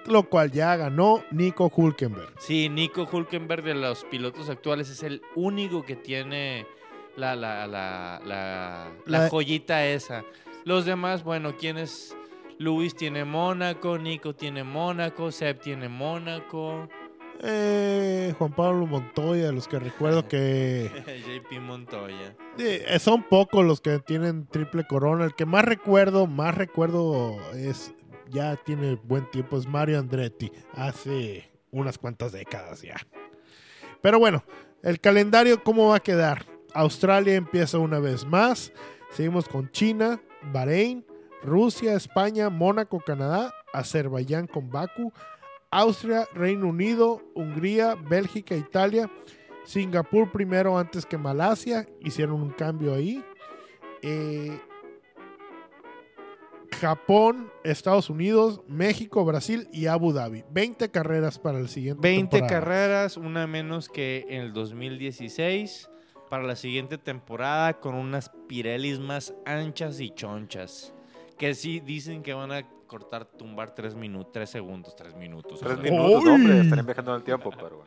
Lo 0.06 0.22
cual 0.22 0.50
ya 0.50 0.74
ganó 0.76 1.22
Nico 1.30 1.70
Hulkenberg. 1.74 2.32
Sí, 2.38 2.68
Nico 2.68 3.06
Hulkenberg 3.10 3.62
de 3.62 3.74
los 3.74 4.04
pilotos 4.04 4.48
actuales 4.48 4.88
es 4.88 5.02
el 5.02 5.20
único 5.34 5.84
que 5.84 5.96
tiene 5.96 6.66
la, 7.16 7.36
la, 7.36 7.66
la, 7.66 8.20
la, 8.24 8.90
la 9.04 9.18
La- 9.18 9.28
joyita 9.28 9.84
esa. 9.84 10.24
Los 10.64 10.84
demás, 10.86 11.24
bueno, 11.24 11.56
¿quién 11.58 11.76
es? 11.76 12.16
Luis 12.58 12.94
tiene 12.96 13.24
Mónaco, 13.24 13.98
Nico 13.98 14.34
tiene 14.34 14.64
Mónaco, 14.64 15.30
Seb 15.30 15.60
tiene 15.60 15.88
Mónaco, 15.88 16.88
Eh, 17.40 18.34
Juan 18.36 18.52
Pablo 18.52 18.86
Montoya, 18.86 19.52
los 19.52 19.68
que 19.68 19.78
recuerdo 19.78 20.26
que 20.26 20.90
JP 21.50 21.60
Montoya. 21.60 22.34
eh, 22.58 22.98
son 22.98 23.22
pocos 23.22 23.64
los 23.64 23.80
que 23.80 23.98
tienen 24.00 24.46
triple 24.46 24.84
corona. 24.86 25.24
El 25.24 25.34
que 25.34 25.46
más 25.46 25.64
recuerdo, 25.64 26.26
más 26.26 26.54
recuerdo 26.56 27.36
es, 27.54 27.94
ya 28.30 28.56
tiene 28.56 28.96
buen 29.04 29.30
tiempo, 29.30 29.56
es 29.56 29.66
Mario 29.66 29.98
Andretti, 29.98 30.50
hace 30.72 31.50
unas 31.70 31.98
cuantas 31.98 32.32
décadas 32.32 32.82
ya. 32.82 32.96
Pero 34.02 34.18
bueno, 34.18 34.42
el 34.82 35.00
calendario, 35.00 35.62
¿cómo 35.62 35.88
va 35.88 35.96
a 35.96 36.00
quedar? 36.00 36.44
Australia 36.74 37.34
empieza 37.34 37.78
una 37.78 37.98
vez 37.98 38.24
más. 38.24 38.72
Seguimos 39.10 39.48
con 39.48 39.70
China, 39.70 40.20
Bahrein, 40.52 41.04
Rusia, 41.42 41.94
España, 41.94 42.50
Mónaco, 42.50 43.00
Canadá, 43.00 43.54
Azerbaiyán 43.72 44.46
con 44.46 44.70
Baku, 44.70 45.12
Austria, 45.70 46.26
Reino 46.34 46.68
Unido, 46.68 47.22
Hungría, 47.34 47.94
Bélgica, 47.94 48.54
Italia, 48.56 49.10
Singapur 49.64 50.30
primero 50.32 50.78
antes 50.78 51.04
que 51.04 51.18
Malasia, 51.18 51.86
hicieron 52.00 52.40
un 52.42 52.50
cambio 52.50 52.94
ahí. 52.94 53.22
eh, 54.02 54.58
Japón, 56.80 57.50
Estados 57.64 58.08
Unidos, 58.10 58.60
México, 58.68 59.24
Brasil 59.24 59.68
y 59.72 59.86
Abu 59.86 60.12
Dhabi. 60.12 60.44
20 60.50 60.90
carreras 60.90 61.38
para 61.38 61.58
el 61.58 61.68
siguiente 61.68 62.00
20 62.02 62.38
temporada. 62.38 62.60
carreras, 62.60 63.16
una 63.16 63.46
menos 63.46 63.88
que 63.88 64.26
en 64.28 64.42
el 64.42 64.52
2016. 64.52 65.90
Para 66.30 66.42
la 66.44 66.56
siguiente 66.56 66.98
temporada 66.98 67.80
con 67.80 67.94
unas 67.94 68.30
Pirelis 68.48 69.00
más 69.00 69.34
anchas 69.46 69.98
y 69.98 70.10
chonchas. 70.10 70.92
Que 71.38 71.54
sí 71.54 71.80
dicen 71.80 72.22
que 72.22 72.34
van 72.34 72.52
a 72.52 72.68
cortar, 72.88 73.24
tumbar 73.24 73.74
3 73.74 73.94
minutos, 73.94 74.32
3 74.32 74.50
segundos, 74.50 74.96
3 74.96 75.14
minutos. 75.14 75.60
Tres 75.60 75.78
o 75.78 75.80
sea, 75.80 75.90
minutos, 75.90 76.24
¡Uy! 76.24 76.30
hombre, 76.30 76.60
estarían 76.60 76.86
viajando 76.86 77.12
en 77.12 77.16
el 77.18 77.22
tiempo, 77.22 77.50
pero 77.54 77.84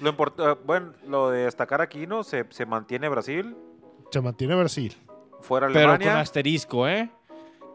lo 0.00 0.08
importa, 0.08 0.56
bueno, 0.64 0.92
lo 1.06 1.28
de 1.30 1.44
destacar 1.44 1.82
aquí, 1.82 2.06
¿no? 2.06 2.24
Se, 2.24 2.46
se 2.50 2.64
mantiene 2.64 3.08
Brasil, 3.10 3.54
Se 4.10 4.20
mantiene 4.22 4.54
Brasil. 4.54 4.96
fuera 5.40 5.66
Pero 5.68 5.80
con 5.80 5.90
Alemania. 5.96 6.20
asterisco, 6.20 6.88
¿eh? 6.88 7.10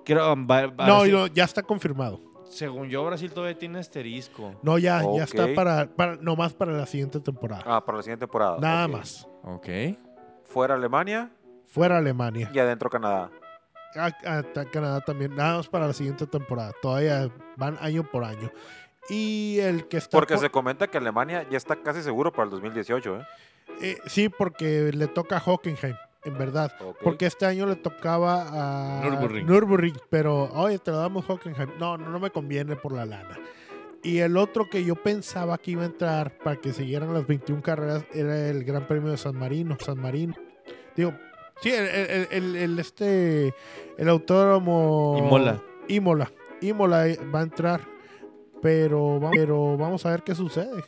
Creo, 0.03 0.35
va- 0.47 0.65
va- 0.67 0.87
No, 0.87 1.05
no, 1.05 1.27
ya 1.27 1.43
está 1.43 1.61
confirmado. 1.61 2.19
según 2.49 2.89
yo, 2.89 3.05
Brasil 3.05 3.31
todavía 3.31 3.57
tiene 3.57 3.79
asterisco. 3.79 4.55
No, 4.63 4.77
ya, 4.79 5.01
ya 5.15 5.23
está 5.25 5.47
para, 5.53 5.87
para, 5.95 6.15
nomás 6.17 6.53
para 6.53 6.71
la 6.73 6.85
siguiente 6.87 7.19
temporada. 7.19 7.63
Ah, 7.65 7.85
para 7.85 7.97
la 7.97 8.03
siguiente 8.03 8.25
temporada. 8.25 8.57
Nada 8.59 8.87
más. 8.87 9.27
Ok. 9.43 9.67
Fuera 10.43 10.73
Alemania 10.75 11.29
Fuera 11.67 11.97
Alemania. 11.97 12.51
y 12.53 12.59
adentro 12.59 12.89
Canadá. 12.89 13.29
A- 13.95 14.37
a- 14.37 14.65
Canadá 14.71 15.01
también. 15.01 15.35
Nada 15.35 15.57
más 15.57 15.67
para 15.67 15.87
la 15.87 15.93
siguiente 15.93 16.25
temporada. 16.27 16.73
Todavía 16.81 17.29
van 17.57 17.77
año 17.81 18.03
por 18.03 18.23
año. 18.23 18.51
Y 19.09 19.57
el 19.59 19.87
que 19.87 19.97
está. 19.97 20.17
Porque 20.17 20.35
por- 20.35 20.43
se 20.43 20.49
comenta 20.49 20.87
que 20.87 20.97
Alemania 20.97 21.45
ya 21.49 21.57
está 21.57 21.75
casi 21.77 22.01
seguro 22.01 22.31
para 22.31 22.45
el 22.45 22.49
2018, 22.51 23.17
¿eh? 23.19 23.25
eh, 23.81 23.97
sí, 24.05 24.29
porque 24.29 24.91
le 24.93 25.07
toca 25.07 25.37
a 25.37 25.41
Hockenheim, 25.43 25.95
en 26.23 26.37
verdad. 26.37 26.71
Porque 27.03 27.25
este 27.25 27.45
año 27.45 27.65
le 27.65 27.75
tocaba 27.75 28.99
a 28.99 29.01
Nürburgring. 29.03 29.45
Nürburgring, 29.47 29.97
pero 30.09 30.43
oye, 30.53 30.77
te 30.79 30.91
lo 30.91 30.97
damos 30.97 31.25
Hockenheim. 31.27 31.71
No, 31.79 31.97
no, 31.97 32.09
no 32.09 32.19
me 32.19 32.29
conviene 32.29 32.75
por 32.75 32.93
la 32.93 33.05
lana. 33.05 33.37
Y 34.03 34.19
el 34.19 34.37
otro 34.37 34.67
que 34.69 34.83
yo 34.83 34.95
pensaba 34.95 35.57
que 35.57 35.71
iba 35.71 35.83
a 35.83 35.85
entrar 35.85 36.35
para 36.39 36.55
que 36.55 36.73
siguieran 36.73 37.13
las 37.13 37.27
21 37.27 37.61
carreras 37.61 38.03
era 38.13 38.49
el 38.49 38.63
Gran 38.63 38.87
Premio 38.87 39.11
de 39.11 39.17
San 39.17 39.35
Marino. 39.37 39.77
San 39.79 39.99
Marino. 39.99 40.33
Digo, 40.95 41.13
sí, 41.61 41.71
el, 41.71 41.87
el- 41.87 42.27
el- 42.31 42.55
el, 42.55 42.79
este, 42.79 43.53
el 43.97 44.09
autódromo. 44.09 45.15
Imola. 45.17 45.61
Imola. 45.87 46.31
Imola 46.61 47.05
va 47.33 47.39
a 47.39 47.43
entrar. 47.43 47.81
Pero, 48.61 49.19
va- 49.19 49.31
pero 49.31 49.75
vamos 49.77 50.05
a 50.05 50.11
ver 50.11 50.21
qué 50.23 50.35
sucede. 50.35 50.83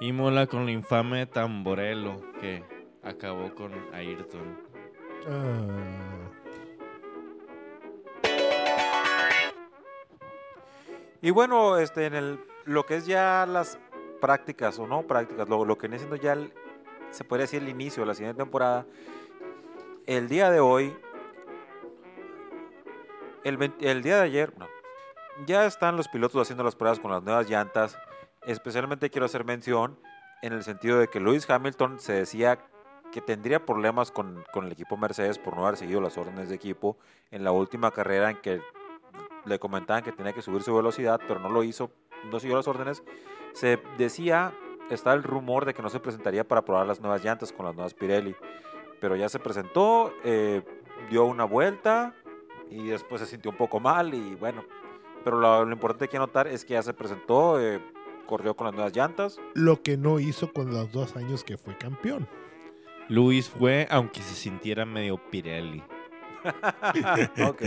Y 0.00 0.12
mola 0.12 0.46
con 0.48 0.66
la 0.66 0.72
infame 0.72 1.26
Tamborello 1.26 2.16
que 2.40 2.64
acabó 3.04 3.54
con 3.54 3.70
Ayrton. 3.92 4.58
Ah, 5.28 6.30
Y 11.22 11.30
bueno, 11.30 11.78
este, 11.78 12.06
en 12.06 12.14
el, 12.14 12.38
lo 12.66 12.84
que 12.84 12.96
es 12.96 13.06
ya 13.06 13.46
las 13.48 13.78
prácticas 14.20 14.78
o 14.78 14.86
no 14.86 15.02
prácticas, 15.06 15.48
lo, 15.48 15.64
lo 15.64 15.78
que 15.78 15.86
viene 15.88 15.98
siendo 15.98 16.16
ya, 16.16 16.34
el- 16.34 16.52
se 17.10 17.24
podría 17.24 17.44
decir 17.44 17.62
el 17.62 17.68
inicio 17.68 18.02
de 18.02 18.08
la 18.08 18.14
siguiente 18.14 18.42
temporada, 18.42 18.84
el 20.06 20.28
día 20.28 20.50
de 20.50 20.60
hoy, 20.60 20.96
el, 23.44 23.56
20 23.56 23.90
el 23.90 24.02
día 24.02 24.16
de 24.16 24.22
ayer, 24.22 24.52
ya 25.46 25.64
están 25.64 25.96
los 25.96 26.08
pilotos 26.08 26.40
haciendo 26.42 26.64
las 26.64 26.76
pruebas 26.76 27.00
con 27.00 27.10
las 27.10 27.22
nuevas 27.22 27.48
llantas. 27.48 27.98
Especialmente 28.46 29.10
quiero 29.10 29.26
hacer 29.26 29.44
mención 29.44 29.98
en 30.42 30.52
el 30.52 30.62
sentido 30.62 30.98
de 30.98 31.08
que 31.08 31.20
Lewis 31.20 31.48
Hamilton 31.48 31.98
se 31.98 32.12
decía 32.12 32.58
que 33.12 33.20
tendría 33.20 33.64
problemas 33.64 34.10
con, 34.10 34.44
con 34.52 34.66
el 34.66 34.72
equipo 34.72 34.96
Mercedes 34.96 35.38
por 35.38 35.56
no 35.56 35.66
haber 35.66 35.76
seguido 35.76 36.00
las 36.00 36.18
órdenes 36.18 36.48
de 36.48 36.54
equipo 36.54 36.98
en 37.30 37.44
la 37.44 37.52
última 37.52 37.90
carrera 37.90 38.30
en 38.30 38.38
que 38.38 38.60
le 39.44 39.58
comentaban 39.58 40.02
que 40.02 40.12
tenía 40.12 40.32
que 40.32 40.42
subir 40.42 40.62
su 40.62 40.74
velocidad, 40.74 41.20
pero 41.26 41.40
no 41.40 41.48
lo 41.48 41.62
hizo, 41.62 41.90
no 42.30 42.40
siguió 42.40 42.56
las 42.56 42.68
órdenes. 42.68 43.02
Se 43.52 43.78
decía, 43.98 44.52
está 44.90 45.12
el 45.12 45.22
rumor 45.22 45.64
de 45.64 45.74
que 45.74 45.82
no 45.82 45.90
se 45.90 46.00
presentaría 46.00 46.46
para 46.46 46.64
probar 46.64 46.86
las 46.86 47.00
nuevas 47.00 47.24
llantas 47.24 47.52
con 47.52 47.66
las 47.66 47.74
nuevas 47.74 47.94
Pirelli, 47.94 48.34
pero 49.00 49.16
ya 49.16 49.28
se 49.28 49.38
presentó, 49.38 50.12
eh, 50.24 50.62
dio 51.10 51.24
una 51.24 51.44
vuelta 51.44 52.14
y 52.70 52.86
después 52.86 53.20
se 53.20 53.26
sintió 53.26 53.50
un 53.50 53.56
poco 53.56 53.80
mal 53.80 54.14
y 54.14 54.34
bueno, 54.34 54.64
pero 55.22 55.38
lo, 55.38 55.64
lo 55.64 55.72
importante 55.72 56.08
que 56.08 56.18
notar 56.18 56.46
es 56.46 56.64
que 56.64 56.74
ya 56.74 56.82
se 56.82 56.94
presentó, 56.94 57.60
eh, 57.60 57.80
corrió 58.26 58.54
con 58.54 58.66
las 58.66 58.74
nuevas 58.74 58.94
llantas. 58.94 59.38
lo 59.54 59.82
que 59.82 59.96
no 59.96 60.18
hizo 60.18 60.52
con 60.52 60.72
los 60.72 60.90
dos 60.92 61.16
años 61.16 61.44
que 61.44 61.56
fue 61.56 61.76
campeón. 61.76 62.28
Luis 63.08 63.50
fue, 63.50 63.86
aunque 63.90 64.22
se 64.22 64.34
sintiera 64.34 64.86
medio 64.86 65.18
Pirelli. 65.30 65.82
ok. 67.46 67.62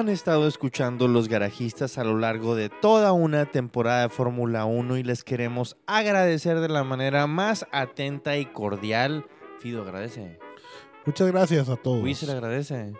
Han 0.00 0.08
estado 0.08 0.48
escuchando 0.48 1.08
los 1.08 1.28
garajistas 1.28 1.98
a 1.98 2.04
lo 2.04 2.16
largo 2.16 2.54
de 2.54 2.70
toda 2.70 3.12
una 3.12 3.44
temporada 3.44 4.00
de 4.00 4.08
Fórmula 4.08 4.64
1 4.64 4.96
y 4.96 5.02
les 5.02 5.24
queremos 5.24 5.76
agradecer 5.86 6.58
de 6.60 6.70
la 6.70 6.84
manera 6.84 7.26
más 7.26 7.66
atenta 7.70 8.38
y 8.38 8.46
cordial. 8.46 9.26
Fido 9.58 9.82
agradece. 9.82 10.38
Muchas 11.04 11.30
gracias 11.30 11.68
a 11.68 11.76
todos. 11.76 12.00
Luis 12.00 12.22
le 12.22 12.32
agradece. 12.32 12.94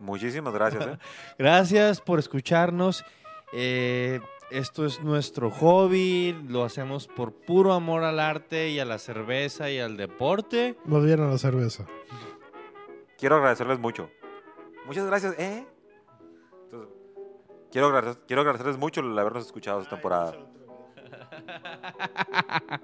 Muchísimas 0.00 0.52
gracias. 0.52 0.84
¿eh? 0.84 0.98
Gracias 1.38 2.00
por 2.00 2.18
escucharnos. 2.18 3.04
Eh, 3.52 4.18
esto 4.50 4.84
es 4.84 5.00
nuestro 5.00 5.48
hobby, 5.48 6.36
lo 6.48 6.64
hacemos 6.64 7.06
por 7.06 7.34
puro 7.34 7.72
amor 7.72 8.02
al 8.02 8.18
arte 8.18 8.70
y 8.70 8.80
a 8.80 8.84
la 8.84 8.98
cerveza 8.98 9.70
y 9.70 9.78
al 9.78 9.96
deporte. 9.96 10.76
Nos 10.86 11.06
dieron 11.06 11.30
la 11.30 11.38
cerveza. 11.38 11.86
Quiero 13.16 13.36
agradecerles 13.36 13.78
mucho. 13.78 14.10
Muchas 14.86 15.06
gracias, 15.06 15.38
¿eh? 15.38 15.64
Quiero, 17.72 17.88
agradecer- 17.88 18.22
quiero 18.26 18.42
agradecerles 18.42 18.78
mucho 18.78 19.00
el 19.00 19.18
habernos 19.18 19.46
escuchado 19.46 19.80
esta 19.80 19.96
temporada. 19.96 20.36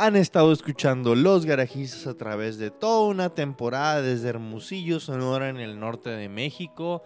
Han 0.00 0.14
estado 0.14 0.52
escuchando 0.52 1.16
Los 1.16 1.44
Garajistas 1.44 2.06
a 2.06 2.16
través 2.16 2.56
de 2.58 2.70
toda 2.70 3.08
una 3.08 3.30
temporada 3.30 4.00
desde 4.00 4.28
Hermosillo, 4.28 5.00
Sonora, 5.00 5.48
en 5.48 5.56
el 5.56 5.80
norte 5.80 6.10
de 6.10 6.28
México, 6.28 7.02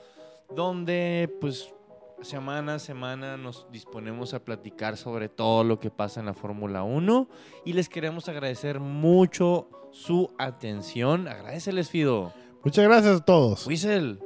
donde 0.55 1.35
pues 1.41 1.73
semana 2.20 2.75
a 2.75 2.79
semana 2.79 3.39
nos 3.39 3.66
disponemos 3.73 4.35
a 4.35 4.45
platicar 4.45 4.99
sobre 4.99 5.31
todo 5.31 5.64
lo 5.64 5.81
que 5.81 5.91
pasa 5.91 6.20
en 6.20 6.27
la 6.27 6.35
Fórmula 6.35 6.83
1 6.83 7.29
y 7.64 7.73
les 7.73 7.89
queremos 7.89 8.29
agradecer 8.29 8.79
mucho 8.79 9.68
su 9.91 10.31
atención. 10.39 11.29
Agradeceles, 11.29 11.89
Fido. 11.89 12.35
Muchas 12.62 12.85
gracias 12.85 13.23
a 13.23 13.25
todos. 13.25 13.66
Wiesel. 13.66 14.20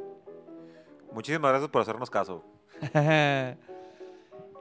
Muchísimas 1.16 1.50
gracias 1.50 1.70
por 1.70 1.80
hacernos 1.82 2.10
caso. 2.10 2.44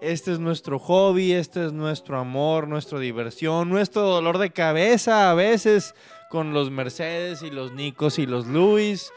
Este 0.02 0.32
es 0.34 0.40
nuestro 0.40 0.78
hobby, 0.78 1.32
este 1.34 1.66
es 1.66 1.72
nuestro 1.74 2.20
amor, 2.20 2.68
nuestra 2.68 3.00
diversión, 3.00 3.70
nuestro 3.70 4.02
dolor 4.04 4.38
de 4.38 4.52
cabeza 4.52 5.32
a 5.32 5.34
veces 5.34 5.96
con 6.30 6.54
los 6.54 6.70
Mercedes 6.70 7.42
y 7.42 7.50
los 7.50 7.72
Nicos 7.72 8.20
y 8.20 8.26
los 8.26 8.46
Luis, 8.46 9.12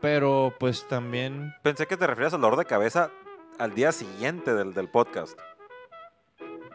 pero 0.00 0.52
pues 0.58 0.88
también 0.88 1.54
Pensé 1.62 1.86
que 1.86 1.96
te 1.98 2.06
referías 2.06 2.32
al 2.34 2.40
dolor 2.40 2.58
de 2.58 2.64
cabeza 2.64 3.10
al 3.58 3.74
día 3.74 3.92
siguiente 3.92 4.54
del, 4.54 4.72
del 4.74 4.88
podcast. 4.88 5.38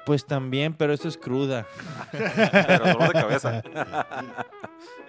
pues 0.05 0.25
también, 0.25 0.73
pero 0.75 0.93
esto 0.93 1.07
es 1.07 1.17
cruda. 1.17 1.65
Pero 2.11 2.85
dolor 2.93 3.07
de 3.07 3.13
cabeza. 3.21 3.61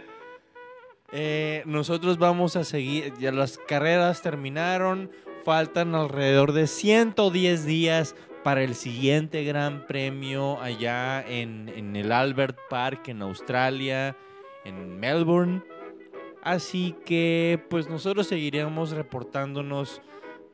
Eh, 1.10 1.62
nosotros 1.64 2.18
vamos 2.18 2.56
a 2.56 2.64
seguir, 2.64 3.14
ya 3.18 3.32
las 3.32 3.56
carreras 3.56 4.20
terminaron, 4.20 5.10
faltan 5.44 5.94
alrededor 5.94 6.52
de 6.52 6.66
110 6.66 7.64
días 7.64 8.14
para 8.44 8.62
el 8.62 8.74
siguiente 8.74 9.42
gran 9.44 9.86
premio 9.86 10.60
allá 10.60 11.22
en, 11.26 11.96
el 11.96 12.12
Albert 12.12 12.58
Park 12.68 13.08
en 13.08 13.22
Australia, 13.22 14.16
en 14.64 14.98
Melbourne. 14.98 15.62
Así 16.42 16.94
que 17.04 17.62
pues 17.68 17.88
nosotros 17.88 18.26
seguiremos 18.26 18.90
reportándonos 18.90 20.02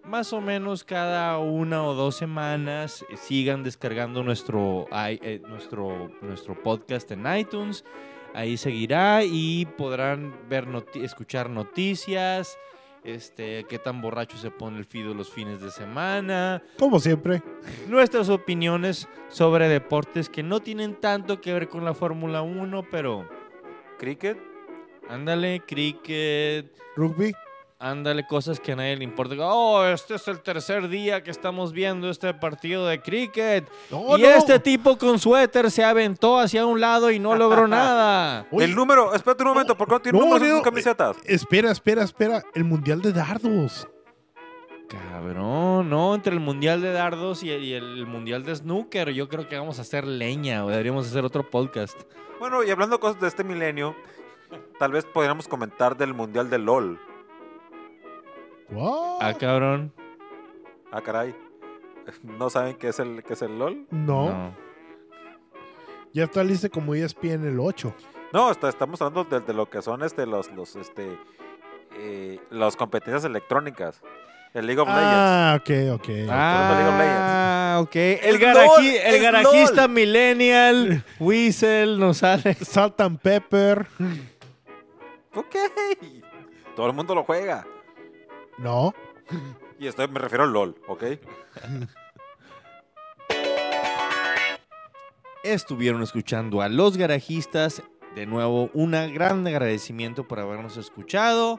más 0.04 0.32
o 0.32 0.40
menos 0.40 0.84
cada 0.84 1.38
una 1.38 1.84
o 1.84 1.94
dos 1.94 2.16
semanas. 2.16 3.04
Sigan 3.16 3.64
descargando 3.64 4.22
nuestro, 4.22 4.86
eh, 4.92 5.40
nuestro, 5.48 6.10
nuestro 6.22 6.60
podcast 6.62 7.10
en 7.10 7.26
iTunes. 7.36 7.84
Ahí 8.34 8.56
seguirá 8.56 9.22
y 9.24 9.64
podrán 9.78 10.34
ver 10.48 10.66
noti- 10.66 11.04
escuchar 11.04 11.48
noticias, 11.50 12.58
este, 13.04 13.64
qué 13.68 13.78
tan 13.78 14.00
borracho 14.00 14.36
se 14.38 14.50
pone 14.50 14.78
el 14.78 14.84
Fido 14.84 15.14
los 15.14 15.30
fines 15.30 15.60
de 15.60 15.70
semana, 15.70 16.62
Como 16.78 16.98
siempre. 16.98 17.42
nuestras 17.86 18.28
opiniones 18.30 19.08
sobre 19.28 19.68
deportes 19.68 20.28
que 20.28 20.42
no 20.42 20.60
tienen 20.60 20.94
tanto 21.00 21.40
que 21.40 21.52
ver 21.52 21.68
con 21.68 21.84
la 21.84 21.94
Fórmula 21.94 22.42
1, 22.42 22.84
pero 22.90 23.28
Cricket, 23.98 24.36
ándale, 25.08 25.60
cricket, 25.66 26.72
Rugby. 26.96 27.34
Ándale, 27.84 28.26
cosas 28.26 28.60
que 28.60 28.72
a 28.72 28.76
nadie 28.76 28.96
le 28.96 29.04
importa. 29.04 29.34
Oh, 29.40 29.84
este 29.84 30.14
es 30.14 30.26
el 30.28 30.40
tercer 30.40 30.88
día 30.88 31.22
que 31.22 31.30
estamos 31.30 31.74
viendo 31.74 32.08
este 32.08 32.32
partido 32.32 32.86
de 32.86 33.02
cricket. 33.02 33.70
No, 33.90 34.16
y 34.16 34.22
no. 34.22 34.28
este 34.30 34.58
tipo 34.58 34.96
con 34.96 35.18
suéter 35.18 35.70
se 35.70 35.84
aventó 35.84 36.38
hacia 36.38 36.64
un 36.64 36.80
lado 36.80 37.10
y 37.10 37.18
no 37.18 37.36
logró 37.36 37.68
nada. 37.68 38.46
Oye, 38.50 38.64
el 38.64 38.74
número, 38.74 39.12
espérate 39.12 39.42
un 39.42 39.50
momento, 39.50 39.76
¿por 39.76 39.86
qué 39.86 39.92
no 39.92 40.00
tiene 40.00 40.18
no, 40.18 40.24
números 40.24 40.42
en 40.44 40.48
no, 40.48 40.56
sus 40.56 40.64
camisetas? 40.64 41.18
Espera, 41.26 41.70
espera, 41.70 42.04
espera. 42.04 42.42
El 42.54 42.64
mundial 42.64 43.02
de 43.02 43.12
dardos. 43.12 43.86
Cabrón, 44.88 45.90
no, 45.90 46.14
entre 46.14 46.32
el 46.32 46.40
mundial 46.40 46.80
de 46.80 46.90
dardos 46.90 47.42
y 47.42 47.50
el, 47.50 47.64
y 47.64 47.74
el 47.74 48.06
mundial 48.06 48.44
de 48.44 48.56
snooker, 48.56 49.10
yo 49.10 49.28
creo 49.28 49.46
que 49.46 49.58
vamos 49.58 49.78
a 49.78 49.82
hacer 49.82 50.06
leña 50.06 50.64
o 50.64 50.70
deberíamos 50.70 51.06
hacer 51.06 51.26
otro 51.26 51.50
podcast. 51.50 52.00
Bueno, 52.40 52.64
y 52.64 52.70
hablando 52.70 52.96
de 52.96 53.00
cosas 53.00 53.20
de 53.20 53.28
este 53.28 53.44
milenio, 53.44 53.94
tal 54.78 54.92
vez 54.92 55.04
podríamos 55.04 55.48
comentar 55.48 55.98
del 55.98 56.14
mundial 56.14 56.48
de 56.48 56.56
LOL. 56.56 56.98
What? 58.70 59.18
Ah, 59.20 59.34
cabrón. 59.38 59.92
Ah, 60.92 61.00
caray. 61.00 61.34
¿No 62.22 62.50
saben 62.50 62.76
qué 62.76 62.88
es 62.88 62.98
el, 62.98 63.22
qué 63.22 63.32
es 63.34 63.42
el 63.42 63.58
LOL? 63.58 63.86
No, 63.90 64.54
ya 66.12 66.24
está 66.24 66.44
lista 66.44 66.68
como 66.68 66.94
ESPN 66.94 67.46
el 67.48 67.58
8. 67.58 67.94
No, 68.32 68.50
está- 68.50 68.68
estamos 68.68 69.00
hablando 69.00 69.24
de, 69.24 69.40
de 69.44 69.54
lo 69.54 69.68
que 69.70 69.80
son 69.82 70.02
este, 70.02 70.26
los, 70.26 70.50
los, 70.52 70.76
este, 70.76 71.18
eh, 71.96 72.38
las 72.50 72.76
competencias 72.76 73.24
electrónicas. 73.24 74.00
El 74.52 74.66
League 74.66 74.80
of 74.80 74.86
Legends. 74.88 75.04
Ah, 75.06 75.58
ok, 75.60 75.70
ok. 75.94 76.08
Ah, 76.30 77.78
ok. 77.82 77.96
El, 77.96 78.18
Es 78.36 78.40
garaji- 78.40 78.66
LOL, 78.76 78.84
el 78.86 79.14
es 79.16 79.22
garajista 79.22 79.82
LOL. 79.82 79.90
millennial, 79.90 81.04
Weasel, 81.18 81.98
nos 81.98 82.18
sale. 82.18 82.54
Salt 82.54 83.00
and 83.00 83.18
Pepper. 83.18 83.86
Ok. 85.34 85.56
Todo 86.76 86.86
el 86.86 86.92
mundo 86.92 87.14
lo 87.16 87.24
juega. 87.24 87.66
No. 88.58 88.94
Y 89.76 89.88
estoy, 89.88 90.06
me 90.06 90.20
refiero 90.20 90.44
al 90.44 90.52
LOL, 90.52 90.76
¿ok? 90.86 91.02
Estuvieron 95.42 96.00
escuchando 96.02 96.62
a 96.62 96.68
los 96.68 96.96
garajistas. 96.96 97.82
De 98.14 98.24
nuevo, 98.24 98.70
un 98.72 98.92
gran 98.92 99.44
agradecimiento 99.44 100.28
por 100.28 100.38
habernos 100.38 100.76
escuchado. 100.76 101.58